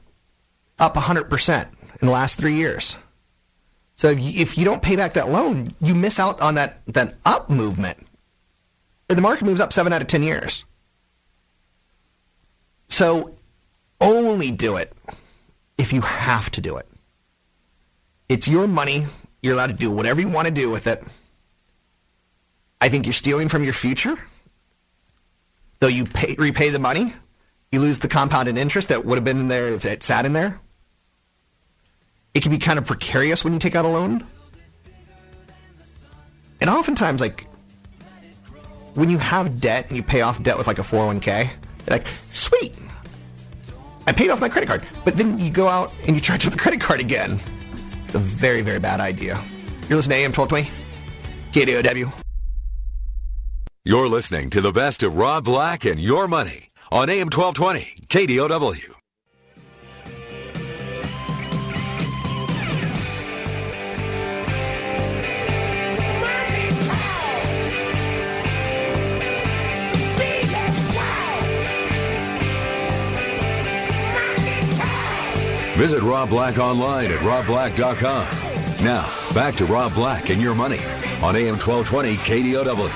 up 0.78 0.94
100% 0.94 1.68
in 2.00 2.06
the 2.06 2.12
last 2.12 2.38
three 2.38 2.54
years. 2.54 2.96
So 3.94 4.08
if 4.08 4.20
you, 4.20 4.42
if 4.42 4.58
you 4.58 4.64
don't 4.64 4.82
pay 4.82 4.96
back 4.96 5.14
that 5.14 5.30
loan, 5.30 5.74
you 5.80 5.94
miss 5.94 6.18
out 6.18 6.40
on 6.40 6.56
that, 6.56 6.80
that 6.86 7.14
up 7.24 7.48
movement. 7.48 8.06
The 9.08 9.20
market 9.20 9.44
moves 9.44 9.60
up 9.60 9.72
seven 9.72 9.92
out 9.92 10.02
of 10.02 10.08
10 10.08 10.22
years. 10.22 10.64
So 12.88 13.34
only 14.00 14.50
do 14.50 14.76
it 14.76 14.92
if 15.78 15.92
you 15.92 16.00
have 16.02 16.50
to 16.52 16.60
do 16.60 16.76
it. 16.76 16.86
It's 18.28 18.48
your 18.48 18.66
money. 18.66 19.06
You're 19.46 19.54
allowed 19.54 19.68
to 19.68 19.74
do 19.74 19.92
whatever 19.92 20.20
you 20.20 20.28
want 20.28 20.48
to 20.48 20.52
do 20.52 20.70
with 20.70 20.88
it. 20.88 21.04
I 22.80 22.88
think 22.88 23.06
you're 23.06 23.12
stealing 23.12 23.46
from 23.46 23.62
your 23.62 23.74
future. 23.74 24.18
Though 25.78 25.86
you 25.86 26.04
pay, 26.04 26.34
repay 26.36 26.70
the 26.70 26.80
money, 26.80 27.12
you 27.70 27.78
lose 27.78 28.00
the 28.00 28.08
compounded 28.08 28.58
interest 28.58 28.88
that 28.88 29.04
would 29.04 29.16
have 29.16 29.24
been 29.24 29.38
in 29.38 29.46
there 29.46 29.72
if 29.72 29.84
it 29.84 30.02
sat 30.02 30.26
in 30.26 30.32
there. 30.32 30.60
It 32.34 32.42
can 32.42 32.50
be 32.50 32.58
kind 32.58 32.76
of 32.76 32.86
precarious 32.86 33.44
when 33.44 33.52
you 33.52 33.60
take 33.60 33.76
out 33.76 33.84
a 33.84 33.88
loan. 33.88 34.26
And 36.60 36.68
oftentimes, 36.68 37.20
like, 37.20 37.46
when 38.94 39.10
you 39.10 39.18
have 39.18 39.60
debt 39.60 39.86
and 39.86 39.96
you 39.96 40.02
pay 40.02 40.22
off 40.22 40.42
debt 40.42 40.58
with 40.58 40.66
like 40.66 40.80
a 40.80 40.82
401k, 40.82 41.44
you're 41.44 41.50
like, 41.86 42.08
sweet, 42.32 42.74
I 44.08 44.12
paid 44.12 44.28
off 44.30 44.40
my 44.40 44.48
credit 44.48 44.66
card. 44.66 44.82
But 45.04 45.16
then 45.16 45.38
you 45.38 45.50
go 45.50 45.68
out 45.68 45.94
and 46.04 46.16
you 46.16 46.20
charge 46.20 46.44
up 46.46 46.52
the 46.52 46.58
credit 46.58 46.80
card 46.80 46.98
again. 46.98 47.38
It's 48.06 48.14
a 48.14 48.18
very, 48.18 48.62
very 48.62 48.78
bad 48.78 49.00
idea. 49.00 49.42
You're 49.88 49.98
listening 49.98 50.18
to 50.18 50.24
AM 50.24 50.32
1220, 50.32 50.70
KDOW. 51.52 52.12
You're 53.84 54.08
listening 54.08 54.50
to 54.50 54.60
the 54.60 54.72
best 54.72 55.02
of 55.02 55.16
Rob 55.16 55.44
Black 55.44 55.84
and 55.84 56.00
your 56.00 56.26
money 56.26 56.70
on 56.90 57.10
AM 57.10 57.28
1220, 57.28 58.06
KDOW. 58.08 58.95
Visit 75.76 76.00
Rob 76.02 76.30
Black 76.30 76.56
online 76.56 77.10
at 77.10 77.18
robblack.com. 77.18 78.26
Now, 78.82 79.12
back 79.34 79.54
to 79.56 79.66
Rob 79.66 79.92
Black 79.94 80.30
and 80.30 80.40
your 80.40 80.54
money 80.54 80.78
on 81.22 81.36
AM 81.36 81.58
1220 81.58 82.16
KDOW. 82.16 82.88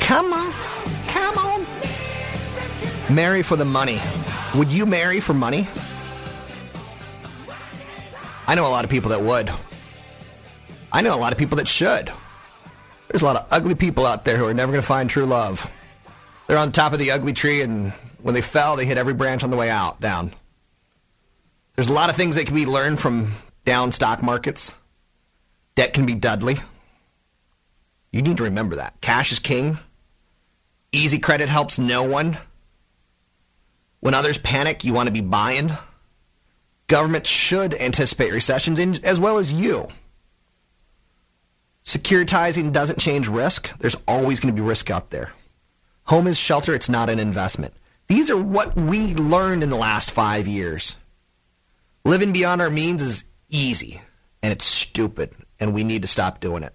Come 0.00 0.32
on. 0.32 0.52
Come 1.08 1.38
on. 1.38 1.66
Marry 3.12 3.42
for 3.42 3.56
the 3.56 3.64
money. 3.64 4.00
Would 4.54 4.70
you 4.70 4.86
marry 4.86 5.18
for 5.18 5.34
money? 5.34 5.66
I 8.46 8.54
know 8.54 8.68
a 8.68 8.70
lot 8.70 8.84
of 8.84 8.90
people 8.90 9.10
that 9.10 9.20
would. 9.20 9.50
I 10.92 11.02
know 11.02 11.12
a 11.12 11.18
lot 11.18 11.32
of 11.32 11.38
people 11.38 11.56
that 11.56 11.66
should. 11.66 12.12
There's 13.10 13.22
a 13.22 13.24
lot 13.24 13.36
of 13.36 13.46
ugly 13.50 13.74
people 13.74 14.06
out 14.06 14.24
there 14.24 14.36
who 14.36 14.46
are 14.46 14.54
never 14.54 14.70
going 14.70 14.82
to 14.82 14.86
find 14.86 15.10
true 15.10 15.26
love. 15.26 15.68
They're 16.46 16.56
on 16.56 16.70
top 16.70 16.92
of 16.92 17.00
the 17.00 17.10
ugly 17.10 17.32
tree, 17.32 17.60
and 17.60 17.90
when 18.22 18.34
they 18.34 18.40
fell, 18.40 18.76
they 18.76 18.86
hit 18.86 18.98
every 18.98 19.14
branch 19.14 19.42
on 19.42 19.50
the 19.50 19.56
way 19.56 19.68
out, 19.68 20.00
down. 20.00 20.32
There's 21.74 21.88
a 21.88 21.92
lot 21.92 22.08
of 22.08 22.14
things 22.14 22.36
that 22.36 22.46
can 22.46 22.54
be 22.54 22.66
learned 22.66 23.00
from 23.00 23.32
down 23.64 23.90
stock 23.90 24.22
markets. 24.22 24.72
Debt 25.74 25.92
can 25.92 26.06
be 26.06 26.14
Dudley. 26.14 26.58
You 28.12 28.22
need 28.22 28.36
to 28.36 28.44
remember 28.44 28.76
that. 28.76 29.00
Cash 29.00 29.32
is 29.32 29.40
king. 29.40 29.78
Easy 30.92 31.18
credit 31.18 31.48
helps 31.48 31.78
no 31.80 32.04
one. 32.04 32.38
When 33.98 34.14
others 34.14 34.38
panic, 34.38 34.84
you 34.84 34.92
want 34.92 35.08
to 35.08 35.12
be 35.12 35.20
buying. 35.20 35.76
Government 36.86 37.26
should 37.26 37.74
anticipate 37.74 38.32
recessions 38.32 39.00
as 39.00 39.18
well 39.18 39.38
as 39.38 39.52
you. 39.52 39.88
Securitizing 41.84 42.72
doesn't 42.72 42.98
change 42.98 43.28
risk. 43.28 43.76
There's 43.78 43.96
always 44.06 44.40
going 44.40 44.54
to 44.54 44.60
be 44.60 44.66
risk 44.66 44.90
out 44.90 45.10
there. 45.10 45.32
Home 46.04 46.26
is 46.26 46.38
shelter, 46.38 46.74
it's 46.74 46.88
not 46.88 47.08
an 47.08 47.18
investment. 47.18 47.74
These 48.08 48.30
are 48.30 48.36
what 48.36 48.74
we 48.76 49.14
learned 49.14 49.62
in 49.62 49.70
the 49.70 49.76
last 49.76 50.10
five 50.10 50.48
years. 50.48 50.96
Living 52.04 52.32
beyond 52.32 52.60
our 52.60 52.70
means 52.70 53.02
is 53.02 53.24
easy, 53.48 54.00
and 54.42 54.52
it's 54.52 54.64
stupid, 54.64 55.32
and 55.60 55.72
we 55.72 55.84
need 55.84 56.02
to 56.02 56.08
stop 56.08 56.40
doing 56.40 56.62
it. 56.62 56.74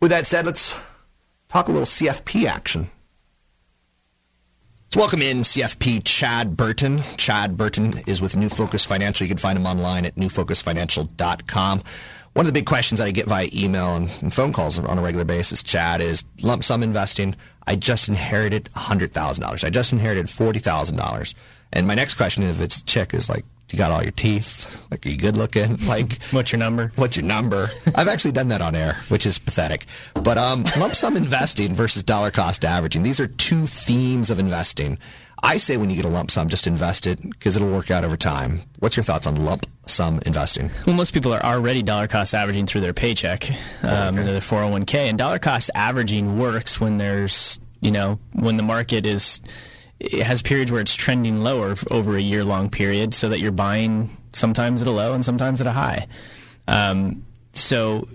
With 0.00 0.10
that 0.10 0.26
said, 0.26 0.46
let's 0.46 0.74
talk 1.48 1.68
a 1.68 1.72
little 1.72 1.84
CFP 1.84 2.46
action. 2.46 2.90
Let's 4.86 4.96
welcome 4.96 5.20
in 5.20 5.42
CFP 5.42 6.02
Chad 6.04 6.56
Burton. 6.56 7.02
Chad 7.18 7.58
Burton 7.58 7.98
is 8.06 8.22
with 8.22 8.36
New 8.36 8.48
Focus 8.48 8.86
Financial. 8.86 9.26
You 9.26 9.28
can 9.28 9.36
find 9.36 9.58
him 9.58 9.66
online 9.66 10.06
at 10.06 10.14
newfocusfinancial.com. 10.14 11.82
One 12.38 12.46
of 12.46 12.54
the 12.54 12.60
big 12.60 12.66
questions 12.66 13.00
I 13.00 13.10
get 13.10 13.26
via 13.26 13.48
email 13.52 13.96
and, 13.96 14.08
and 14.22 14.32
phone 14.32 14.52
calls 14.52 14.78
on 14.78 14.96
a 14.96 15.02
regular 15.02 15.24
basis, 15.24 15.60
Chad, 15.60 16.00
is 16.00 16.22
lump 16.40 16.62
sum 16.62 16.84
investing. 16.84 17.34
I 17.66 17.74
just 17.74 18.08
inherited 18.08 18.70
$100,000. 18.76 19.64
I 19.64 19.70
just 19.70 19.92
inherited 19.92 20.26
$40,000. 20.26 21.34
And 21.72 21.88
my 21.88 21.96
next 21.96 22.14
question, 22.14 22.44
if 22.44 22.60
it's 22.60 22.80
chick, 22.82 23.12
is 23.12 23.28
like, 23.28 23.44
you 23.72 23.78
got 23.78 23.90
all 23.90 24.02
your 24.02 24.12
teeth? 24.12 24.86
Like, 24.90 25.04
are 25.04 25.08
you 25.10 25.16
good 25.16 25.36
looking? 25.36 25.78
Like, 25.88 26.22
what's 26.32 26.52
your 26.52 26.58
number? 26.58 26.92
What's 26.96 27.16
your 27.16 27.24
number? 27.24 27.70
I've 27.94 28.08
actually 28.08 28.32
done 28.32 28.48
that 28.48 28.60
on 28.60 28.74
air, 28.74 28.96
which 29.08 29.24
is 29.24 29.38
pathetic. 29.38 29.86
But 30.12 30.36
um, 30.36 30.62
lump 30.78 30.94
sum 30.94 31.16
investing 31.16 31.72
versus 31.72 32.02
dollar 32.02 32.30
cost 32.30 32.64
averaging, 32.64 33.02
these 33.02 33.20
are 33.20 33.26
two 33.26 33.66
themes 33.66 34.30
of 34.30 34.38
investing. 34.38 34.98
I 35.42 35.56
say 35.56 35.76
when 35.76 35.88
you 35.88 35.96
get 35.96 36.04
a 36.04 36.08
lump 36.08 36.30
sum, 36.30 36.48
just 36.48 36.66
invest 36.66 37.06
it 37.06 37.22
because 37.22 37.56
it'll 37.56 37.70
work 37.70 37.90
out 37.90 38.04
over 38.04 38.16
time. 38.16 38.62
What's 38.80 38.96
your 38.96 39.04
thoughts 39.04 39.26
on 39.26 39.36
lump 39.36 39.66
sum 39.86 40.20
investing? 40.26 40.70
Well, 40.86 40.96
most 40.96 41.14
people 41.14 41.32
are 41.32 41.42
already 41.42 41.82
dollar 41.82 42.08
cost 42.08 42.34
averaging 42.34 42.66
through 42.66 42.80
their 42.82 42.92
paycheck, 42.92 43.50
um, 43.82 44.14
okay. 44.14 44.24
their 44.24 44.40
401k, 44.40 44.94
and 44.94 45.16
dollar 45.16 45.38
cost 45.38 45.70
averaging 45.74 46.38
works 46.38 46.80
when 46.80 46.98
there's, 46.98 47.60
you 47.80 47.90
know, 47.90 48.18
when 48.32 48.56
the 48.56 48.62
market 48.62 49.06
is 49.06 49.40
it 50.00 50.22
has 50.22 50.42
periods 50.42 50.70
where 50.70 50.80
it's 50.80 50.94
trending 50.94 51.42
lower 51.42 51.74
over 51.90 52.16
a 52.16 52.20
year 52.20 52.44
long 52.44 52.70
period 52.70 53.14
so 53.14 53.28
that 53.28 53.40
you're 53.40 53.52
buying 53.52 54.10
sometimes 54.32 54.80
at 54.80 54.88
a 54.88 54.90
low 54.90 55.12
and 55.12 55.24
sometimes 55.24 55.60
at 55.60 55.66
a 55.66 55.72
high. 55.72 56.06
Um, 56.68 57.24
so 57.52 58.08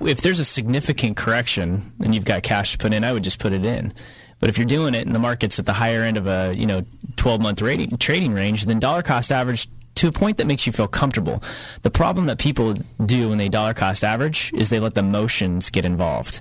if 0.00 0.20
there's 0.20 0.38
a 0.38 0.44
significant 0.44 1.16
correction 1.16 1.92
and 2.00 2.14
you've 2.14 2.24
got 2.24 2.42
cash 2.42 2.72
to 2.72 2.78
put 2.78 2.92
in, 2.92 3.04
I 3.04 3.12
would 3.12 3.22
just 3.22 3.38
put 3.38 3.52
it 3.52 3.64
in. 3.64 3.92
But 4.40 4.48
if 4.48 4.58
you're 4.58 4.66
doing 4.66 4.94
it 4.94 5.06
and 5.06 5.14
the 5.14 5.20
market's 5.20 5.60
at 5.60 5.66
the 5.66 5.72
higher 5.72 6.02
end 6.02 6.16
of 6.16 6.26
a 6.26 6.52
you 6.56 6.66
know 6.66 6.84
12 7.16 7.40
month 7.40 7.62
trading 8.00 8.32
range, 8.32 8.64
then 8.64 8.80
dollar 8.80 9.02
cost 9.02 9.30
average 9.30 9.68
to 9.94 10.08
a 10.08 10.12
point 10.12 10.38
that 10.38 10.46
makes 10.46 10.66
you 10.66 10.72
feel 10.72 10.88
comfortable. 10.88 11.42
The 11.82 11.90
problem 11.90 12.26
that 12.26 12.38
people 12.38 12.74
do 13.04 13.28
when 13.28 13.38
they 13.38 13.48
dollar 13.48 13.74
cost 13.74 14.02
average 14.02 14.52
is 14.54 14.70
they 14.70 14.80
let 14.80 14.94
the 14.94 15.02
motions 15.02 15.70
get 15.70 15.84
involved. 15.84 16.40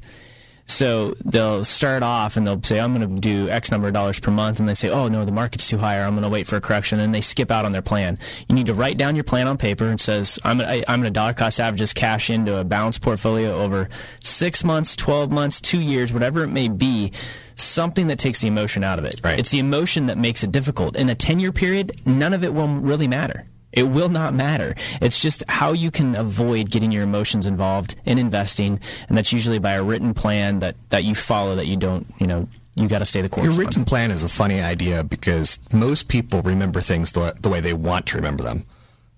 So 0.72 1.16
they'll 1.26 1.66
start 1.66 2.02
off 2.02 2.38
and 2.38 2.48
they'll 2.48 2.64
say, 2.64 2.80
I'm 2.80 2.96
going 2.96 3.16
to 3.16 3.22
do 3.22 3.50
X 3.50 3.72
number 3.72 3.88
of 3.88 3.94
dollars 3.94 4.22
per 4.22 4.32
month. 4.32 4.60
And 4.60 4.70
they 4.70 4.74
say, 4.74 4.90
oh, 4.90 5.10
no, 5.10 5.26
the 5.26 5.32
market's 5.32 5.68
too 5.68 5.78
high 5.78 6.00
or 6.00 6.04
I'm 6.04 6.12
going 6.12 6.24
to 6.24 6.30
wait 6.30 6.48
for 6.48 6.56
a 6.56 6.62
correction. 6.62 7.00
And 7.02 7.14
they 7.14 7.20
skip 7.20 7.52
out 7.52 7.66
on 7.66 7.74
their 7.74 7.82
plan. 7.82 8.18
You 8.48 8.56
need 8.56 8.68
to 8.68 8.74
write 8.74 8.98
down 8.98 9.16
your 9.16 9.26
plan 9.26 9.48
on 9.48 9.58
paper 9.58 9.88
and 9.88 10.00
says, 10.00 10.40
I'm 10.46 10.60
going 10.60 10.82
to, 10.82 10.92
I'm 10.92 11.02
going 11.02 11.14
to 11.14 11.18
dollar 11.18 11.34
cost 11.34 11.60
averages 11.60 11.92
cash 11.92 12.30
into 12.30 12.58
a 12.58 12.64
balanced 12.64 13.02
portfolio 13.02 13.54
over 13.54 13.90
six 14.24 14.64
months, 14.64 14.96
12 14.96 15.30
months, 15.30 15.60
two 15.60 15.80
years, 15.80 16.14
whatever 16.14 16.44
it 16.44 16.50
may 16.50 16.70
be 16.70 17.12
something 17.58 18.08
that 18.08 18.18
takes 18.18 18.40
the 18.40 18.48
emotion 18.48 18.84
out 18.84 18.98
of 18.98 19.04
it. 19.04 19.20
Right. 19.24 19.38
It's 19.38 19.52
the 19.52 19.60
emotion 19.60 20.08
that 20.08 20.18
makes 20.18 20.42
it 20.42 20.52
difficult. 20.54 20.96
In 20.96 21.10
a 21.10 21.16
10 21.16 21.42
year 21.42 21.52
period, 21.52 22.02
none 22.06 22.34
of 22.34 22.46
it 22.46 22.54
will 22.54 22.68
really 22.68 23.10
matter. 23.10 23.46
It 23.74 23.84
will 23.84 24.10
not 24.10 24.34
matter. 24.34 24.76
It's 25.02 25.18
just 25.18 25.44
how 25.48 25.72
you 25.72 25.92
can 25.92 26.16
avoid 26.16 26.70
getting 26.70 26.92
your 26.92 27.04
emotions 27.04 27.46
involved 27.46 27.96
in 28.06 28.18
investing, 28.18 28.80
and 29.08 29.18
that's 29.18 29.32
usually 29.32 29.60
by 29.60 29.74
a 29.74 29.84
written 29.84 30.14
plan 30.14 30.60
that, 30.60 30.76
that 30.90 31.04
you 31.04 31.16
follow 31.16 31.56
that 31.56 31.68
you 31.68 31.78
don't, 31.78 32.06
you 32.20 32.28
know, 32.28 32.48
you 32.76 32.88
got 32.88 33.00
to 33.00 33.06
stay 33.06 33.22
the 33.22 33.30
course. 33.30 33.46
Your 33.46 33.54
written 33.54 33.82
on. 33.82 33.86
plan 33.86 34.12
is 34.12 34.24
a 34.24 34.30
funny 34.30 34.62
idea 34.62 35.04
because 35.04 35.60
most 35.74 36.08
people 36.08 36.42
remember 36.42 36.82
things 36.82 37.12
the, 37.12 37.34
the 37.42 37.50
way 37.50 37.60
they 37.60 37.74
want 37.74 38.08
to 38.08 38.18
remember 38.18 38.44
them. 38.44 38.66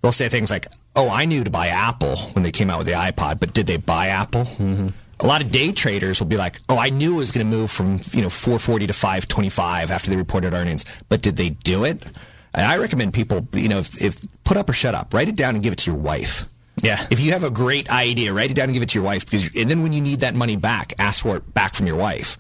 They'll 0.02 0.12
say 0.12 0.28
things 0.28 0.52
like, 0.52 0.68
"Oh, 0.96 1.10
I 1.10 1.26
knew 1.26 1.44
to 1.44 1.50
buy 1.50 1.68
Apple 1.68 2.18
when 2.34 2.44
they 2.44 2.52
came 2.52 2.70
out 2.70 2.80
with 2.80 2.88
the 2.88 2.94
iPod, 2.94 3.40
but 3.40 3.54
did 3.54 3.68
they 3.68 3.78
buy 3.78 4.08
Apple?" 4.08 4.46
Mm-hmm. 4.46 4.88
A 5.20 5.28
lot 5.28 5.42
of 5.42 5.52
day 5.52 5.72
traders 5.72 6.20
will 6.20 6.28
be 6.28 6.36
like, 6.36 6.60
"Oh, 6.68 6.78
I 6.78 6.90
knew 6.90 7.14
it 7.14 7.18
was 7.18 7.32
going 7.32 7.46
to 7.46 7.58
move 7.58 7.72
from 7.72 8.02
you 8.12 8.22
know 8.22 8.30
440 8.30 8.88
to 8.88 8.94
525 8.94 9.92
after 9.92 10.10
they 10.10 10.18
reported 10.18 10.54
earnings, 10.54 10.84
but 11.08 11.22
did 11.22 11.38
they 11.38 11.52
do 11.52 11.86
it?" 11.86 12.06
And 12.54 12.66
I 12.66 12.78
recommend 12.78 13.14
people, 13.14 13.48
you 13.54 13.68
know, 13.68 13.80
if, 13.80 14.02
if 14.02 14.26
put 14.44 14.58
up 14.58 14.70
or 14.70 14.74
shut 14.74 14.96
up, 14.96 15.14
write 15.14 15.28
it 15.28 15.36
down 15.36 15.56
and 15.56 15.64
give 15.64 15.74
it 15.74 15.80
to 15.80 15.92
your 15.92 16.00
wife. 16.00 16.46
Yeah. 16.82 17.06
If 17.10 17.20
you 17.20 17.32
have 17.34 17.44
a 17.44 17.50
great 17.50 17.90
idea, 17.92 18.34
write 18.34 18.52
it 18.52 18.56
down 18.56 18.66
and 18.66 18.74
give 18.74 18.84
it 18.84 18.90
to 18.90 19.00
your 19.00 19.06
wife 19.06 19.26
because, 19.26 19.56
and 19.56 19.70
then 19.70 19.84
when 19.84 19.94
you 19.94 20.02
need 20.02 20.22
that 20.22 20.36
money 20.36 20.56
back, 20.56 20.94
ask 21.00 21.22
for 21.22 21.38
it 21.38 21.54
back 21.54 21.76
from 21.76 21.88
your 21.88 21.96
wife. 21.96 22.38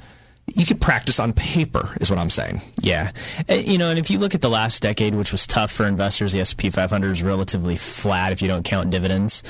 You 0.53 0.65
could 0.65 0.81
practice 0.81 1.19
on 1.19 1.31
paper, 1.31 1.95
is 2.01 2.09
what 2.09 2.19
I'm 2.19 2.29
saying. 2.29 2.61
Yeah, 2.81 3.11
you 3.47 3.77
know, 3.77 3.89
and 3.89 3.97
if 3.97 4.11
you 4.11 4.19
look 4.19 4.35
at 4.35 4.41
the 4.41 4.49
last 4.49 4.81
decade, 4.81 5.15
which 5.15 5.31
was 5.31 5.47
tough 5.47 5.71
for 5.71 5.85
investors, 5.85 6.33
the 6.33 6.41
S&P 6.41 6.69
500 6.69 7.13
is 7.13 7.23
relatively 7.23 7.77
flat 7.77 8.33
if 8.33 8.41
you 8.41 8.49
don't 8.49 8.63
count 8.63 8.89
dividends. 8.89 9.41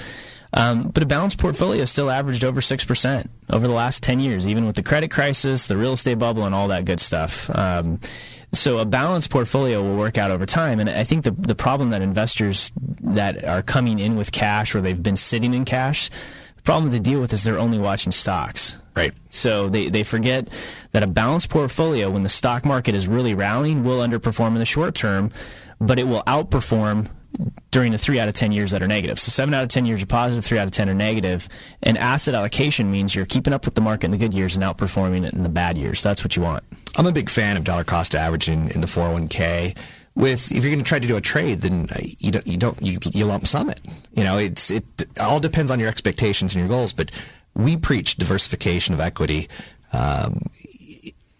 Um, 0.54 0.90
but 0.90 1.02
a 1.02 1.08
balanced 1.08 1.40
portfolio 1.40 1.86
still 1.86 2.12
averaged 2.12 2.44
over 2.44 2.62
6% 2.62 3.28
over 3.50 3.68
the 3.68 3.74
last 3.74 4.04
10 4.04 4.20
years, 4.20 4.46
even 4.46 4.68
with 4.68 4.76
the 4.76 4.84
credit 4.84 5.10
crisis, 5.10 5.66
the 5.66 5.78
real 5.78 5.94
estate 5.94 6.20
bubble, 6.20 6.46
and 6.46 6.54
all 6.54 6.68
that 6.68 6.86
good 6.86 7.00
stuff. 7.00 7.50
Um, 7.50 8.00
so 8.54 8.78
a 8.78 8.86
balanced 8.86 9.30
portfolio 9.30 9.82
will 9.82 9.98
work 9.98 10.18
out 10.18 10.32
over 10.32 10.46
time. 10.46 10.80
And 10.80 10.90
I 10.90 11.04
think 11.04 11.24
the, 11.24 11.32
the 11.32 11.56
problem 11.56 11.90
that 11.90 12.02
investors 12.02 12.72
that 13.02 13.44
are 13.44 13.62
coming 13.62 14.00
in 14.00 14.16
with 14.16 14.32
cash 14.32 14.76
or 14.76 14.82
they've 14.82 15.02
been 15.02 15.18
sitting 15.18 15.54
in 15.54 15.66
cash, 15.66 16.10
the 16.56 16.62
problem 16.62 16.92
they 16.92 17.00
deal 17.00 17.20
with 17.20 17.34
is 17.34 17.44
they're 17.44 17.60
only 17.60 17.80
watching 17.80 18.12
stocks. 18.12 18.80
Right. 18.96 19.14
So 19.32 19.70
they, 19.70 19.90
they 19.90 20.04
forget 20.04 20.50
that 20.92 21.02
a 21.02 21.08
balanced 21.08 21.50
portfolio, 21.50 22.12
when 22.12 22.22
the 22.22 22.30
stock 22.30 22.64
market 22.64 22.94
is 22.94 23.08
really 23.08 23.34
rallying, 23.34 23.84
will 23.84 24.00
underperform 24.00 24.50
in 24.50 24.56
the 24.56 24.66
short 24.66 24.94
term, 24.94 25.32
but 25.82 25.98
it 25.98 26.08
will 26.08 26.22
outperform 26.24 27.10
during 27.72 27.92
the 27.92 27.98
three 27.98 28.20
out 28.20 28.28
of 28.28 28.36
10 28.36 28.52
years 28.52 28.72
that 28.72 28.82
are 28.82 28.88
negative. 28.88 29.20
So 29.20 29.32
seven 29.32 29.54
out 29.54 29.64
of 29.64 29.70
10 29.70 29.86
years 29.86 30.04
are 30.04 30.06
positive, 30.06 30.46
three 30.46 30.60
out 30.60 30.68
of 30.68 30.72
10 30.72 30.90
are 30.90 30.94
negative. 30.94 31.50
And 31.82 31.98
asset 31.98 32.36
allocation 32.36 32.92
means 32.92 33.16
you're 33.16 33.26
keeping 33.26 33.54
up 33.54 33.66
with 33.66 33.76
the 33.76 33.82
market 33.82 34.06
in 34.06 34.12
the 34.12 34.18
good 34.18 34.34
years 34.34 34.56
and 34.56 34.64
outperforming 34.64 35.26
it 35.26 35.34
in 35.34 35.44
the 35.44 35.50
bad 35.50 35.78
years. 35.78 36.04
That's 36.04 36.24
what 36.24 36.36
you 36.36 36.44
want. 36.44 36.64
I'm 36.96 37.08
a 37.08 37.12
big 37.12 37.30
fan 37.30 37.58
of 37.58 37.64
dollar 37.64 37.84
cost 37.84 38.14
averaging 38.14 38.70
in 38.70 38.82
the 38.82 38.88
401k. 38.88 39.76
With 40.16 40.52
if 40.52 40.64
you're 40.64 40.72
going 40.72 40.84
to 40.84 40.88
try 40.88 41.00
to 41.00 41.08
do 41.08 41.18
a 41.18 41.22
trade, 41.22 41.62
then 41.62 41.88
uh, 41.90 42.00
you 42.20 42.30
don't 42.32 42.46
you 42.46 42.58
don't 42.58 42.80
you, 42.80 43.00
you 43.14 43.26
lump 43.26 43.48
sum 43.48 43.72
it. 43.72 43.82
You 44.12 44.24
know, 44.24 44.38
it's 44.38 44.70
it 44.70 44.86
all 45.20 45.40
depends 45.40 45.72
on 45.72 45.80
your 45.80 45.90
expectations 45.90 46.54
and 46.54 46.60
your 46.60 46.70
goals. 46.70 46.94
But 46.94 47.10
we 47.56 47.78
preach 47.78 48.18
diversification 48.18 48.94
of 48.94 49.00
equity. 49.00 49.50
Um, 49.92 50.52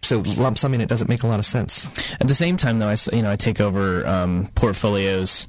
so 0.02 0.24
lump 0.36 0.58
summing 0.58 0.80
it 0.80 0.88
doesn't 0.88 1.08
make 1.08 1.22
a 1.22 1.28
lot 1.28 1.38
of 1.38 1.46
sense. 1.46 1.86
At 2.14 2.26
the 2.26 2.34
same 2.34 2.56
time, 2.56 2.80
though, 2.80 2.88
I 2.88 2.96
you 3.12 3.22
know 3.22 3.30
I 3.30 3.36
take 3.36 3.60
over 3.60 4.04
um, 4.08 4.48
portfolios 4.56 5.46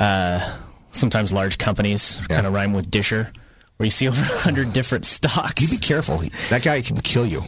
uh, 0.00 0.56
sometimes 0.92 1.32
large 1.32 1.58
companies 1.58 2.20
yeah. 2.22 2.36
kind 2.36 2.46
of 2.46 2.52
rhyme 2.52 2.72
with 2.72 2.90
Disher, 2.90 3.30
where 3.76 3.84
you 3.84 3.90
see 3.90 4.08
over 4.08 4.20
100 4.20 4.72
different 4.72 5.06
stocks. 5.06 5.62
You 5.62 5.68
be 5.68 5.78
careful. 5.78 6.18
That 6.50 6.62
guy 6.62 6.82
can 6.82 6.96
kill 6.98 7.24
you. 7.24 7.42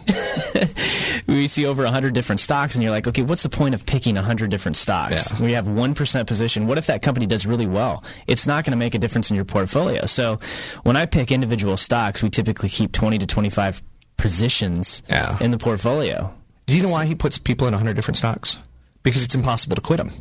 we 1.27 1.49
see 1.49 1.67
over 1.67 1.83
100 1.85 2.15
different 2.15 2.41
stocks, 2.41 2.75
and 2.75 2.83
you're 2.83 2.91
like, 2.91 3.07
okay, 3.07 3.23
what's 3.23 3.43
the 3.43 3.49
point 3.49 3.75
of 3.75 3.85
picking 3.85 4.15
100 4.15 4.51
different 4.51 4.77
stocks? 4.77 5.33
Yeah. 5.33 5.45
We 5.45 5.53
have 5.53 5.67
1% 5.67 6.27
position. 6.27 6.67
What 6.67 6.79
if 6.79 6.87
that 6.87 7.03
company 7.03 7.27
does 7.27 7.47
really 7.47 7.67
well? 7.67 8.05
It's 8.27 8.47
not 8.47 8.65
going 8.65 8.73
to 8.73 8.79
make 8.79 8.95
a 8.95 8.99
difference 8.99 9.31
in 9.31 9.37
your 9.37 9.45
portfolio. 9.45 10.07
So 10.07 10.39
when 10.85 10.97
I 10.97 11.07
pick 11.07 11.33
individual 11.33 11.77
stocks, 11.77 12.23
we 12.23 12.31
typically 12.31 12.69
keep 12.69 12.93
20 12.93 13.19
to 13.19 13.27
25 13.27 13.83
positions 14.17 15.03
yeah. 15.09 15.37
in 15.41 15.51
the 15.51 15.59
portfolio. 15.59 16.33
Do 16.67 16.77
you 16.77 16.83
know 16.83 16.91
why 16.91 17.07
he 17.07 17.15
puts 17.15 17.39
people 17.39 17.67
in 17.67 17.73
100 17.73 17.95
different 17.95 18.17
stocks? 18.17 18.59
Because 19.03 19.25
it's 19.25 19.35
impossible 19.35 19.75
to 19.77 19.83
quit 19.83 19.99
them. 19.99 20.13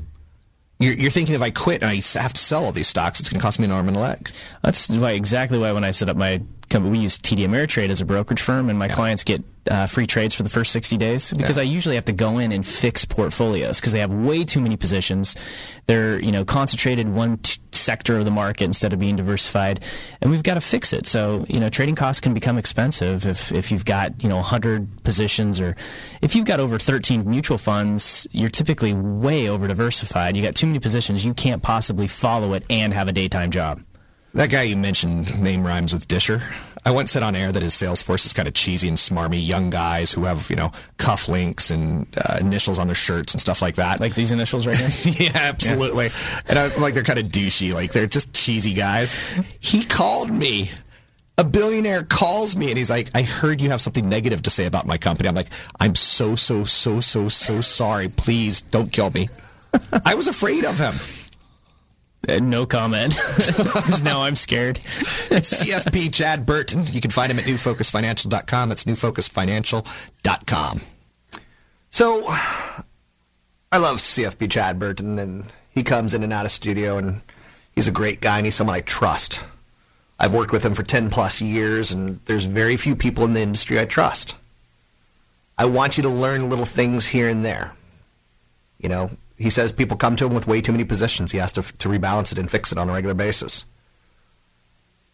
You're, 0.81 0.93
you're, 0.93 1.11
thinking 1.11 1.35
if 1.35 1.41
I 1.41 1.51
quit 1.51 1.83
and 1.83 1.91
I 1.91 1.95
have 2.19 2.33
to 2.33 2.41
sell 2.41 2.65
all 2.65 2.71
these 2.71 2.87
stocks, 2.87 3.19
it's 3.19 3.29
going 3.29 3.39
to 3.39 3.43
cost 3.43 3.59
me 3.59 3.65
an 3.65 3.71
arm 3.71 3.87
and 3.87 3.95
a 3.95 3.99
leg. 3.99 4.31
That's 4.63 4.89
why 4.89 5.11
exactly 5.11 5.59
why 5.59 5.71
when 5.73 5.83
I 5.83 5.91
set 5.91 6.09
up 6.09 6.17
my 6.17 6.41
we 6.79 6.99
use 6.99 7.17
TD 7.17 7.47
Ameritrade 7.47 7.89
as 7.89 8.01
a 8.01 8.05
brokerage 8.05 8.41
firm, 8.41 8.69
and 8.69 8.79
my 8.79 8.87
yeah. 8.87 8.95
clients 8.95 9.23
get 9.23 9.43
uh, 9.69 9.85
free 9.85 10.07
trades 10.07 10.33
for 10.33 10.43
the 10.43 10.49
first 10.49 10.71
60 10.71 10.97
days 10.97 11.33
because 11.33 11.57
yeah. 11.57 11.61
I 11.61 11.65
usually 11.65 11.95
have 11.95 12.05
to 12.05 12.13
go 12.13 12.39
in 12.39 12.51
and 12.51 12.65
fix 12.65 13.05
portfolios 13.05 13.79
because 13.79 13.93
they 13.93 13.99
have 13.99 14.11
way 14.11 14.43
too 14.43 14.59
many 14.59 14.75
positions. 14.75 15.35
They're 15.85 16.19
you 16.19 16.31
know 16.31 16.43
concentrated 16.43 17.09
one 17.09 17.37
t- 17.37 17.59
sector 17.71 18.17
of 18.17 18.25
the 18.25 18.31
market 18.31 18.65
instead 18.65 18.91
of 18.93 18.99
being 18.99 19.15
diversified, 19.15 19.83
and 20.21 20.31
we've 20.31 20.43
got 20.43 20.55
to 20.55 20.61
fix 20.61 20.93
it. 20.93 21.05
So 21.05 21.45
you 21.47 21.59
know 21.59 21.69
trading 21.69 21.95
costs 21.95 22.21
can 22.21 22.33
become 22.33 22.57
expensive 22.57 23.25
if 23.25 23.51
if 23.51 23.71
you've 23.71 23.85
got 23.85 24.23
you 24.23 24.29
know 24.29 24.37
100 24.37 25.03
positions 25.03 25.59
or 25.59 25.75
if 26.21 26.35
you've 26.35 26.45
got 26.45 26.59
over 26.59 26.79
13 26.79 27.29
mutual 27.29 27.57
funds, 27.57 28.27
you're 28.31 28.49
typically 28.49 28.93
way 28.93 29.47
over 29.47 29.67
diversified. 29.67 30.35
You 30.35 30.41
got 30.41 30.55
too 30.55 30.67
many 30.67 30.79
positions, 30.79 31.23
you 31.23 31.33
can't 31.33 31.61
possibly 31.61 32.07
follow 32.07 32.53
it 32.53 32.65
and 32.69 32.93
have 32.93 33.07
a 33.07 33.13
daytime 33.13 33.51
job. 33.51 33.81
That 34.33 34.49
guy 34.49 34.63
you 34.63 34.77
mentioned, 34.77 35.41
name 35.41 35.65
rhymes 35.65 35.91
with 35.93 36.07
Disher. 36.07 36.41
I 36.85 36.91
once 36.91 37.11
said 37.11 37.21
on 37.21 37.35
air 37.35 37.51
that 37.51 37.61
his 37.61 37.73
sales 37.73 38.01
force 38.01 38.25
is 38.25 38.31
kind 38.31 38.47
of 38.47 38.53
cheesy 38.53 38.87
and 38.87 38.97
smarmy, 38.97 39.45
young 39.45 39.69
guys 39.69 40.11
who 40.11 40.23
have, 40.23 40.49
you 40.49 40.55
know, 40.55 40.71
cufflinks 40.97 41.69
and 41.69 42.07
uh, 42.17 42.37
initials 42.39 42.79
on 42.79 42.87
their 42.87 42.95
shirts 42.95 43.33
and 43.33 43.41
stuff 43.41 43.61
like 43.61 43.75
that. 43.75 43.99
Like 43.99 44.15
these 44.15 44.31
initials 44.31 44.65
right 44.65 44.75
here? 44.75 45.13
yeah, 45.31 45.37
absolutely. 45.37 46.05
Yeah. 46.05 46.41
And 46.47 46.59
I'm 46.59 46.81
like, 46.81 46.93
they're 46.93 47.03
kind 47.03 47.19
of 47.19 47.25
douchey. 47.25 47.73
Like, 47.73 47.91
they're 47.91 48.07
just 48.07 48.33
cheesy 48.33 48.73
guys. 48.73 49.13
He 49.59 49.83
called 49.83 50.31
me. 50.31 50.71
A 51.37 51.43
billionaire 51.43 52.03
calls 52.03 52.55
me 52.55 52.69
and 52.69 52.77
he's 52.77 52.89
like, 52.89 53.09
I 53.13 53.23
heard 53.23 53.61
you 53.61 53.69
have 53.69 53.81
something 53.81 54.07
negative 54.07 54.43
to 54.43 54.49
say 54.49 54.65
about 54.65 54.85
my 54.85 54.97
company. 54.97 55.27
I'm 55.27 55.35
like, 55.35 55.49
I'm 55.79 55.95
so, 55.95 56.35
so, 56.35 56.63
so, 56.63 56.99
so, 56.99 57.27
so 57.27 57.61
sorry. 57.61 58.09
Please 58.09 58.61
don't 58.61 58.91
kill 58.91 59.09
me. 59.09 59.27
I 60.05 60.15
was 60.15 60.27
afraid 60.27 60.65
of 60.65 60.77
him. 60.79 60.93
Uh, 62.27 62.37
no 62.39 62.65
comment. 62.65 63.15
now 64.03 64.21
I'm 64.21 64.35
scared. 64.35 64.79
it's 65.31 65.63
CFP 65.63 66.13
Chad 66.13 66.45
Burton. 66.45 66.85
You 66.91 67.01
can 67.01 67.11
find 67.11 67.31
him 67.31 67.39
at 67.39 67.45
newfocusfinancial.com. 67.45 68.69
That's 68.69 68.83
newfocusfinancial.com. 68.83 70.81
So, 71.89 72.23
I 72.27 73.77
love 73.77 73.97
CFP 73.97 74.51
Chad 74.51 74.77
Burton, 74.79 75.17
and 75.17 75.45
he 75.71 75.83
comes 75.83 76.13
in 76.13 76.23
and 76.23 76.31
out 76.31 76.45
of 76.45 76.51
studio, 76.51 76.97
and 76.97 77.21
he's 77.73 77.87
a 77.87 77.91
great 77.91 78.21
guy, 78.21 78.37
and 78.37 78.45
he's 78.45 78.55
someone 78.55 78.75
I 78.75 78.81
trust. 78.81 79.43
I've 80.19 80.33
worked 80.33 80.51
with 80.51 80.63
him 80.63 80.75
for 80.75 80.83
10 80.83 81.09
plus 81.09 81.41
years, 81.41 81.91
and 81.91 82.19
there's 82.25 82.45
very 82.45 82.77
few 82.77 82.95
people 82.95 83.25
in 83.25 83.33
the 83.33 83.41
industry 83.41 83.79
I 83.79 83.85
trust. 83.85 84.35
I 85.57 85.65
want 85.65 85.97
you 85.97 86.03
to 86.03 86.09
learn 86.09 86.49
little 86.49 86.65
things 86.65 87.07
here 87.07 87.27
and 87.27 87.43
there. 87.43 87.73
You 88.77 88.89
know, 88.89 89.11
he 89.41 89.49
says 89.49 89.71
people 89.71 89.97
come 89.97 90.15
to 90.17 90.25
him 90.25 90.33
with 90.33 90.47
way 90.47 90.61
too 90.61 90.71
many 90.71 90.83
positions. 90.83 91.31
He 91.31 91.39
has 91.39 91.51
to, 91.53 91.61
to 91.61 91.89
rebalance 91.89 92.31
it 92.31 92.37
and 92.37 92.49
fix 92.49 92.71
it 92.71 92.77
on 92.77 92.89
a 92.89 92.93
regular 92.93 93.15
basis. 93.15 93.65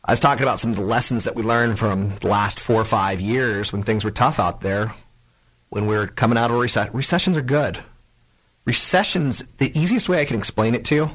I 0.03 0.11
was 0.11 0.19
talking 0.19 0.43
about 0.43 0.59
some 0.59 0.71
of 0.71 0.77
the 0.77 0.83
lessons 0.83 1.23
that 1.23 1.35
we 1.35 1.43
learned 1.43 1.79
from 1.79 2.15
the 2.17 2.27
last 2.27 2.59
four 2.59 2.79
or 2.79 2.85
five 2.85 3.19
years 3.21 3.71
when 3.71 3.83
things 3.83 4.03
were 4.03 4.11
tough 4.11 4.39
out 4.39 4.61
there, 4.61 4.93
when 5.69 5.87
we 5.87 5.95
were 5.95 6.07
coming 6.07 6.37
out 6.37 6.49
of 6.49 6.57
a 6.57 6.59
recession. 6.59 6.93
Recessions 6.93 7.37
are 7.37 7.41
good. 7.41 7.79
Recessions, 8.65 9.43
the 9.57 9.77
easiest 9.77 10.09
way 10.09 10.21
I 10.21 10.25
can 10.25 10.37
explain 10.37 10.75
it 10.75 10.85
to 10.85 10.95
you 10.95 11.11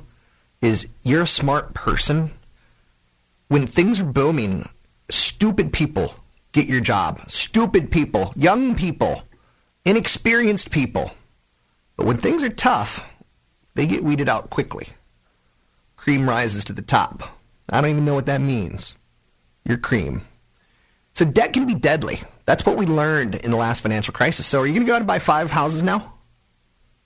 is 0.60 0.88
you're 1.02 1.22
a 1.22 1.26
smart 1.26 1.74
person. 1.74 2.32
When 3.48 3.66
things 3.66 4.00
are 4.00 4.04
booming, 4.04 4.68
stupid 5.10 5.72
people 5.72 6.14
get 6.52 6.66
your 6.66 6.80
job. 6.80 7.22
Stupid 7.28 7.90
people, 7.90 8.32
young 8.36 8.74
people, 8.74 9.22
inexperienced 9.84 10.70
people 10.70 11.12
but 11.96 12.06
when 12.06 12.18
things 12.18 12.42
are 12.42 12.48
tough, 12.48 13.04
they 13.74 13.86
get 13.86 14.04
weeded 14.04 14.28
out 14.28 14.50
quickly. 14.50 14.88
Cream 15.96 16.28
rises 16.28 16.64
to 16.64 16.72
the 16.72 16.82
top. 16.82 17.22
I 17.68 17.80
don't 17.80 17.90
even 17.90 18.04
know 18.04 18.14
what 18.14 18.26
that 18.26 18.40
means. 18.40 18.96
You're 19.64 19.78
cream. 19.78 20.22
So 21.12 21.24
debt 21.24 21.52
can 21.52 21.66
be 21.66 21.74
deadly. 21.74 22.20
That's 22.46 22.66
what 22.66 22.76
we 22.76 22.86
learned 22.86 23.36
in 23.36 23.50
the 23.50 23.56
last 23.56 23.82
financial 23.82 24.12
crisis. 24.12 24.46
So 24.46 24.60
are 24.60 24.66
you 24.66 24.72
going 24.72 24.84
to 24.84 24.90
go 24.90 24.94
out 24.94 25.00
and 25.00 25.06
buy 25.06 25.18
five 25.18 25.50
houses 25.50 25.82
now? 25.82 26.14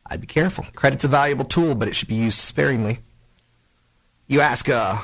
I'd 0.07 0.21
be 0.21 0.27
careful. 0.27 0.65
Credit's 0.75 1.05
a 1.05 1.09
valuable 1.09 1.45
tool, 1.45 1.75
but 1.75 1.89
it 1.89 1.95
should 1.95 2.09
be 2.09 2.15
used 2.15 2.39
sparingly. 2.39 3.01
You 4.29 4.41
ask, 4.41 4.69
uh, 4.69 5.03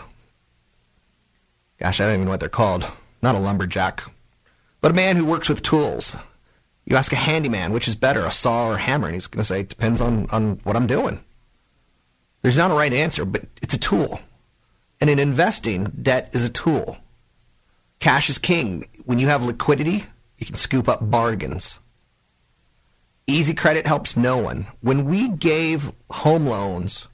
gosh, 1.79 2.01
I 2.01 2.05
don't 2.05 2.15
even 2.15 2.25
know 2.27 2.31
what 2.31 2.41
they're 2.41 2.49
called. 2.49 2.87
Not 3.21 3.35
a 3.35 3.39
lumberjack, 3.39 4.03
but 4.81 4.91
a 4.91 4.95
man 4.95 5.17
who 5.17 5.25
works 5.25 5.49
with 5.49 5.63
tools. 5.63 6.17
You 6.85 6.97
ask 6.97 7.13
a 7.13 7.17
handyman, 7.17 7.73
which 7.73 7.89
is 7.89 7.95
better, 7.95 8.25
a 8.25 8.33
saw 8.33 8.69
or 8.69 8.75
a 8.75 8.79
hammer, 8.79 9.07
and 9.07 9.15
he's 9.15 9.27
going 9.27 9.41
to 9.41 9.45
say, 9.45 9.61
it 9.61 9.69
depends 9.69 10.01
on, 10.01 10.27
on 10.31 10.61
what 10.65 10.77
I'm 10.77 10.87
doing. 10.87 11.21
There's 12.43 12.57
not 12.57 12.71
a 12.71 12.75
right 12.75 12.93
answer, 12.93 13.25
but 13.25 13.45
it's 13.63 13.75
a 13.75 13.79
tool. 13.79 14.21
And 15.01 15.09
in 15.09 15.19
investing, 15.19 15.93
debt 16.03 16.31
is 16.33 16.45
a 16.45 16.49
tool. 16.49 16.99
Cash 18.01 18.29
is 18.29 18.39
king. 18.39 18.89
When 19.05 19.21
you 19.21 19.29
have 19.29 19.45
liquidity, 19.45 20.07
you 20.39 20.47
can 20.47 20.57
scoop 20.57 20.89
up 20.89 21.09
bargains. 21.09 21.79
Easy 23.29 23.55
credit 23.55 23.87
helps 23.87 24.17
no 24.17 24.37
one. 24.39 24.67
When 24.81 25.05
we 25.05 25.29
gave 25.29 25.93
home 26.11 26.47
loans 26.47 27.07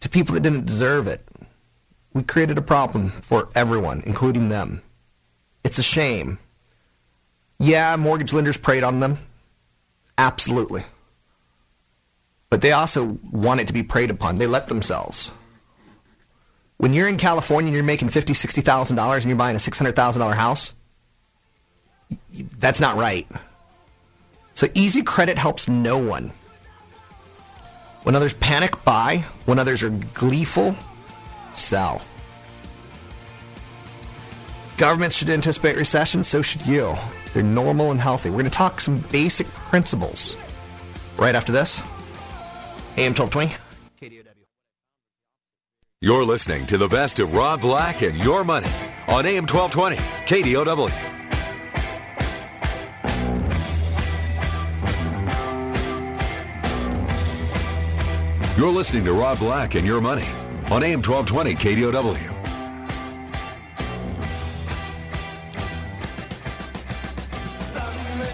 to 0.00 0.08
people 0.08 0.34
that 0.34 0.40
didn't 0.40 0.64
deserve 0.64 1.06
it, 1.06 1.26
we 2.14 2.22
created 2.22 2.56
a 2.56 2.62
problem 2.62 3.10
for 3.20 3.50
everyone, 3.54 4.02
including 4.06 4.48
them. 4.48 4.80
It's 5.62 5.78
a 5.78 5.82
shame. 5.82 6.38
Yeah, 7.58 7.96
mortgage 7.96 8.32
lenders 8.32 8.56
preyed 8.56 8.82
on 8.82 9.00
them. 9.00 9.18
Absolutely. 10.18 10.84
But 12.50 12.60
they 12.60 12.72
also 12.72 13.18
want 13.30 13.60
it 13.60 13.66
to 13.66 13.72
be 13.72 13.82
preyed 13.82 14.10
upon. 14.10 14.36
They 14.36 14.46
let 14.46 14.68
themselves. 14.68 15.32
When 16.76 16.92
you're 16.92 17.08
in 17.08 17.16
California 17.16 17.68
and 17.68 17.74
you're 17.74 17.84
making 17.84 18.10
fifty, 18.10 18.34
sixty 18.34 18.60
thousand 18.60 18.96
dollars 18.96 19.24
and 19.24 19.30
you're 19.30 19.38
buying 19.38 19.56
a 19.56 19.60
six 19.60 19.78
hundred 19.78 19.96
thousand 19.96 20.20
dollar 20.20 20.34
house, 20.34 20.72
that's 22.58 22.80
not 22.80 22.96
right. 22.96 23.26
So 24.54 24.68
easy 24.74 25.02
credit 25.02 25.38
helps 25.38 25.68
no 25.68 25.98
one. 25.98 26.32
When 28.02 28.14
others 28.14 28.34
panic, 28.34 28.84
buy. 28.84 29.24
When 29.46 29.58
others 29.58 29.82
are 29.82 29.90
gleeful, 29.90 30.76
sell. 31.54 32.02
Governments 34.76 35.16
should 35.16 35.30
anticipate 35.30 35.76
recession, 35.76 36.22
so 36.22 36.42
should 36.42 36.66
you. 36.66 36.94
They're 37.34 37.42
normal 37.42 37.90
and 37.90 38.00
healthy. 38.00 38.30
We're 38.30 38.36
going 38.38 38.44
to 38.44 38.50
talk 38.50 38.80
some 38.80 38.98
basic 39.10 39.52
principles 39.52 40.36
right 41.18 41.34
after 41.34 41.52
this. 41.52 41.80
AM 42.96 43.12
1220. 43.12 43.56
KDOW. 44.00 44.28
You're 46.00 46.24
listening 46.24 46.64
to 46.66 46.78
the 46.78 46.86
best 46.86 47.18
of 47.18 47.34
Rob 47.34 47.60
Black 47.60 48.02
and 48.02 48.16
Your 48.16 48.44
Money 48.44 48.68
on 49.08 49.26
AM 49.26 49.46
1220, 49.46 49.96
KDOW. 50.26 51.14
You're 58.56 58.70
listening 58.70 59.04
to 59.06 59.12
Rob 59.12 59.40
Black 59.40 59.74
and 59.74 59.84
Your 59.84 60.00
Money 60.00 60.28
on 60.70 60.84
AM 60.84 61.02
1220, 61.02 61.54
KDOW. 61.56 62.33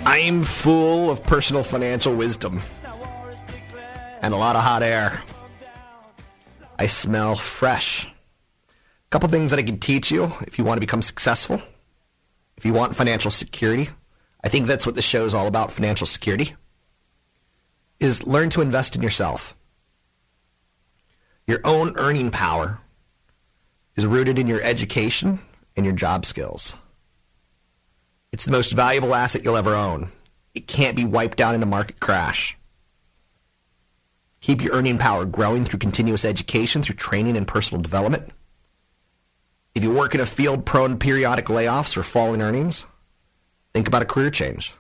I'm 0.06 0.42
full 0.42 1.10
of 1.10 1.22
personal 1.22 1.62
financial 1.62 2.14
wisdom 2.14 2.60
and 4.22 4.32
a 4.32 4.36
lot 4.36 4.56
of 4.56 4.62
hot 4.62 4.82
air. 4.82 5.22
I 6.78 6.86
smell 6.86 7.36
fresh. 7.36 8.06
A 8.06 8.10
couple 9.10 9.28
things 9.28 9.50
that 9.50 9.60
I 9.60 9.62
can 9.62 9.78
teach 9.78 10.10
you 10.10 10.32
if 10.42 10.58
you 10.58 10.64
want 10.64 10.78
to 10.78 10.80
become 10.80 11.02
successful, 11.02 11.60
if 12.56 12.64
you 12.64 12.72
want 12.72 12.96
financial 12.96 13.30
security. 13.30 13.90
I 14.42 14.48
think 14.48 14.66
that's 14.66 14.86
what 14.86 14.94
the 14.94 15.02
show 15.02 15.26
is 15.26 15.34
all 15.34 15.46
about 15.46 15.72
financial 15.72 16.06
security. 16.06 16.54
Is 17.98 18.26
learn 18.26 18.48
to 18.50 18.62
invest 18.62 18.96
in 18.96 19.02
yourself. 19.02 19.54
Your 21.46 21.60
own 21.64 21.94
earning 21.98 22.30
power 22.30 22.80
is 23.96 24.06
rooted 24.06 24.38
in 24.38 24.46
your 24.46 24.62
education 24.62 25.40
and 25.76 25.84
your 25.84 25.94
job 25.94 26.24
skills. 26.24 26.74
It's 28.32 28.44
the 28.44 28.52
most 28.52 28.72
valuable 28.72 29.14
asset 29.14 29.44
you'll 29.44 29.56
ever 29.56 29.74
own. 29.74 30.12
It 30.54 30.68
can't 30.68 30.96
be 30.96 31.04
wiped 31.04 31.40
out 31.40 31.54
in 31.54 31.62
a 31.62 31.66
market 31.66 31.98
crash. 32.00 32.56
Keep 34.40 34.62
your 34.62 34.72
earning 34.72 34.98
power 34.98 35.24
growing 35.24 35.64
through 35.64 35.80
continuous 35.80 36.24
education, 36.24 36.82
through 36.82 36.94
training 36.94 37.36
and 37.36 37.46
personal 37.46 37.82
development. 37.82 38.32
If 39.74 39.82
you 39.82 39.92
work 39.92 40.14
in 40.14 40.20
a 40.20 40.26
field 40.26 40.64
prone 40.64 40.92
to 40.92 40.96
periodic 40.96 41.46
layoffs 41.46 41.96
or 41.96 42.02
falling 42.02 42.40
earnings, 42.40 42.86
think 43.74 43.86
about 43.86 44.02
a 44.02 44.06
career 44.06 44.30
change. 44.30 44.74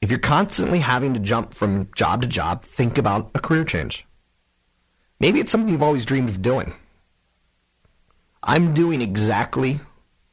If 0.00 0.10
you're 0.10 0.20
constantly 0.20 0.78
having 0.78 1.14
to 1.14 1.20
jump 1.20 1.52
from 1.52 1.90
job 1.94 2.22
to 2.22 2.28
job, 2.28 2.62
think 2.62 2.98
about 2.98 3.30
a 3.34 3.40
career 3.40 3.64
change. 3.64 4.06
Maybe 5.20 5.40
it's 5.40 5.50
something 5.50 5.70
you've 5.70 5.82
always 5.82 6.04
dreamed 6.04 6.28
of 6.28 6.42
doing. 6.42 6.74
I'm 8.42 8.72
doing 8.72 9.02
exactly 9.02 9.80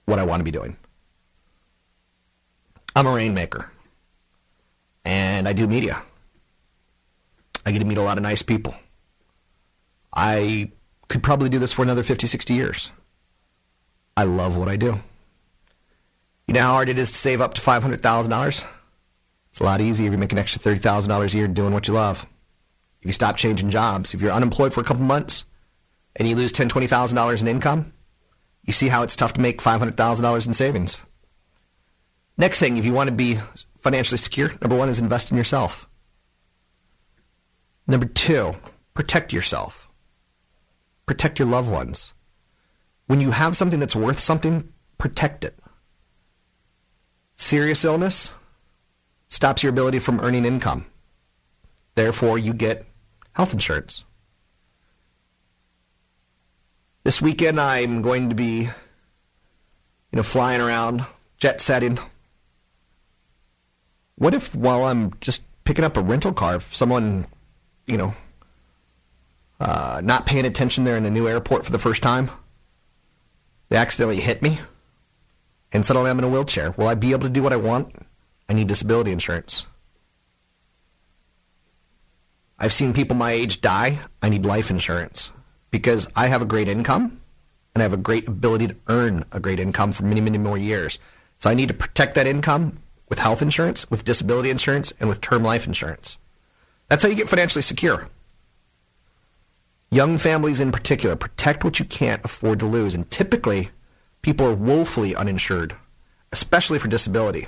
what 0.05 0.19
I 0.19 0.23
want 0.23 0.39
to 0.39 0.43
be 0.45 0.51
doing. 0.51 0.77
I'm 2.95 3.07
a 3.07 3.13
rainmaker. 3.13 3.69
And 5.03 5.47
I 5.47 5.53
do 5.53 5.67
media. 5.67 6.01
I 7.65 7.71
get 7.71 7.79
to 7.79 7.85
meet 7.85 7.97
a 7.97 8.01
lot 8.01 8.17
of 8.17 8.23
nice 8.23 8.41
people. 8.41 8.73
I 10.13 10.71
could 11.09 11.21
probably 11.21 11.49
do 11.49 11.59
this 11.59 11.73
for 11.73 11.83
another 11.83 12.03
50, 12.03 12.25
60 12.25 12.53
years. 12.53 12.91
I 14.15 14.23
love 14.23 14.55
what 14.55 14.69
I 14.69 14.77
do. 14.77 14.99
You 16.47 16.53
know 16.53 16.61
how 16.61 16.73
hard 16.73 16.89
it 16.89 16.99
is 16.99 17.11
to 17.11 17.17
save 17.17 17.41
up 17.41 17.53
to 17.55 17.61
$500,000? 17.61 18.65
It's 19.49 19.59
a 19.59 19.63
lot 19.63 19.81
easier 19.81 20.07
if 20.07 20.11
you 20.11 20.17
make 20.17 20.31
an 20.31 20.37
extra 20.37 20.61
$30,000 20.61 21.33
a 21.33 21.37
year 21.37 21.47
doing 21.47 21.73
what 21.73 21.87
you 21.87 21.93
love. 21.93 22.25
If 23.01 23.07
you 23.07 23.13
stop 23.13 23.35
changing 23.35 23.71
jobs, 23.71 24.13
if 24.13 24.21
you're 24.21 24.31
unemployed 24.31 24.73
for 24.73 24.81
a 24.81 24.83
couple 24.83 25.03
months 25.03 25.45
and 26.15 26.27
you 26.27 26.35
lose 26.35 26.53
$10,000, 26.53 26.69
$20,000 26.69 27.41
in 27.41 27.47
income, 27.47 27.93
you 28.63 28.73
see 28.73 28.87
how 28.87 29.03
it's 29.03 29.15
tough 29.15 29.33
to 29.33 29.41
make 29.41 29.61
$500,000 29.61 30.47
in 30.47 30.53
savings. 30.53 31.01
Next 32.37 32.59
thing, 32.59 32.77
if 32.77 32.85
you 32.85 32.93
want 32.93 33.09
to 33.09 33.15
be 33.15 33.39
financially 33.79 34.17
secure, 34.17 34.49
number 34.61 34.75
one 34.75 34.89
is 34.89 34.99
invest 34.99 35.31
in 35.31 35.37
yourself. 35.37 35.87
Number 37.87 38.07
two, 38.07 38.55
protect 38.93 39.31
yourself. 39.31 39.87
Protect 41.05 41.39
your 41.39 41.47
loved 41.47 41.71
ones. 41.71 42.13
When 43.07 43.21
you 43.21 43.31
have 43.31 43.55
something 43.55 43.79
that's 43.79 43.95
worth 43.95 44.19
something, 44.19 44.67
protect 44.97 45.43
it. 45.43 45.57
Serious 47.35 47.85
illness 47.85 48.33
stops 49.27 49.61
your 49.61 49.69
ability 49.69 49.99
from 49.99 50.19
earning 50.19 50.45
income. 50.45 50.85
Therefore, 51.93 52.37
you 52.37 52.53
get 52.53 52.85
health 53.33 53.53
insurance. 53.53 54.03
This 57.03 57.21
weekend, 57.21 57.59
I'm 57.59 58.01
going 58.01 58.29
to 58.29 58.35
be, 58.35 58.61
you 58.61 58.71
know, 60.11 60.23
flying 60.23 60.59
around, 60.59 61.05
jet 61.37 61.61
setting. 61.61 61.99
What 64.17 64.33
if 64.33 64.55
while 64.55 64.85
I'm 64.85 65.13
just 65.19 65.43
picking 65.65 65.83
up 65.83 65.97
a 65.97 66.01
rental 66.01 66.33
car, 66.33 66.55
if 66.55 66.75
someone, 66.75 67.25
you 67.85 67.97
know, 67.97 68.13
uh, 69.59 70.01
not 70.03 70.25
paying 70.25 70.45
attention 70.45 70.83
there 70.83 70.97
in 70.97 71.05
a 71.05 71.09
new 71.09 71.27
airport 71.27 71.65
for 71.65 71.71
the 71.71 71.79
first 71.79 72.01
time, 72.01 72.31
they 73.69 73.77
accidentally 73.77 74.21
hit 74.21 74.41
me, 74.41 74.59
and 75.71 75.85
suddenly 75.85 76.09
I'm 76.09 76.19
in 76.19 76.25
a 76.25 76.29
wheelchair. 76.29 76.71
Will 76.77 76.87
I 76.87 76.95
be 76.95 77.11
able 77.11 77.23
to 77.23 77.29
do 77.29 77.43
what 77.43 77.53
I 77.53 77.57
want? 77.57 77.93
I 78.47 78.53
need 78.53 78.67
disability 78.67 79.11
insurance. 79.11 79.65
I've 82.57 82.73
seen 82.73 82.93
people 82.93 83.17
my 83.17 83.31
age 83.31 83.59
die. 83.59 83.99
I 84.21 84.29
need 84.29 84.45
life 84.45 84.69
insurance 84.69 85.31
because 85.71 86.07
I 86.15 86.27
have 86.27 86.41
a 86.41 86.45
great 86.45 86.69
income 86.69 87.19
and 87.73 87.81
I 87.81 87.83
have 87.83 87.93
a 87.93 87.97
great 87.97 88.27
ability 88.27 88.67
to 88.67 88.75
earn 88.87 89.25
a 89.31 89.41
great 89.41 89.59
income 89.59 89.91
for 89.91 90.05
many, 90.05 90.21
many 90.21 90.37
more 90.37 90.57
years. 90.57 90.97
So 91.37 91.49
I 91.49 91.53
need 91.53 91.67
to 91.67 91.73
protect 91.73 92.15
that 92.15 92.27
income 92.27 92.81
with 93.09 93.19
health 93.19 93.41
insurance, 93.41 93.89
with 93.89 94.03
disability 94.03 94.49
insurance, 94.49 94.93
and 94.99 95.09
with 95.09 95.21
term 95.21 95.43
life 95.43 95.67
insurance. 95.67 96.17
That's 96.89 97.03
how 97.03 97.09
you 97.09 97.15
get 97.15 97.29
financially 97.29 97.61
secure. 97.61 98.09
Young 99.91 100.17
families 100.17 100.59
in 100.59 100.71
particular, 100.71 101.15
protect 101.15 101.63
what 101.63 101.79
you 101.79 101.85
can't 101.85 102.23
afford 102.25 102.59
to 102.59 102.65
lose. 102.65 102.93
And 102.93 103.09
typically, 103.09 103.69
people 104.21 104.45
are 104.45 104.55
woefully 104.55 105.15
uninsured, 105.15 105.75
especially 106.31 106.79
for 106.79 106.87
disability. 106.87 107.47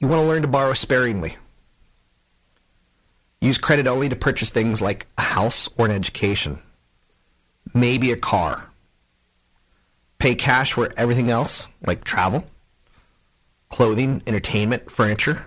You 0.00 0.08
want 0.08 0.22
to 0.22 0.26
learn 0.26 0.42
to 0.42 0.48
borrow 0.48 0.74
sparingly. 0.74 1.36
Use 3.40 3.58
credit 3.58 3.86
only 3.86 4.08
to 4.08 4.16
purchase 4.16 4.50
things 4.50 4.80
like 4.80 5.06
a 5.18 5.22
house 5.22 5.68
or 5.76 5.86
an 5.86 5.92
education, 5.92 6.60
maybe 7.74 8.10
a 8.12 8.16
car. 8.16 8.70
Pay 10.18 10.34
cash 10.36 10.72
for 10.72 10.88
everything 10.96 11.30
else, 11.30 11.68
like 11.86 12.04
travel, 12.04 12.44
clothing, 13.72 14.22
entertainment, 14.26 14.90
furniture. 14.90 15.46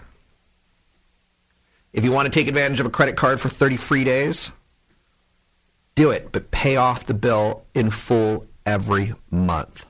If 1.93 2.03
you 2.03 2.11
want 2.11 2.25
to 2.25 2.31
take 2.31 2.47
advantage 2.47 2.79
of 2.79 2.85
a 2.87 2.89
credit 2.89 3.15
card 3.15 3.39
for 3.39 3.49
30 3.49 3.77
free 3.77 4.03
days, 4.03 4.51
do 5.93 6.09
it, 6.09 6.31
but 6.31 6.51
pay 6.51 6.75
off 6.75 7.05
the 7.05 7.13
bill 7.13 7.63
in 7.73 7.91
full 7.91 8.47
every 8.65 9.13
month. 9.29 9.85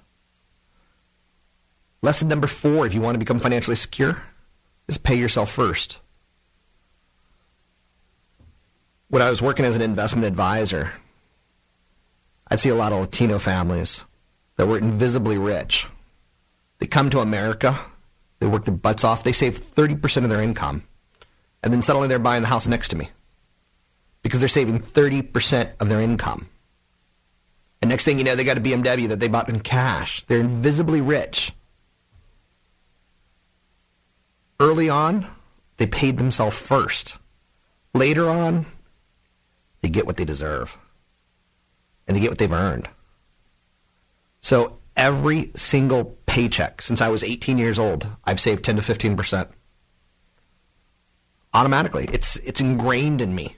Lesson 2.02 2.28
number 2.28 2.46
four, 2.46 2.86
if 2.86 2.94
you 2.94 3.02
want 3.02 3.16
to 3.16 3.20
become 3.20 3.40
financially 3.40 3.76
secure, 3.76 4.22
is 4.88 4.98
pay 4.98 5.16
yourself 5.16 5.50
first. 5.50 6.02
When 9.08 9.22
I 9.22 9.30
was 9.30 9.42
working 9.42 9.66
as 9.66 9.78
an 9.78 9.82
investment 9.82 10.28
advisor, 10.28 10.92
I'd 12.50 12.60
see 12.60 12.70
a 12.70 12.76
lot 12.76 12.92
of 12.92 13.00
Latino 13.00 13.40
families 13.40 14.04
that 14.58 14.68
were 14.68 14.78
invisibly 14.78 15.38
rich. 15.38 15.88
They 16.80 16.86
come 16.86 17.10
to 17.12 17.20
America, 17.20 17.80
they 18.40 18.48
work 18.48 18.66
their 18.66 18.76
butts 18.76 19.04
off, 19.04 19.24
they 19.24 19.32
save 19.32 19.60
30% 19.60 20.24
of 20.24 20.30
their 20.30 20.42
income, 20.42 20.84
and 21.64 21.72
then 21.72 21.82
suddenly 21.82 22.08
they're 22.08 22.20
buying 22.20 22.42
the 22.42 22.48
house 22.48 22.68
next 22.68 22.90
to 22.90 22.96
me 22.96 23.10
because 24.22 24.40
they're 24.40 24.50
saving 24.50 24.80
30% 24.80 25.72
of 25.80 25.90
their 25.90 26.02
income. 26.02 26.50
And 27.82 27.90
next 27.90 28.06
thing 28.06 28.18
you 28.18 28.24
know, 28.24 28.36
they 28.36 28.44
got 28.44 28.58
a 28.58 28.62
BMW 28.62 29.08
that 29.10 29.20
they 29.20 29.28
bought 29.28 29.50
in 29.50 29.60
cash. 29.60 30.24
They're 30.24 30.40
invisibly 30.40 31.02
rich. 31.02 31.54
Early 34.60 34.90
on, 34.90 35.28
they 35.78 35.86
paid 35.86 36.18
themselves 36.18 36.58
first. 36.58 37.18
Later 37.94 38.30
on, 38.30 38.66
they 39.82 39.90
get 39.90 40.08
what 40.08 40.18
they 40.18 40.26
deserve. 40.26 40.78
And 42.08 42.16
they 42.16 42.22
get 42.22 42.32
what 42.32 42.40
they've 42.40 42.52
earned. 42.52 42.90
So 44.42 44.80
every 44.96 45.52
single 45.56 46.06
paycheck 46.36 46.82
since 46.82 47.00
I 47.00 47.08
was 47.08 47.24
18 47.24 47.58
years 47.58 47.80
old, 47.80 48.08
I've 48.26 48.42
saved 48.42 48.66
10 48.66 48.76
to 48.76 48.82
15%. 48.82 49.48
Automatically. 51.54 52.10
It's 52.12 52.36
it's 52.38 52.60
ingrained 52.60 53.22
in 53.22 53.34
me. 53.34 53.56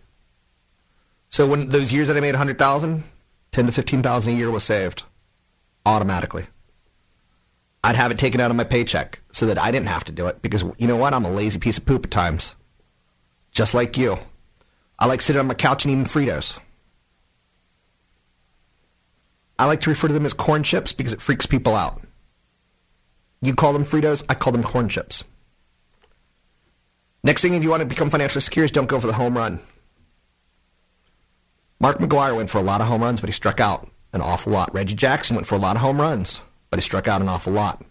So 1.30 1.48
when 1.48 1.70
those 1.70 1.92
years 1.92 2.08
that 2.08 2.16
I 2.16 2.20
made 2.20 2.36
100,000, 2.36 3.04
10 3.52 3.66
to 3.66 3.72
15,000 3.72 4.32
a 4.32 4.36
year 4.36 4.52
was 4.52 4.64
saved 4.64 5.04
automatically. 5.88 6.46
I'd 7.84 7.96
have 7.96 8.12
it 8.12 8.20
taken 8.20 8.40
out 8.40 8.52
of 8.52 8.58
my 8.58 8.64
paycheck 8.64 9.22
so 9.32 9.48
that 9.48 9.58
I 9.58 9.72
didn't 9.72 9.88
have 9.88 10.04
to 10.04 10.12
do 10.12 10.28
it 10.28 10.44
because 10.44 10.64
you 10.78 10.86
know 10.86 10.98
what? 10.98 11.16
I'm 11.16 11.26
a 11.26 11.32
lazy 11.32 11.58
piece 11.58 11.80
of 11.80 11.86
poop 11.86 12.06
at 12.06 12.12
times. 12.12 12.56
Just 13.52 13.74
like 13.74 13.98
you. 13.98 14.20
I 15.00 15.08
like 15.08 15.22
sitting 15.22 15.40
on 15.40 15.48
my 15.48 15.56
couch 15.56 15.84
and 15.84 15.92
eating 15.92 16.06
Fritos. 16.06 16.60
I 19.58 19.66
like 19.66 19.82
to 19.82 19.90
refer 19.90 20.10
to 20.10 20.14
them 20.14 20.26
as 20.26 20.34
corn 20.34 20.62
chips 20.62 20.94
because 20.94 21.14
it 21.14 21.22
freaks 21.22 21.48
people 21.48 21.74
out. 21.74 22.04
You 23.42 23.54
call 23.54 23.74
them 23.74 23.84
Fritos, 23.84 24.24
I 24.30 24.34
call 24.34 24.52
them 24.52 24.64
corn 24.64 24.90
chips. 24.90 25.24
Next 27.24 27.42
thing, 27.42 27.54
if 27.54 27.64
you 27.64 27.70
want 27.70 27.82
to 27.82 27.86
become 27.86 28.10
financially 28.10 28.42
secure, 28.42 28.68
don't 28.68 28.88
go 28.88 29.00
for 29.00 29.08
the 29.08 29.14
home 29.14 29.38
run. 29.38 29.60
Mark 31.80 32.00
McGwire 32.00 32.36
went 32.36 32.50
for 32.50 32.58
a 32.58 32.64
lot 32.64 32.82
of 32.82 32.88
home 32.88 33.02
runs, 33.02 33.22
but 33.22 33.30
he 33.30 33.34
struck 33.34 33.60
out 33.60 33.88
an 34.14 34.22
awful 34.22 34.52
lot. 34.52 34.74
Reggie 34.74 34.96
Jackson 34.96 35.36
went 35.36 35.48
for 35.48 35.56
a 35.56 35.60
lot 35.60 35.76
of 35.76 35.82
home 35.82 36.02
runs, 36.02 36.42
but 36.70 36.80
he 36.80 36.82
struck 36.82 37.08
out 37.08 37.22
an 37.22 37.30
awful 37.30 37.54
lot. 37.54 37.84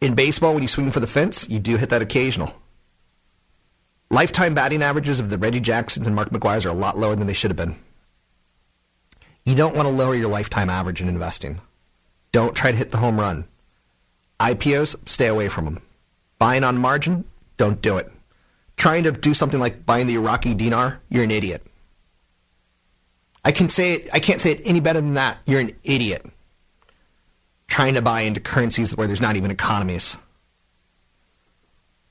In 0.00 0.14
baseball, 0.14 0.54
when 0.54 0.62
you 0.62 0.68
swing 0.68 0.90
for 0.90 0.98
the 0.98 1.06
fence, 1.06 1.48
you 1.48 1.60
do 1.60 1.76
hit 1.76 1.90
that 1.90 2.02
occasional. 2.02 2.52
Lifetime 4.10 4.54
batting 4.54 4.82
averages 4.82 5.20
of 5.20 5.30
the 5.30 5.38
Reggie 5.38 5.60
Jacksons 5.60 6.06
and 6.06 6.16
Mark 6.16 6.30
McGwires 6.30 6.66
are 6.66 6.70
a 6.70 6.74
lot 6.74 6.98
lower 6.98 7.14
than 7.14 7.28
they 7.28 7.32
should 7.32 7.50
have 7.50 7.56
been. 7.56 7.76
You 9.44 9.54
don't 9.54 9.76
want 9.76 9.86
to 9.86 9.94
lower 9.94 10.14
your 10.14 10.28
lifetime 10.28 10.68
average 10.68 11.00
in 11.00 11.08
investing. 11.08 11.60
Don't 12.32 12.56
try 12.56 12.72
to 12.72 12.76
hit 12.76 12.90
the 12.90 12.98
home 12.98 13.20
run. 13.20 13.44
IPOs, 14.40 14.96
stay 15.08 15.28
away 15.28 15.48
from 15.48 15.66
them. 15.66 15.82
Buying 16.38 16.64
on 16.64 16.78
margin, 16.78 17.24
don't 17.56 17.80
do 17.80 17.98
it. 17.98 18.10
Trying 18.76 19.04
to 19.04 19.12
do 19.12 19.34
something 19.34 19.60
like 19.60 19.86
buying 19.86 20.06
the 20.06 20.14
Iraqi 20.14 20.54
dinar, 20.54 21.00
you're 21.08 21.22
an 21.22 21.30
idiot. 21.30 21.64
I 23.44 23.52
can 23.52 23.68
say 23.68 23.94
it, 23.94 24.08
I 24.12 24.18
can't 24.18 24.40
say 24.40 24.52
it 24.52 24.60
any 24.64 24.80
better 24.80 25.00
than 25.00 25.14
that. 25.14 25.38
You're 25.46 25.60
an 25.60 25.76
idiot. 25.84 26.24
Trying 27.68 27.94
to 27.94 28.02
buy 28.02 28.22
into 28.22 28.40
currencies 28.40 28.96
where 28.96 29.06
there's 29.06 29.20
not 29.20 29.36
even 29.36 29.50
economies. 29.50 30.16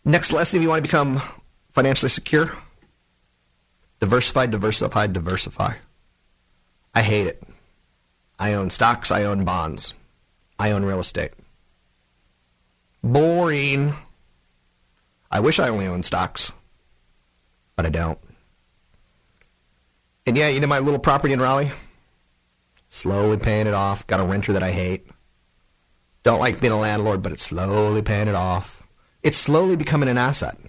Next 0.06 0.32
lesson 0.32 0.58
if 0.58 0.64
you 0.64 0.70
want 0.70 0.80
to 0.80 0.88
become 0.88 1.22
financially 1.72 2.10
secure, 2.10 2.58
diversify, 4.00 4.46
diversify, 4.46 5.08
diversify. 5.08 5.76
I 6.94 7.02
hate 7.02 7.28
it. 7.28 7.44
I 8.40 8.54
own 8.54 8.70
stocks, 8.70 9.12
I 9.12 9.24
own 9.24 9.46
bonds, 9.46 9.94
I 10.62 10.70
own 10.74 10.86
real 10.86 11.00
estate. 11.00 11.32
Boring. 13.04 13.96
I 15.32 15.40
wish 15.40 15.58
I 15.58 15.70
only 15.70 15.88
owned 15.88 16.06
stocks, 16.06 16.52
but 17.76 17.88
I 17.88 17.90
don't. 17.90 18.20
And 20.28 20.38
yeah, 20.38 20.50
you 20.50 20.60
know 20.60 20.68
my 20.68 20.78
little 20.78 21.00
property 21.00 21.34
in 21.34 21.42
Raleigh? 21.42 21.72
Slowly 22.90 23.38
paying 23.38 23.66
it 23.66 23.74
off. 23.74 24.06
Got 24.06 24.20
a 24.20 24.24
renter 24.24 24.54
that 24.54 24.62
I 24.62 24.72
hate. 24.72 25.08
Don't 26.22 26.40
like 26.40 26.62
being 26.62 26.74
a 26.74 26.80
landlord, 26.80 27.24
but 27.24 27.32
it's 27.32 27.42
slowly 27.42 28.04
paying 28.04 28.28
it 28.28 28.36
off. 28.36 28.84
It's 29.24 29.38
slowly 29.38 29.76
becoming 29.76 30.10
an 30.10 30.20
asset. 30.20 30.60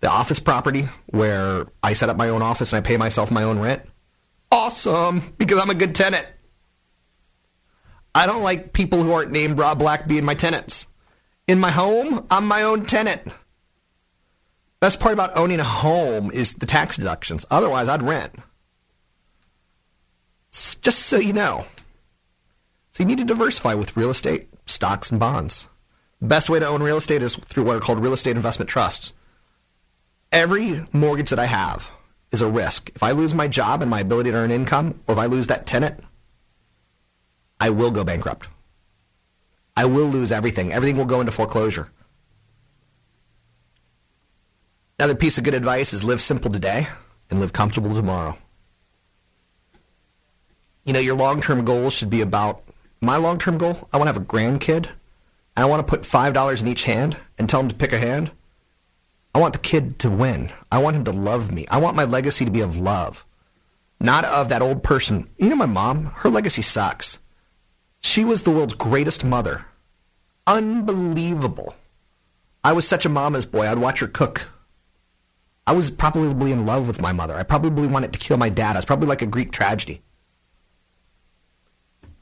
The 0.00 0.08
office 0.08 0.38
property 0.38 0.88
where 1.08 1.66
I 1.82 1.92
set 1.92 2.08
up 2.08 2.16
my 2.16 2.30
own 2.30 2.40
office 2.40 2.72
and 2.72 2.78
I 2.78 2.88
pay 2.88 2.96
myself 2.96 3.30
my 3.30 3.42
own 3.42 3.58
rent. 3.58 3.82
Awesome, 4.50 5.34
because 5.36 5.58
I'm 5.58 5.68
a 5.68 5.74
good 5.74 5.94
tenant. 5.94 6.26
I 8.18 8.26
don't 8.26 8.42
like 8.42 8.72
people 8.72 9.04
who 9.04 9.12
aren't 9.12 9.30
named 9.30 9.58
Rob 9.58 9.78
Black 9.78 10.08
being 10.08 10.24
my 10.24 10.34
tenants. 10.34 10.88
In 11.46 11.60
my 11.60 11.70
home, 11.70 12.26
I'm 12.32 12.48
my 12.48 12.62
own 12.64 12.84
tenant. 12.84 13.22
Best 14.80 14.98
part 14.98 15.12
about 15.12 15.36
owning 15.36 15.60
a 15.60 15.64
home 15.64 16.32
is 16.32 16.54
the 16.54 16.66
tax 16.66 16.96
deductions. 16.96 17.46
Otherwise, 17.48 17.86
I'd 17.86 18.02
rent. 18.02 18.34
Just 20.50 20.98
so 20.98 21.18
you 21.18 21.32
know. 21.32 21.66
So 22.90 23.04
you 23.04 23.06
need 23.06 23.18
to 23.18 23.24
diversify 23.24 23.74
with 23.74 23.96
real 23.96 24.10
estate, 24.10 24.48
stocks, 24.66 25.12
and 25.12 25.20
bonds. 25.20 25.68
The 26.20 26.26
best 26.26 26.50
way 26.50 26.58
to 26.58 26.66
own 26.66 26.82
real 26.82 26.96
estate 26.96 27.22
is 27.22 27.36
through 27.36 27.62
what 27.62 27.76
are 27.76 27.80
called 27.80 28.00
real 28.00 28.14
estate 28.14 28.34
investment 28.34 28.68
trusts. 28.68 29.12
Every 30.32 30.84
mortgage 30.92 31.30
that 31.30 31.38
I 31.38 31.46
have 31.46 31.88
is 32.32 32.40
a 32.40 32.50
risk. 32.50 32.90
If 32.96 33.04
I 33.04 33.12
lose 33.12 33.32
my 33.32 33.46
job 33.46 33.80
and 33.80 33.88
my 33.88 34.00
ability 34.00 34.32
to 34.32 34.36
earn 34.36 34.50
income, 34.50 35.00
or 35.06 35.12
if 35.12 35.18
I 35.20 35.26
lose 35.26 35.46
that 35.46 35.66
tenant, 35.66 36.02
I 37.60 37.70
will 37.70 37.90
go 37.90 38.04
bankrupt. 38.04 38.48
I 39.76 39.84
will 39.84 40.06
lose 40.06 40.32
everything. 40.32 40.72
Everything 40.72 40.96
will 40.96 41.04
go 41.04 41.20
into 41.20 41.32
foreclosure. 41.32 41.88
Another 44.98 45.14
piece 45.14 45.38
of 45.38 45.44
good 45.44 45.54
advice 45.54 45.92
is 45.92 46.02
live 46.02 46.20
simple 46.20 46.50
today 46.50 46.88
and 47.30 47.40
live 47.40 47.52
comfortable 47.52 47.94
tomorrow. 47.94 48.36
You 50.84 50.92
know, 50.92 51.00
your 51.00 51.14
long 51.14 51.40
term 51.40 51.64
goals 51.64 51.92
should 51.92 52.10
be 52.10 52.20
about 52.20 52.64
my 53.00 53.16
long 53.16 53.38
term 53.38 53.58
goal. 53.58 53.88
I 53.92 53.98
want 53.98 54.08
to 54.08 54.14
have 54.14 54.22
a 54.22 54.26
grandkid, 54.26 54.86
and 54.86 54.86
I 55.56 55.66
want 55.66 55.86
to 55.86 55.88
put 55.88 56.02
$5 56.02 56.60
in 56.60 56.66
each 56.66 56.84
hand 56.84 57.16
and 57.38 57.48
tell 57.48 57.60
him 57.60 57.68
to 57.68 57.74
pick 57.74 57.92
a 57.92 57.98
hand. 57.98 58.32
I 59.34 59.38
want 59.38 59.52
the 59.52 59.60
kid 59.60 59.98
to 60.00 60.10
win. 60.10 60.50
I 60.72 60.78
want 60.78 60.96
him 60.96 61.04
to 61.04 61.12
love 61.12 61.52
me. 61.52 61.66
I 61.68 61.78
want 61.78 61.94
my 61.94 62.04
legacy 62.04 62.44
to 62.44 62.50
be 62.50 62.60
of 62.60 62.76
love, 62.76 63.24
not 64.00 64.24
of 64.24 64.48
that 64.48 64.62
old 64.62 64.82
person. 64.82 65.28
You 65.36 65.50
know, 65.50 65.56
my 65.56 65.66
mom, 65.66 66.06
her 66.16 66.30
legacy 66.30 66.62
sucks. 66.62 67.18
She 68.00 68.24
was 68.24 68.42
the 68.42 68.50
world's 68.50 68.74
greatest 68.74 69.24
mother. 69.24 69.66
Unbelievable. 70.46 71.74
I 72.64 72.72
was 72.72 72.86
such 72.86 73.04
a 73.04 73.08
mama's 73.08 73.46
boy. 73.46 73.66
I'd 73.66 73.78
watch 73.78 74.00
her 74.00 74.08
cook. 74.08 74.48
I 75.66 75.72
was 75.72 75.90
probably 75.90 76.50
in 76.50 76.64
love 76.64 76.86
with 76.86 77.00
my 77.00 77.12
mother. 77.12 77.34
I 77.34 77.42
probably 77.42 77.86
wanted 77.86 78.12
to 78.14 78.18
kill 78.18 78.38
my 78.38 78.48
dad. 78.48 78.74
I 78.74 78.78
was 78.78 78.84
probably 78.84 79.08
like 79.08 79.22
a 79.22 79.26
Greek 79.26 79.52
tragedy. 79.52 80.02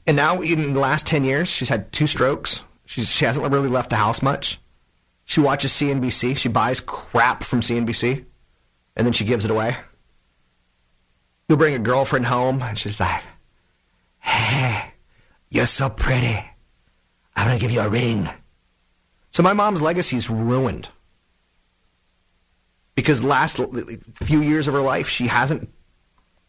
And 0.05 0.17
now, 0.17 0.41
in 0.41 0.73
the 0.73 0.79
last 0.79 1.05
10 1.07 1.23
years, 1.23 1.49
she's 1.49 1.69
had 1.69 1.91
two 1.91 2.07
strokes. 2.07 2.63
She's, 2.85 3.09
she 3.09 3.25
hasn't 3.25 3.49
really 3.51 3.69
left 3.69 3.89
the 3.89 3.97
house 3.97 4.21
much. 4.21 4.59
She 5.25 5.41
watches 5.41 5.71
CNBC. 5.73 6.37
She 6.37 6.47
buys 6.47 6.79
crap 6.79 7.43
from 7.43 7.59
CNBC, 7.59 8.25
and 8.95 9.05
then 9.05 9.11
she 9.11 9.25
gives 9.25 9.43
it 9.43 9.51
away. 9.51 9.75
You'll 11.49 11.57
bring 11.57 11.73
a 11.73 11.79
girlfriend 11.79 12.25
home, 12.27 12.61
and 12.61 12.77
she's 12.77 12.99
like, 12.99 13.21
Hey, 14.19 14.93
you're 15.49 15.65
so 15.65 15.89
pretty. 15.89 16.43
I'm 17.35 17.47
going 17.47 17.57
to 17.57 17.61
give 17.61 17.71
you 17.71 17.81
a 17.81 17.89
ring. 17.89 18.29
So 19.31 19.43
my 19.43 19.53
mom's 19.53 19.81
legacy 19.81 20.17
is 20.17 20.29
ruined. 20.29 20.89
Because 22.95 23.23
last 23.23 23.59
few 24.15 24.41
years 24.41 24.67
of 24.67 24.73
her 24.73 24.81
life, 24.81 25.07
she 25.07 25.27
hasn't 25.27 25.69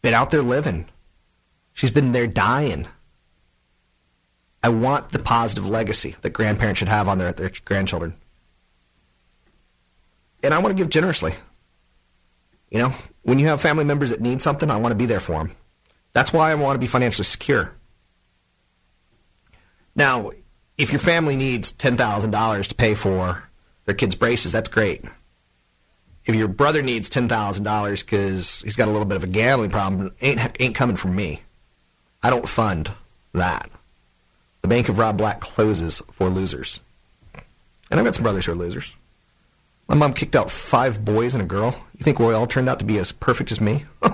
been 0.01 0.15
out 0.15 0.31
there 0.31 0.41
living. 0.41 0.85
She's 1.73 1.91
been 1.91 2.11
there 2.11 2.27
dying. 2.27 2.87
I 4.63 4.69
want 4.69 5.11
the 5.11 5.19
positive 5.19 5.69
legacy 5.69 6.15
that 6.21 6.31
grandparents 6.31 6.79
should 6.79 6.87
have 6.87 7.07
on 7.07 7.17
their, 7.17 7.31
their 7.31 7.51
grandchildren. 7.63 8.15
And 10.43 10.53
I 10.53 10.59
want 10.59 10.75
to 10.75 10.81
give 10.81 10.89
generously. 10.89 11.33
You 12.69 12.79
know, 12.79 12.93
when 13.23 13.39
you 13.39 13.47
have 13.47 13.61
family 13.61 13.83
members 13.83 14.09
that 14.09 14.21
need 14.21 14.41
something, 14.41 14.69
I 14.69 14.77
want 14.77 14.91
to 14.91 14.97
be 14.97 15.05
there 15.05 15.19
for 15.19 15.33
them. 15.33 15.51
That's 16.13 16.33
why 16.33 16.51
I 16.51 16.55
want 16.55 16.75
to 16.75 16.79
be 16.79 16.87
financially 16.87 17.25
secure. 17.25 17.73
Now, 19.99 20.31
if 20.77 20.93
your 20.93 20.99
family 20.99 21.35
needs 21.35 21.73
$10,000 21.73 22.67
to 22.67 22.75
pay 22.75 22.95
for 22.95 23.43
their 23.83 23.93
kids' 23.93 24.15
braces, 24.15 24.53
that's 24.53 24.69
great. 24.69 25.03
If 26.25 26.35
your 26.35 26.47
brother 26.47 26.81
needs 26.81 27.09
$10,000 27.09 27.99
because 27.99 28.61
he's 28.61 28.77
got 28.77 28.87
a 28.87 28.91
little 28.91 29.05
bit 29.05 29.17
of 29.17 29.25
a 29.25 29.27
gambling 29.27 29.71
problem, 29.71 30.13
ain't, 30.21 30.39
ain't 30.57 30.73
coming 30.73 30.95
from 30.95 31.17
me. 31.17 31.41
I 32.23 32.29
don't 32.29 32.47
fund 32.47 32.93
that. 33.33 33.69
The 34.61 34.69
Bank 34.69 34.87
of 34.87 34.99
Rob 34.99 35.17
Black 35.17 35.41
closes 35.41 36.01
for 36.13 36.29
losers. 36.29 36.79
And 37.91 37.99
I've 37.99 38.05
got 38.05 38.15
some 38.15 38.23
brothers 38.23 38.45
who 38.45 38.53
are 38.53 38.55
losers. 38.55 38.95
My 39.89 39.95
mom 39.95 40.13
kicked 40.13 40.35
out 40.37 40.49
five 40.49 41.03
boys 41.03 41.35
and 41.35 41.43
a 41.43 41.45
girl. 41.45 41.75
You 41.97 42.05
think 42.05 42.19
we 42.19 42.33
all 42.33 42.47
turned 42.47 42.69
out 42.69 42.79
to 42.79 42.85
be 42.85 42.99
as 42.99 43.11
perfect 43.11 43.51
as 43.51 43.59
me? 43.59 43.83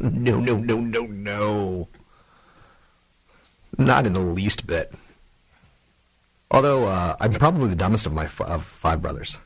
no, 0.00 0.40
no, 0.40 0.56
no, 0.56 0.80
no, 0.80 1.02
no. 1.02 1.88
Not 3.78 4.06
in 4.06 4.12
the 4.12 4.20
least 4.20 4.66
bit. 4.66 4.92
Although 6.50 6.84
uh, 6.86 7.16
I'm 7.20 7.32
probably 7.32 7.70
the 7.70 7.76
dumbest 7.76 8.06
of 8.06 8.12
my 8.12 8.24
f- 8.24 8.40
of 8.42 8.64
five 8.64 9.00
brothers. 9.00 9.38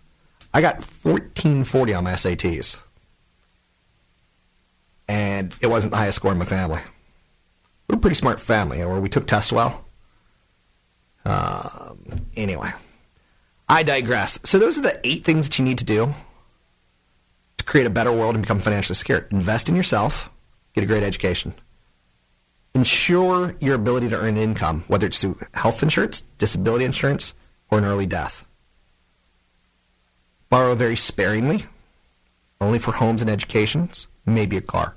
I 0.52 0.60
got 0.60 0.76
1440 0.76 1.94
on 1.94 2.04
my 2.04 2.12
SATs. 2.12 2.80
And 5.08 5.56
it 5.60 5.68
wasn't 5.68 5.92
the 5.92 5.98
highest 5.98 6.16
score 6.16 6.32
in 6.32 6.38
my 6.38 6.44
family. 6.44 6.80
We're 7.88 7.96
a 7.96 8.00
pretty 8.00 8.16
smart 8.16 8.40
family, 8.40 8.78
where 8.78 9.00
we 9.00 9.08
took 9.08 9.26
tests 9.26 9.52
well. 9.52 9.84
Um, 11.24 11.98
anyway, 12.36 12.72
I 13.68 13.82
digress. 13.82 14.38
So 14.44 14.58
those 14.58 14.78
are 14.78 14.82
the 14.82 15.00
eight 15.04 15.24
things 15.24 15.48
that 15.48 15.58
you 15.58 15.64
need 15.64 15.78
to 15.78 15.84
do 15.84 16.14
to 17.58 17.64
create 17.64 17.86
a 17.86 17.90
better 17.90 18.12
world 18.12 18.34
and 18.34 18.42
become 18.42 18.58
financially 18.58 18.96
secure. 18.96 19.28
Invest 19.30 19.68
in 19.68 19.76
yourself, 19.76 20.30
get 20.74 20.82
a 20.84 20.86
great 20.86 21.02
education. 21.02 21.54
Ensure 22.76 23.56
your 23.58 23.74
ability 23.74 24.10
to 24.10 24.18
earn 24.18 24.36
income, 24.36 24.84
whether 24.86 25.06
it's 25.06 25.18
through 25.18 25.38
health 25.54 25.82
insurance, 25.82 26.20
disability 26.36 26.84
insurance, 26.84 27.32
or 27.70 27.78
an 27.78 27.86
early 27.86 28.04
death. 28.04 28.46
Borrow 30.50 30.74
very 30.74 30.94
sparingly, 30.94 31.64
only 32.60 32.78
for 32.78 32.92
homes 32.92 33.22
and 33.22 33.30
educations, 33.30 34.08
maybe 34.26 34.58
a 34.58 34.60
car. 34.60 34.94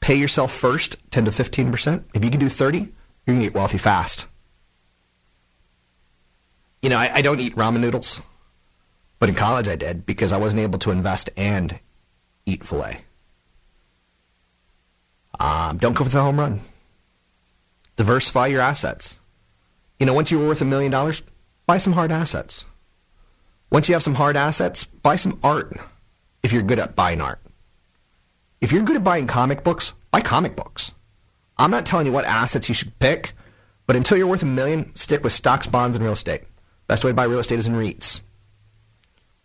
Pay 0.00 0.16
yourself 0.16 0.52
first, 0.52 0.96
10 1.12 1.26
to 1.26 1.30
15%. 1.30 2.02
If 2.12 2.24
you 2.24 2.30
can 2.30 2.40
do 2.40 2.48
30, 2.48 2.78
you're 2.78 2.88
going 3.26 3.38
to 3.38 3.46
get 3.46 3.54
wealthy 3.54 3.78
fast. 3.78 4.26
You 6.82 6.90
know, 6.90 6.98
I, 6.98 7.14
I 7.14 7.22
don't 7.22 7.38
eat 7.38 7.54
ramen 7.54 7.78
noodles, 7.78 8.20
but 9.20 9.28
in 9.28 9.36
college 9.36 9.68
I 9.68 9.76
did 9.76 10.04
because 10.04 10.32
I 10.32 10.38
wasn't 10.38 10.62
able 10.62 10.80
to 10.80 10.90
invest 10.90 11.30
and 11.36 11.78
eat 12.46 12.64
filet. 12.64 13.02
Um, 15.38 15.78
don't 15.78 15.94
go 15.94 16.04
for 16.04 16.10
the 16.10 16.20
home 16.20 16.38
run. 16.38 16.60
Diversify 17.96 18.48
your 18.48 18.60
assets. 18.60 19.16
You 19.98 20.06
know, 20.06 20.14
once 20.14 20.30
you're 20.30 20.46
worth 20.46 20.60
a 20.60 20.64
million 20.64 20.92
dollars, 20.92 21.22
buy 21.66 21.78
some 21.78 21.92
hard 21.92 22.12
assets. 22.12 22.64
Once 23.70 23.88
you 23.88 23.94
have 23.94 24.02
some 24.02 24.14
hard 24.14 24.36
assets, 24.36 24.84
buy 24.84 25.16
some 25.16 25.38
art 25.42 25.76
if 26.42 26.52
you're 26.52 26.62
good 26.62 26.78
at 26.78 26.96
buying 26.96 27.20
art. 27.20 27.40
If 28.60 28.72
you're 28.72 28.82
good 28.82 28.96
at 28.96 29.04
buying 29.04 29.26
comic 29.26 29.62
books, 29.62 29.92
buy 30.10 30.20
comic 30.20 30.56
books. 30.56 30.92
I'm 31.58 31.70
not 31.70 31.86
telling 31.86 32.06
you 32.06 32.12
what 32.12 32.24
assets 32.24 32.68
you 32.68 32.74
should 32.74 32.98
pick, 32.98 33.32
but 33.86 33.96
until 33.96 34.16
you're 34.16 34.26
worth 34.26 34.42
a 34.42 34.46
million, 34.46 34.94
stick 34.94 35.22
with 35.22 35.32
stocks, 35.32 35.66
bonds, 35.66 35.96
and 35.96 36.04
real 36.04 36.12
estate. 36.12 36.42
Best 36.86 37.04
way 37.04 37.10
to 37.10 37.14
buy 37.14 37.24
real 37.24 37.40
estate 37.40 37.58
is 37.58 37.66
in 37.66 37.74
REITs. 37.74 38.20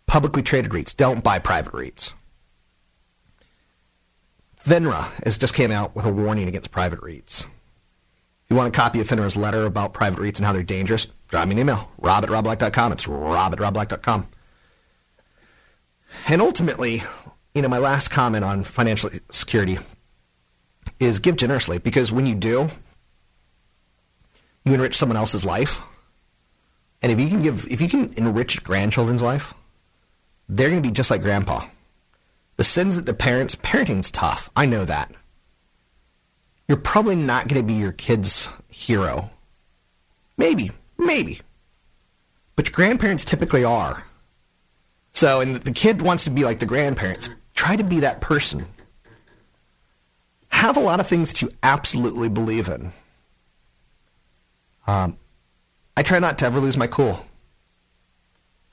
Publicly 0.06 0.42
traded 0.42 0.72
REITs. 0.72 0.96
Don't 0.96 1.24
buy 1.24 1.38
private 1.38 1.72
REITs. 1.72 2.12
FINRA 4.64 5.12
has 5.24 5.36
just 5.36 5.52
came 5.52 5.70
out 5.70 5.94
with 5.94 6.06
a 6.06 6.12
warning 6.12 6.48
against 6.48 6.70
private 6.70 7.00
REITs. 7.00 7.42
If 7.42 8.50
you 8.50 8.56
want 8.56 8.74
a 8.74 8.76
copy 8.76 9.00
of 9.00 9.08
FINRA's 9.08 9.36
letter 9.36 9.66
about 9.66 9.92
private 9.92 10.20
REITs 10.20 10.36
and 10.38 10.46
how 10.46 10.52
they're 10.52 10.62
dangerous, 10.62 11.06
drop 11.28 11.48
me 11.48 11.52
an 11.52 11.58
email. 11.58 11.90
Rob 11.98 12.24
at 12.24 12.30
robblack.com. 12.30 12.92
It's 12.92 13.06
rob 13.06 13.52
at 13.52 13.58
robblack.com. 13.58 14.28
And 16.28 16.40
ultimately, 16.40 17.02
you 17.54 17.60
know, 17.60 17.68
my 17.68 17.78
last 17.78 18.08
comment 18.08 18.44
on 18.44 18.64
financial 18.64 19.10
security 19.30 19.78
is 20.98 21.18
give 21.18 21.36
generously 21.36 21.78
because 21.78 22.10
when 22.10 22.24
you 22.24 22.34
do, 22.34 22.70
you 24.64 24.72
enrich 24.72 24.96
someone 24.96 25.16
else's 25.16 25.44
life. 25.44 25.82
And 27.02 27.12
if 27.12 27.20
you 27.20 27.28
can 27.28 27.42
give, 27.42 27.70
if 27.70 27.82
you 27.82 27.88
can 27.88 28.14
enrich 28.16 28.62
grandchildren's 28.62 29.22
life, 29.22 29.52
they're 30.48 30.70
going 30.70 30.82
to 30.82 30.88
be 30.88 30.92
just 30.92 31.10
like 31.10 31.20
grandpa. 31.20 31.66
The 32.56 32.64
sins 32.64 32.96
that 32.96 33.06
the 33.06 33.14
parents, 33.14 33.56
parenting's 33.56 34.10
tough. 34.10 34.50
I 34.54 34.66
know 34.66 34.84
that. 34.84 35.10
You're 36.68 36.78
probably 36.78 37.16
not 37.16 37.48
going 37.48 37.60
to 37.60 37.66
be 37.66 37.78
your 37.78 37.92
kid's 37.92 38.48
hero. 38.68 39.30
Maybe, 40.36 40.70
maybe. 40.96 41.40
But 42.56 42.66
your 42.66 42.72
grandparents 42.72 43.24
typically 43.24 43.64
are. 43.64 44.04
So, 45.12 45.40
and 45.40 45.56
the 45.56 45.72
kid 45.72 46.02
wants 46.02 46.24
to 46.24 46.30
be 46.30 46.44
like 46.44 46.58
the 46.58 46.66
grandparents. 46.66 47.28
Try 47.54 47.76
to 47.76 47.84
be 47.84 48.00
that 48.00 48.20
person. 48.20 48.66
Have 50.48 50.76
a 50.76 50.80
lot 50.80 51.00
of 51.00 51.06
things 51.06 51.28
that 51.30 51.42
you 51.42 51.50
absolutely 51.62 52.28
believe 52.28 52.68
in. 52.68 52.92
Um, 54.86 55.18
I 55.96 56.02
try 56.02 56.18
not 56.18 56.38
to 56.38 56.46
ever 56.46 56.60
lose 56.60 56.76
my 56.76 56.86
cool. 56.86 57.26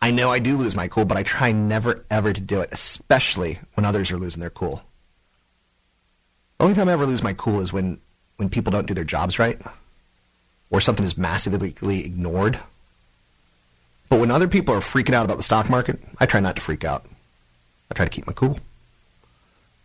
I 0.01 0.11
know 0.11 0.31
I 0.31 0.39
do 0.39 0.57
lose 0.57 0.75
my 0.75 0.87
cool, 0.87 1.05
but 1.05 1.17
I 1.17 1.23
try 1.23 1.51
never 1.51 2.05
ever 2.09 2.33
to 2.33 2.41
do 2.41 2.59
it, 2.61 2.69
especially 2.71 3.59
when 3.75 3.85
others 3.85 4.11
are 4.11 4.17
losing 4.17 4.41
their 4.41 4.49
cool. 4.49 4.81
The 6.57 6.65
only 6.65 6.75
time 6.75 6.89
I 6.89 6.93
ever 6.93 7.05
lose 7.05 7.23
my 7.23 7.33
cool 7.33 7.59
is 7.59 7.71
when, 7.71 7.99
when 8.37 8.49
people 8.49 8.71
don't 8.71 8.87
do 8.87 8.93
their 8.93 9.03
jobs 9.03 9.39
right 9.39 9.59
or 10.71 10.81
something 10.81 11.05
is 11.05 11.17
massively 11.17 11.75
ignored. 12.05 12.59
But 14.09 14.19
when 14.19 14.31
other 14.31 14.47
people 14.47 14.73
are 14.73 14.79
freaking 14.79 15.13
out 15.13 15.25
about 15.25 15.37
the 15.37 15.43
stock 15.43 15.69
market, 15.69 15.99
I 16.19 16.25
try 16.25 16.39
not 16.39 16.55
to 16.55 16.61
freak 16.61 16.83
out. 16.83 17.05
I 17.89 17.93
try 17.93 18.05
to 18.05 18.11
keep 18.11 18.25
my 18.25 18.33
cool. 18.33 18.59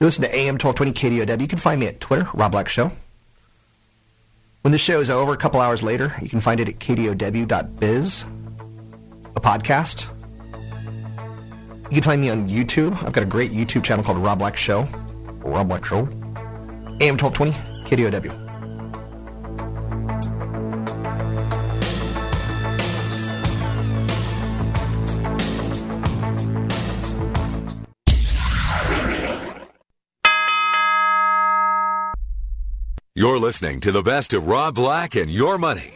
You 0.00 0.06
listen 0.06 0.22
to 0.22 0.34
AM 0.34 0.58
1220 0.58 0.92
KDOW. 0.92 1.40
You 1.40 1.48
can 1.48 1.58
find 1.58 1.80
me 1.80 1.86
at 1.86 2.00
Twitter, 2.00 2.28
Rob 2.34 2.52
Black 2.52 2.68
Show. 2.68 2.92
When 4.62 4.72
the 4.72 4.78
show 4.78 5.00
is 5.00 5.10
over, 5.10 5.32
a 5.32 5.36
couple 5.36 5.60
hours 5.60 5.82
later, 5.82 6.14
you 6.20 6.28
can 6.28 6.40
find 6.40 6.60
it 6.60 6.68
at 6.68 6.78
kdow.biz, 6.78 8.24
a 9.36 9.40
podcast. 9.40 10.08
You 11.84 11.90
can 11.90 12.02
find 12.02 12.20
me 12.20 12.30
on 12.30 12.48
YouTube. 12.48 13.00
I've 13.04 13.12
got 13.12 13.22
a 13.22 13.26
great 13.26 13.52
YouTube 13.52 13.84
channel 13.84 14.04
called 14.04 14.18
Rob 14.18 14.38
Black 14.38 14.56
Show. 14.56 14.88
Rob 15.44 15.68
Black 15.68 15.84
Show. 15.84 16.08
AM 17.00 17.16
1220, 17.16 17.52
KDOW. 17.84 18.42
You're 33.14 33.38
listening 33.38 33.80
to 33.80 33.92
the 33.92 34.02
best 34.02 34.34
of 34.34 34.46
Rob 34.46 34.74
Black 34.74 35.14
and 35.14 35.30
Your 35.30 35.56
Money 35.56 35.95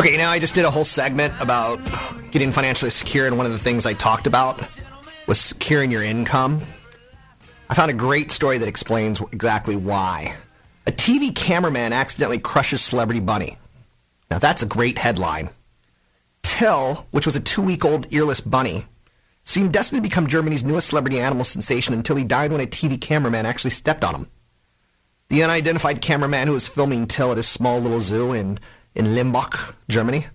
Okay, 0.00 0.16
now 0.16 0.30
I 0.30 0.38
just 0.38 0.54
did 0.54 0.64
a 0.64 0.70
whole 0.70 0.86
segment 0.86 1.34
about 1.40 1.78
getting 2.30 2.52
financially 2.52 2.90
secure, 2.90 3.26
and 3.26 3.36
one 3.36 3.44
of 3.44 3.52
the 3.52 3.58
things 3.58 3.84
I 3.84 3.92
talked 3.92 4.26
about 4.26 4.58
was 5.26 5.38
securing 5.38 5.90
your 5.90 6.02
income. 6.02 6.62
I 7.68 7.74
found 7.74 7.90
a 7.90 7.94
great 7.94 8.30
story 8.30 8.56
that 8.56 8.66
explains 8.66 9.20
exactly 9.30 9.76
why. 9.76 10.34
A 10.86 10.90
TV 10.90 11.36
cameraman 11.36 11.92
accidentally 11.92 12.38
crushes 12.38 12.80
Celebrity 12.80 13.20
Bunny. 13.20 13.58
Now 14.30 14.38
that's 14.38 14.62
a 14.62 14.66
great 14.66 14.96
headline. 14.96 15.50
Till, 16.42 17.06
which 17.10 17.26
was 17.26 17.36
a 17.36 17.40
two-week-old 17.40 18.10
earless 18.14 18.40
bunny, 18.40 18.86
seemed 19.42 19.74
destined 19.74 20.02
to 20.02 20.08
become 20.08 20.28
Germany's 20.28 20.64
newest 20.64 20.88
celebrity 20.88 21.20
animal 21.20 21.44
sensation 21.44 21.92
until 21.92 22.16
he 22.16 22.24
died 22.24 22.52
when 22.52 22.62
a 22.62 22.66
TV 22.66 22.98
cameraman 22.98 23.44
actually 23.44 23.72
stepped 23.72 24.02
on 24.02 24.14
him. 24.14 24.30
The 25.28 25.42
unidentified 25.42 26.00
cameraman 26.00 26.46
who 26.46 26.54
was 26.54 26.68
filming 26.68 27.06
Till 27.06 27.32
at 27.32 27.36
his 27.36 27.46
small 27.46 27.80
little 27.80 28.00
zoo 28.00 28.32
in, 28.32 28.58
in 28.94 29.06
Limbach, 29.06 29.74
Germany, 29.88 30.26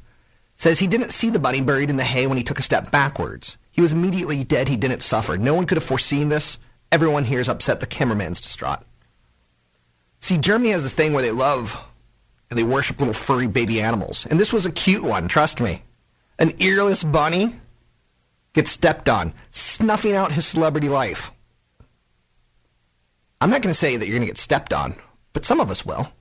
says 0.57 0.79
he 0.79 0.87
didn't 0.87 1.11
see 1.11 1.29
the 1.29 1.39
bunny 1.39 1.61
buried 1.61 1.89
in 1.89 1.97
the 1.97 2.03
hay 2.03 2.27
when 2.27 2.37
he 2.37 2.43
took 2.43 2.59
a 2.59 2.63
step 2.63 2.91
backwards. 2.91 3.57
He 3.71 3.81
was 3.81 3.93
immediately 3.93 4.43
dead. 4.43 4.69
He 4.69 4.77
didn't 4.77 5.03
suffer. 5.03 5.37
No 5.37 5.53
one 5.53 5.65
could 5.65 5.77
have 5.77 5.83
foreseen 5.83 6.29
this. 6.29 6.57
Everyone 6.91 7.25
here 7.25 7.41
is 7.41 7.49
upset. 7.49 7.81
The 7.81 7.87
cameraman's 7.87 8.39
distraught. 8.39 8.79
See, 10.21 10.37
Germany 10.37 10.71
has 10.71 10.83
this 10.83 10.93
thing 10.93 11.13
where 11.13 11.21
they 11.21 11.31
love 11.31 11.77
and 12.49 12.57
they 12.57 12.63
worship 12.63 12.99
little 12.99 13.13
furry 13.13 13.47
baby 13.47 13.81
animals. 13.81 14.25
And 14.25 14.39
this 14.39 14.53
was 14.53 14.65
a 14.65 14.71
cute 14.71 15.03
one, 15.03 15.27
trust 15.27 15.59
me. 15.59 15.83
An 16.39 16.53
earless 16.59 17.03
bunny 17.03 17.55
gets 18.53 18.71
stepped 18.71 19.09
on, 19.09 19.33
snuffing 19.51 20.15
out 20.15 20.31
his 20.31 20.45
celebrity 20.45 20.89
life. 20.89 21.31
I'm 23.41 23.49
not 23.49 23.61
going 23.61 23.73
to 23.73 23.77
say 23.77 23.97
that 23.97 24.05
you're 24.07 24.15
going 24.15 24.25
to 24.25 24.31
get 24.31 24.37
stepped 24.37 24.73
on, 24.73 24.95
but 25.33 25.45
some 25.45 25.59
of 25.59 25.69
us 25.69 25.85
will. 25.85 26.11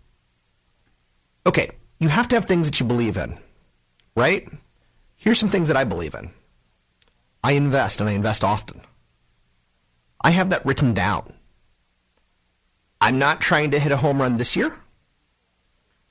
Okay, 1.46 1.70
you 2.00 2.08
have 2.08 2.28
to 2.28 2.36
have 2.36 2.44
things 2.44 2.66
that 2.66 2.80
you 2.80 2.86
believe 2.86 3.16
in, 3.16 3.38
right? 4.16 4.48
Here's 5.16 5.38
some 5.38 5.48
things 5.48 5.68
that 5.68 5.76
I 5.76 5.84
believe 5.84 6.14
in. 6.14 6.30
I 7.42 7.52
invest, 7.52 8.00
and 8.00 8.08
I 8.08 8.12
invest 8.12 8.42
often. 8.42 8.80
I 10.20 10.30
have 10.30 10.50
that 10.50 10.64
written 10.64 10.94
down. 10.94 11.34
I'm 13.00 13.18
not 13.18 13.40
trying 13.40 13.70
to 13.72 13.78
hit 13.78 13.92
a 13.92 13.98
home 13.98 14.20
run 14.20 14.36
this 14.36 14.56
year. 14.56 14.78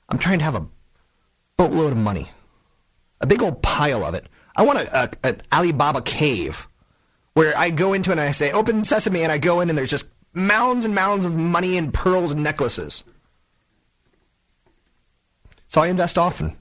I'm 0.08 0.18
trying 0.18 0.38
to 0.38 0.44
have 0.44 0.54
a 0.54 0.66
boatload 1.56 1.92
of 1.92 1.98
money, 1.98 2.30
a 3.20 3.26
big 3.26 3.42
old 3.42 3.62
pile 3.62 4.04
of 4.04 4.14
it. 4.14 4.26
I 4.56 4.62
want 4.62 4.78
a, 4.78 5.04
a, 5.04 5.10
an 5.24 5.42
Ali 5.50 5.72
Baba 5.72 6.02
cave 6.02 6.68
where 7.32 7.56
I 7.56 7.70
go 7.70 7.92
into 7.92 8.12
and 8.12 8.20
I 8.20 8.30
say, 8.30 8.52
open 8.52 8.84
sesame, 8.84 9.22
and 9.22 9.32
I 9.32 9.38
go 9.38 9.60
in 9.60 9.68
and 9.68 9.76
there's 9.76 9.90
just 9.90 10.06
mounds 10.32 10.84
and 10.84 10.94
mounds 10.94 11.24
of 11.24 11.36
money 11.36 11.76
and 11.76 11.92
pearls 11.92 12.30
and 12.30 12.42
necklaces. 12.42 13.02
So 15.74 15.80
I 15.80 15.88
invest 15.88 16.18
often. 16.18 16.56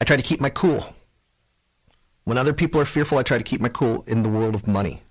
I 0.00 0.06
try 0.06 0.16
to 0.16 0.22
keep 0.22 0.40
my 0.40 0.48
cool. 0.48 0.94
When 2.24 2.38
other 2.38 2.54
people 2.54 2.80
are 2.80 2.86
fearful, 2.86 3.18
I 3.18 3.22
try 3.22 3.36
to 3.36 3.44
keep 3.44 3.60
my 3.60 3.68
cool 3.68 4.04
in 4.06 4.22
the 4.22 4.30
world 4.30 4.54
of 4.54 4.66
money. 4.66 5.02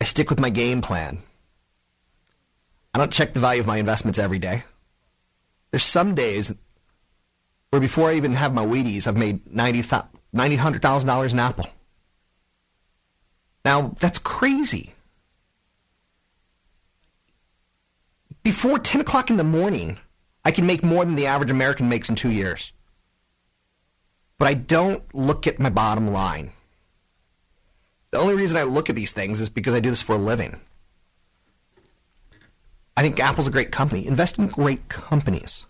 I 0.00 0.04
stick 0.04 0.30
with 0.30 0.40
my 0.40 0.48
game 0.48 0.80
plan. 0.80 1.18
I 2.94 2.98
don't 2.98 3.12
check 3.12 3.34
the 3.34 3.38
value 3.38 3.60
of 3.60 3.66
my 3.66 3.76
investments 3.76 4.18
every 4.18 4.38
day. 4.38 4.64
There's 5.70 5.84
some 5.84 6.14
days 6.14 6.54
where 7.68 7.78
before 7.78 8.08
I 8.08 8.14
even 8.14 8.32
have 8.32 8.54
my 8.54 8.64
Wheaties, 8.64 9.06
I've 9.06 9.14
made 9.14 9.46
ninety, 9.52 9.84
ninety 10.32 10.56
hundred 10.56 10.80
thousand 10.80 11.06
dollars 11.06 11.34
in 11.34 11.38
Apple. 11.38 11.68
Now 13.62 13.94
that's 14.00 14.18
crazy. 14.18 14.94
Before 18.42 18.78
ten 18.78 19.02
o'clock 19.02 19.28
in 19.28 19.36
the 19.36 19.44
morning, 19.44 19.98
I 20.44 20.50
can 20.50 20.66
make 20.66 20.82
more 20.82 21.04
than 21.04 21.14
the 21.14 21.26
average 21.26 21.50
American 21.50 21.88
makes 21.88 22.08
in 22.08 22.16
two 22.16 22.30
years. 22.30 22.72
But 24.38 24.48
I 24.48 24.54
don't 24.54 25.02
look 25.14 25.46
at 25.46 25.60
my 25.60 25.70
bottom 25.70 26.08
line. 26.08 26.52
The 28.10 28.18
only 28.18 28.34
reason 28.34 28.58
I 28.58 28.64
look 28.64 28.90
at 28.90 28.96
these 28.96 29.12
things 29.12 29.40
is 29.40 29.48
because 29.48 29.72
I 29.72 29.80
do 29.80 29.90
this 29.90 30.02
for 30.02 30.14
a 30.14 30.18
living. 30.18 30.60
I 32.96 33.02
think 33.02 33.18
Apple's 33.18 33.46
a 33.46 33.52
great 33.52 33.72
company. 33.72 34.06
Invest 34.06 34.38
in 34.38 34.48
great 34.48 34.88
companies. 34.88 35.64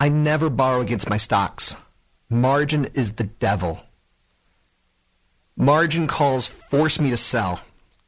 I 0.00 0.08
never 0.08 0.48
borrow 0.48 0.80
against 0.80 1.10
my 1.10 1.16
stocks. 1.16 1.76
Margin 2.30 2.86
is 2.94 3.12
the 3.12 3.24
devil. 3.24 3.82
Margin 5.56 6.06
calls 6.06 6.46
force 6.46 6.98
me 6.98 7.10
to 7.10 7.16
sell 7.16 7.60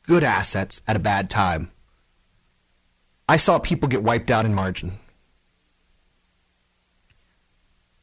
good 0.06 0.24
assets 0.24 0.80
at 0.86 0.96
a 0.96 1.00
bad 1.00 1.30
time. 1.30 1.70
I 3.28 3.36
saw 3.36 3.58
people 3.58 3.88
get 3.88 4.02
wiped 4.02 4.30
out 4.30 4.46
in 4.46 4.54
margin. 4.54 4.98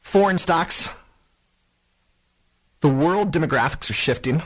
Foreign 0.02 0.38
stocks. 0.38 0.90
The 2.80 2.90
world 2.90 3.32
demographics 3.32 3.88
are 3.88 3.94
shifting. 3.94 4.42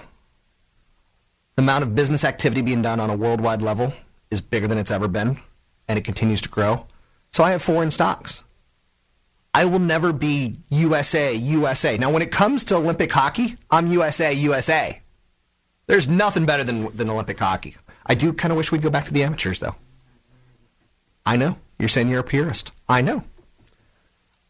The 1.56 1.62
amount 1.62 1.82
of 1.82 1.96
business 1.96 2.24
activity 2.24 2.62
being 2.62 2.82
done 2.82 3.00
on 3.00 3.10
a 3.10 3.16
worldwide 3.16 3.60
level 3.60 3.92
is 4.30 4.40
bigger 4.40 4.68
than 4.68 4.78
it's 4.78 4.92
ever 4.92 5.08
been, 5.08 5.40
and 5.88 5.98
it 5.98 6.04
continues 6.04 6.40
to 6.42 6.48
grow. 6.48 6.86
So 7.30 7.42
I 7.42 7.50
have 7.50 7.62
foreign 7.62 7.90
stocks. 7.90 8.44
I 9.52 9.64
will 9.64 9.80
never 9.80 10.12
be 10.12 10.58
USA, 10.70 11.34
USA. 11.34 11.98
Now, 11.98 12.10
when 12.10 12.22
it 12.22 12.30
comes 12.30 12.62
to 12.64 12.76
Olympic 12.76 13.10
hockey, 13.10 13.56
I'm 13.72 13.88
USA, 13.88 14.32
USA. 14.32 15.00
There's 15.88 16.06
nothing 16.06 16.46
better 16.46 16.62
than, 16.62 16.94
than 16.96 17.10
Olympic 17.10 17.40
hockey. 17.40 17.74
I 18.06 18.14
do 18.14 18.32
kind 18.32 18.52
of 18.52 18.56
wish 18.56 18.70
we'd 18.70 18.82
go 18.82 18.90
back 18.90 19.06
to 19.06 19.12
the 19.12 19.24
amateurs, 19.24 19.58
though. 19.58 19.74
I 21.28 21.36
know. 21.36 21.58
You're 21.78 21.90
saying 21.90 22.08
you're 22.08 22.20
a 22.20 22.24
purist. 22.24 22.72
I 22.88 23.02
know. 23.02 23.22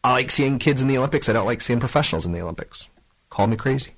I 0.04 0.12
like 0.12 0.30
seeing 0.30 0.60
kids 0.60 0.80
in 0.80 0.86
the 0.86 0.96
Olympics. 0.96 1.28
I 1.28 1.32
don't 1.32 1.44
like 1.44 1.60
seeing 1.60 1.80
professionals 1.80 2.24
in 2.24 2.30
the 2.30 2.40
Olympics. 2.40 2.88
Call 3.30 3.48
me 3.48 3.56
crazy. 3.56 3.96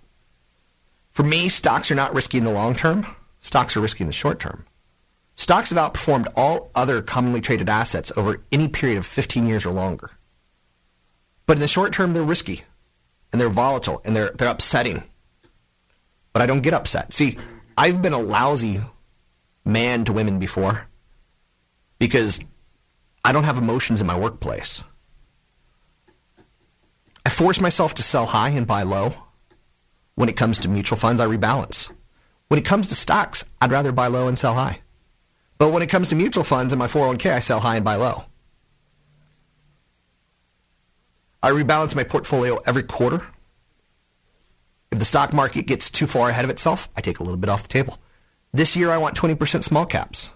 For 1.10 1.22
me, 1.22 1.50
stocks 1.50 1.90
are 1.90 1.94
not 1.94 2.14
risky 2.14 2.38
in 2.38 2.44
the 2.44 2.50
long 2.50 2.74
term. 2.74 3.06
Stocks 3.40 3.76
are 3.76 3.82
risky 3.82 4.02
in 4.02 4.06
the 4.06 4.14
short 4.14 4.40
term. 4.40 4.64
Stocks 5.34 5.68
have 5.68 5.78
outperformed 5.78 6.32
all 6.34 6.70
other 6.74 7.02
commonly 7.02 7.42
traded 7.42 7.68
assets 7.68 8.12
over 8.16 8.40
any 8.50 8.66
period 8.66 8.96
of 8.96 9.04
15 9.04 9.46
years 9.46 9.66
or 9.66 9.74
longer. 9.74 10.12
But 11.44 11.58
in 11.58 11.60
the 11.60 11.68
short 11.68 11.92
term, 11.92 12.14
they're 12.14 12.22
risky 12.22 12.62
and 13.30 13.38
they're 13.38 13.50
volatile 13.50 14.00
and 14.06 14.16
they're, 14.16 14.30
they're 14.30 14.48
upsetting. 14.48 15.02
But 16.32 16.40
I 16.40 16.46
don't 16.46 16.62
get 16.62 16.72
upset. 16.72 17.12
See, 17.12 17.36
I've 17.76 18.00
been 18.00 18.14
a 18.14 18.18
lousy 18.22 18.80
man 19.66 20.06
to 20.06 20.14
women 20.14 20.38
before 20.38 20.86
because 21.98 22.40
I 23.24 23.32
don't 23.32 23.44
have 23.44 23.58
emotions 23.58 24.00
in 24.00 24.06
my 24.06 24.18
workplace. 24.18 24.82
I 27.24 27.30
force 27.30 27.60
myself 27.60 27.94
to 27.94 28.02
sell 28.02 28.26
high 28.26 28.50
and 28.50 28.66
buy 28.66 28.82
low. 28.82 29.14
When 30.14 30.28
it 30.28 30.36
comes 30.36 30.58
to 30.60 30.68
mutual 30.68 30.98
funds, 30.98 31.20
I 31.20 31.26
rebalance. 31.26 31.90
When 32.48 32.58
it 32.58 32.64
comes 32.64 32.88
to 32.88 32.94
stocks, 32.94 33.44
I'd 33.60 33.72
rather 33.72 33.92
buy 33.92 34.06
low 34.08 34.26
and 34.26 34.38
sell 34.38 34.54
high. 34.54 34.80
But 35.58 35.72
when 35.72 35.82
it 35.82 35.88
comes 35.88 36.08
to 36.08 36.16
mutual 36.16 36.44
funds 36.44 36.72
and 36.72 36.78
my 36.78 36.86
401k, 36.86 37.32
I 37.32 37.40
sell 37.40 37.60
high 37.60 37.76
and 37.76 37.84
buy 37.84 37.96
low. 37.96 38.24
I 41.42 41.50
rebalance 41.50 41.94
my 41.94 42.04
portfolio 42.04 42.58
every 42.66 42.82
quarter. 42.82 43.26
If 44.90 44.98
the 44.98 45.04
stock 45.04 45.32
market 45.32 45.66
gets 45.66 45.90
too 45.90 46.06
far 46.06 46.30
ahead 46.30 46.44
of 46.44 46.50
itself, 46.50 46.88
I 46.96 47.00
take 47.00 47.20
a 47.20 47.22
little 47.22 47.38
bit 47.38 47.50
off 47.50 47.62
the 47.62 47.68
table. 47.68 47.98
This 48.52 48.74
year, 48.76 48.90
I 48.90 48.98
want 48.98 49.16
20% 49.16 49.62
small 49.62 49.86
caps. 49.86 50.32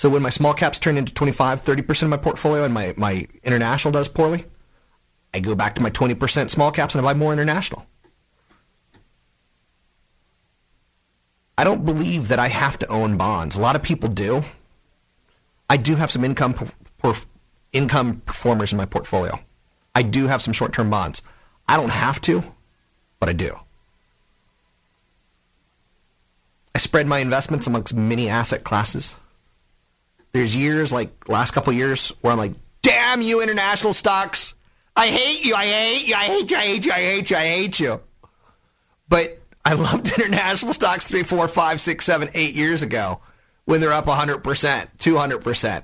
So 0.00 0.08
when 0.08 0.22
my 0.22 0.30
small 0.30 0.54
caps 0.54 0.78
turn 0.78 0.96
into 0.96 1.12
25, 1.12 1.62
30% 1.62 2.04
of 2.04 2.08
my 2.08 2.16
portfolio 2.16 2.64
and 2.64 2.72
my, 2.72 2.94
my 2.96 3.28
international 3.42 3.92
does 3.92 4.08
poorly, 4.08 4.46
I 5.34 5.40
go 5.40 5.54
back 5.54 5.74
to 5.74 5.82
my 5.82 5.90
20% 5.90 6.48
small 6.48 6.70
caps 6.70 6.94
and 6.94 7.04
I 7.04 7.12
buy 7.12 7.18
more 7.18 7.34
international. 7.34 7.84
I 11.58 11.64
don't 11.64 11.84
believe 11.84 12.28
that 12.28 12.38
I 12.38 12.48
have 12.48 12.78
to 12.78 12.88
own 12.88 13.18
bonds. 13.18 13.56
A 13.56 13.60
lot 13.60 13.76
of 13.76 13.82
people 13.82 14.08
do. 14.08 14.42
I 15.68 15.76
do 15.76 15.96
have 15.96 16.10
some 16.10 16.24
income 16.24 16.54
income 17.74 18.22
performers 18.24 18.72
in 18.72 18.78
my 18.78 18.86
portfolio. 18.86 19.38
I 19.94 20.00
do 20.00 20.28
have 20.28 20.40
some 20.40 20.54
short-term 20.54 20.88
bonds. 20.88 21.20
I 21.68 21.76
don't 21.76 21.92
have 21.92 22.22
to, 22.22 22.42
but 23.18 23.28
I 23.28 23.34
do. 23.34 23.54
I 26.74 26.78
spread 26.78 27.06
my 27.06 27.18
investments 27.18 27.66
amongst 27.66 27.92
many 27.92 28.30
asset 28.30 28.64
classes. 28.64 29.14
There's 30.32 30.54
years 30.54 30.92
like 30.92 31.28
last 31.28 31.52
couple 31.52 31.72
years 31.72 32.12
where 32.20 32.32
I'm 32.32 32.38
like, 32.38 32.54
"Damn 32.82 33.22
you 33.22 33.40
international 33.42 33.92
stocks. 33.92 34.54
I 34.96 35.08
hate 35.08 35.44
you. 35.44 35.54
I 35.54 35.66
hate 35.66 36.08
you. 36.08 36.14
I 36.14 36.24
hate 36.24 36.50
you. 36.50 36.56
I 36.56 36.60
hate 36.60 36.86
you. 36.86 36.92
I 36.92 36.98
hate 36.98 37.30
you. 37.30 37.36
I 37.36 37.46
hate 37.46 37.80
you." 37.80 38.00
But 39.08 39.40
I 39.64 39.74
loved 39.74 40.12
international 40.18 40.72
stocks 40.72 41.06
three, 41.06 41.22
four, 41.22 41.46
five, 41.48 41.80
six, 41.80 42.04
seven, 42.04 42.30
eight 42.34 42.54
years 42.54 42.82
ago 42.82 43.20
when 43.64 43.80
they're 43.80 43.92
up 43.92 44.06
100%, 44.06 44.42
200%. 44.98 45.82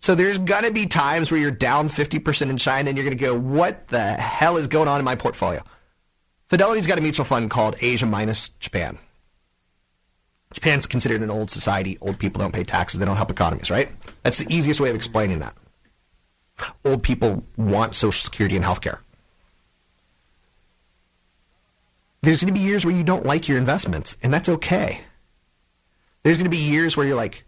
So 0.00 0.14
there's 0.14 0.38
going 0.38 0.64
to 0.64 0.72
be 0.72 0.86
times 0.86 1.30
where 1.30 1.40
you're 1.40 1.50
down 1.50 1.88
50% 1.88 2.50
in 2.50 2.56
China 2.56 2.88
and 2.88 2.96
you're 2.96 3.04
going 3.04 3.18
to 3.18 3.22
go, 3.22 3.36
what 3.36 3.88
the 3.88 4.12
hell 4.14 4.56
is 4.56 4.68
going 4.68 4.88
on 4.88 4.98
in 5.00 5.04
my 5.04 5.16
portfolio? 5.16 5.62
Fidelity's 6.48 6.86
got 6.86 6.98
a 6.98 7.00
mutual 7.00 7.24
fund 7.24 7.50
called 7.50 7.76
Asia 7.80 8.06
minus 8.06 8.50
Japan. 8.60 8.96
Japan's 10.52 10.86
considered 10.86 11.22
an 11.22 11.30
old 11.30 11.50
society. 11.50 11.98
Old 12.00 12.18
people 12.18 12.40
don't 12.40 12.54
pay 12.54 12.64
taxes. 12.64 12.98
They 12.98 13.06
don't 13.06 13.16
help 13.16 13.30
economies, 13.30 13.70
right? 13.70 13.90
That's 14.22 14.38
the 14.38 14.52
easiest 14.54 14.80
way 14.80 14.90
of 14.90 14.96
explaining 14.96 15.40
that. 15.40 15.54
Old 16.84 17.02
people 17.02 17.44
want 17.56 17.94
Social 17.94 18.18
Security 18.18 18.56
and 18.56 18.64
health 18.64 18.80
care. 18.80 19.00
There's 22.22 22.42
going 22.42 22.52
to 22.52 22.58
be 22.58 22.66
years 22.66 22.84
where 22.84 22.94
you 22.94 23.04
don't 23.04 23.24
like 23.24 23.48
your 23.48 23.58
investments, 23.58 24.16
and 24.22 24.34
that's 24.34 24.48
okay. 24.48 25.00
There's 26.22 26.36
going 26.36 26.50
to 26.50 26.50
be 26.50 26.56
years 26.56 26.96
where 26.96 27.06
you're 27.06 27.16
like, 27.16 27.44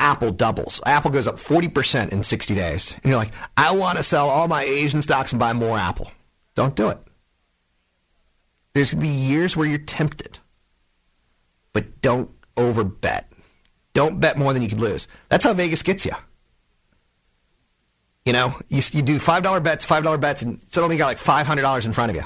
Apple 0.00 0.30
doubles. 0.30 0.80
Apple 0.86 1.10
goes 1.10 1.26
up 1.26 1.36
40% 1.36 2.10
in 2.10 2.22
60 2.22 2.54
days. 2.54 2.92
And 2.92 3.04
you're 3.06 3.16
like, 3.16 3.32
I 3.56 3.72
want 3.72 3.96
to 3.96 4.02
sell 4.02 4.28
all 4.28 4.46
my 4.46 4.62
Asian 4.62 5.02
stocks 5.02 5.32
and 5.32 5.40
buy 5.40 5.52
more 5.52 5.78
Apple. 5.78 6.12
Don't 6.54 6.76
do 6.76 6.88
it. 6.88 6.98
There's 8.74 8.94
going 8.94 9.04
to 9.04 9.10
be 9.10 9.16
years 9.16 9.56
where 9.56 9.66
you're 9.66 9.78
tempted, 9.78 10.38
but 11.78 12.02
don't 12.02 12.28
over 12.56 12.82
bet. 12.82 13.30
Don't 13.94 14.18
bet 14.18 14.36
more 14.36 14.52
than 14.52 14.62
you 14.62 14.68
can 14.68 14.80
lose. 14.80 15.06
That's 15.28 15.44
how 15.44 15.54
Vegas 15.54 15.84
gets 15.84 16.04
you. 16.04 16.10
You 18.24 18.32
know, 18.32 18.58
you, 18.68 18.82
you 18.90 19.00
do 19.00 19.20
$5 19.20 19.62
bets, 19.62 19.86
$5 19.86 20.20
bets, 20.20 20.42
and 20.42 20.60
suddenly 20.66 20.96
you 20.96 20.98
got 20.98 21.06
like 21.06 21.20
$500 21.20 21.86
in 21.86 21.92
front 21.92 22.10
of 22.10 22.16
you. 22.16 22.24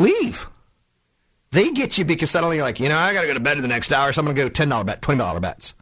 Leave. 0.00 0.48
They 1.52 1.70
get 1.70 1.96
you 1.96 2.04
because 2.04 2.32
suddenly 2.32 2.56
you're 2.56 2.64
like, 2.64 2.80
you 2.80 2.88
know, 2.88 2.98
I 2.98 3.14
got 3.14 3.20
to 3.20 3.28
go 3.28 3.34
to 3.34 3.40
bed 3.40 3.56
in 3.56 3.62
the 3.62 3.68
next 3.68 3.92
hour, 3.92 4.12
so 4.12 4.20
I'm 4.20 4.26
going 4.26 4.34
to 4.34 4.42
go 4.42 4.50
$10 4.50 4.84
bet, 4.84 5.00
$20 5.00 5.40
bets. 5.40 5.74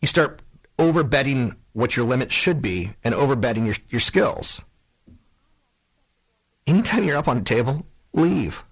You 0.00 0.06
start 0.06 0.42
over 0.78 1.02
betting 1.02 1.56
what 1.72 1.96
your 1.96 2.06
limit 2.06 2.30
should 2.30 2.62
be 2.62 2.92
and 3.02 3.16
over 3.16 3.34
betting 3.34 3.66
your, 3.66 3.74
your 3.88 4.00
skills. 4.00 4.62
Anytime 6.68 7.02
you're 7.02 7.16
up 7.16 7.26
on 7.26 7.38
a 7.38 7.42
table, 7.42 7.84
leave. 8.12 8.62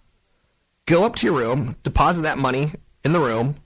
Go 0.86 1.02
up 1.02 1.16
to 1.16 1.26
your 1.26 1.36
room, 1.36 1.74
deposit 1.82 2.22
that 2.22 2.38
money 2.38 2.70
in 3.04 3.12
the 3.12 3.20
room. 3.20 3.56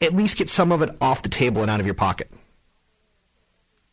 At 0.00 0.14
least 0.14 0.36
get 0.36 0.48
some 0.48 0.72
of 0.72 0.82
it 0.82 0.96
off 1.00 1.22
the 1.22 1.28
table 1.28 1.62
and 1.62 1.70
out 1.70 1.80
of 1.80 1.86
your 1.86 1.94
pocket. 1.94 2.30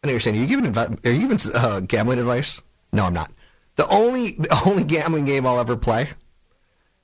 I 0.04 0.08
know 0.08 0.12
you're 0.12 0.20
saying, 0.20 0.38
are 0.38 0.40
you 0.40 0.48
giving, 0.48 0.72
advi- 0.72 1.06
are 1.06 1.12
you 1.12 1.28
giving 1.28 1.56
uh, 1.56 1.82
gambling 1.82 2.20
advice? 2.20 2.62
No, 2.92 3.06
I'm 3.06 3.14
not. 3.14 3.32
The 3.76 3.88
only, 3.88 4.32
the 4.32 4.62
only 4.66 4.84
gambling 4.84 5.26
game 5.26 5.46
I'll 5.46 5.60
ever 5.60 5.76
play 5.76 6.10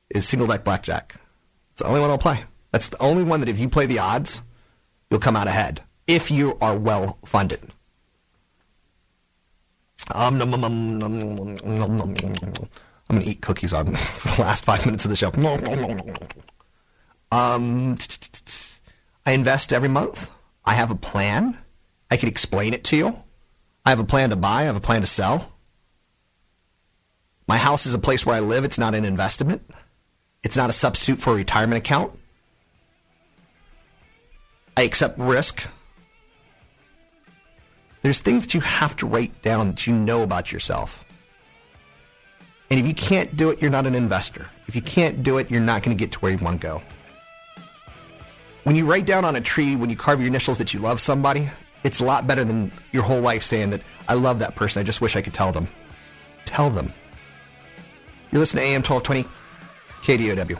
is 0.09 0.27
single 0.27 0.47
deck 0.47 0.63
blackjack. 0.63 1.15
It's 1.73 1.81
the 1.81 1.87
only 1.87 1.99
one 1.99 2.09
I'll 2.09 2.17
play. 2.17 2.45
That's 2.71 2.89
the 2.89 3.01
only 3.01 3.23
one 3.23 3.41
that 3.41 3.49
if 3.49 3.59
you 3.59 3.69
play 3.69 3.85
the 3.85 3.99
odds, 3.99 4.43
you'll 5.09 5.19
come 5.19 5.35
out 5.35 5.47
ahead 5.47 5.81
if 6.07 6.31
you 6.31 6.57
are 6.61 6.77
well 6.77 7.17
funded. 7.25 7.71
Um, 10.13 10.37
I'm 13.09 13.17
gonna 13.17 13.29
eat 13.29 13.41
cookies 13.41 13.73
on 13.73 13.95
for 13.95 14.35
the 14.35 14.41
last 14.41 14.65
five 14.65 14.85
minutes 14.85 15.05
of 15.05 15.09
the 15.09 15.15
show. 15.15 15.31
Um, 17.31 17.97
I 19.25 19.31
invest 19.31 19.73
every 19.73 19.89
month. 19.89 20.31
I 20.63 20.73
have 20.73 20.91
a 20.91 20.95
plan. 20.95 21.57
I 22.09 22.17
can 22.17 22.29
explain 22.29 22.73
it 22.73 22.83
to 22.85 22.97
you. 22.97 23.23
I 23.85 23.89
have 23.89 23.99
a 23.99 24.05
plan 24.05 24.31
to 24.31 24.35
buy. 24.35 24.61
I 24.61 24.63
have 24.63 24.75
a 24.75 24.81
plan 24.81 25.01
to 25.01 25.07
sell. 25.07 25.51
My 27.47 27.57
house 27.57 27.85
is 27.85 27.93
a 27.93 27.99
place 27.99 28.25
where 28.25 28.35
I 28.35 28.39
live. 28.39 28.63
It's 28.63 28.79
not 28.79 28.95
an 28.95 29.05
investment. 29.05 29.61
It's 30.43 30.57
not 30.57 30.69
a 30.69 30.73
substitute 30.73 31.19
for 31.19 31.33
a 31.33 31.35
retirement 31.35 31.77
account. 31.77 32.17
I 34.75 34.81
accept 34.81 35.19
risk. 35.19 35.67
There's 38.01 38.19
things 38.19 38.45
that 38.45 38.53
you 38.53 38.61
have 38.61 38.95
to 38.97 39.07
write 39.07 39.41
down 39.41 39.67
that 39.67 39.87
you 39.87 39.93
know 39.93 40.21
about 40.21 40.51
yourself. 40.51 41.04
And 42.69 42.79
if 42.79 42.87
you 42.87 42.93
can't 42.93 43.35
do 43.35 43.49
it, 43.51 43.61
you're 43.61 43.71
not 43.71 43.85
an 43.85 43.95
investor. 43.95 44.49
If 44.67 44.75
you 44.75 44.81
can't 44.81 45.23
do 45.23 45.37
it, 45.37 45.51
you're 45.51 45.61
not 45.61 45.83
going 45.83 45.95
to 45.95 45.99
get 45.99 46.11
to 46.13 46.19
where 46.19 46.31
you 46.31 46.37
want 46.37 46.59
to 46.61 46.67
go. 46.67 46.81
When 48.63 48.75
you 48.75 48.85
write 48.85 49.05
down 49.05 49.25
on 49.25 49.35
a 49.35 49.41
tree, 49.41 49.75
when 49.75 49.91
you 49.91 49.95
carve 49.95 50.19
your 50.19 50.27
initials 50.27 50.57
that 50.57 50.73
you 50.73 50.79
love 50.79 50.99
somebody, 50.99 51.49
it's 51.83 51.99
a 51.99 52.03
lot 52.03 52.25
better 52.25 52.43
than 52.43 52.71
your 52.91 53.03
whole 53.03 53.21
life 53.21 53.43
saying 53.43 53.69
that 53.69 53.81
I 54.07 54.15
love 54.15 54.39
that 54.39 54.55
person. 54.55 54.79
I 54.79 54.83
just 54.83 55.01
wish 55.01 55.15
I 55.15 55.21
could 55.21 55.35
tell 55.35 55.51
them. 55.51 55.67
Tell 56.45 56.71
them. 56.71 56.91
You're 58.31 58.39
listening 58.39 58.63
to 58.63 58.69
AM 58.69 58.81
1220 58.81 59.29
KDOW. 60.01 60.59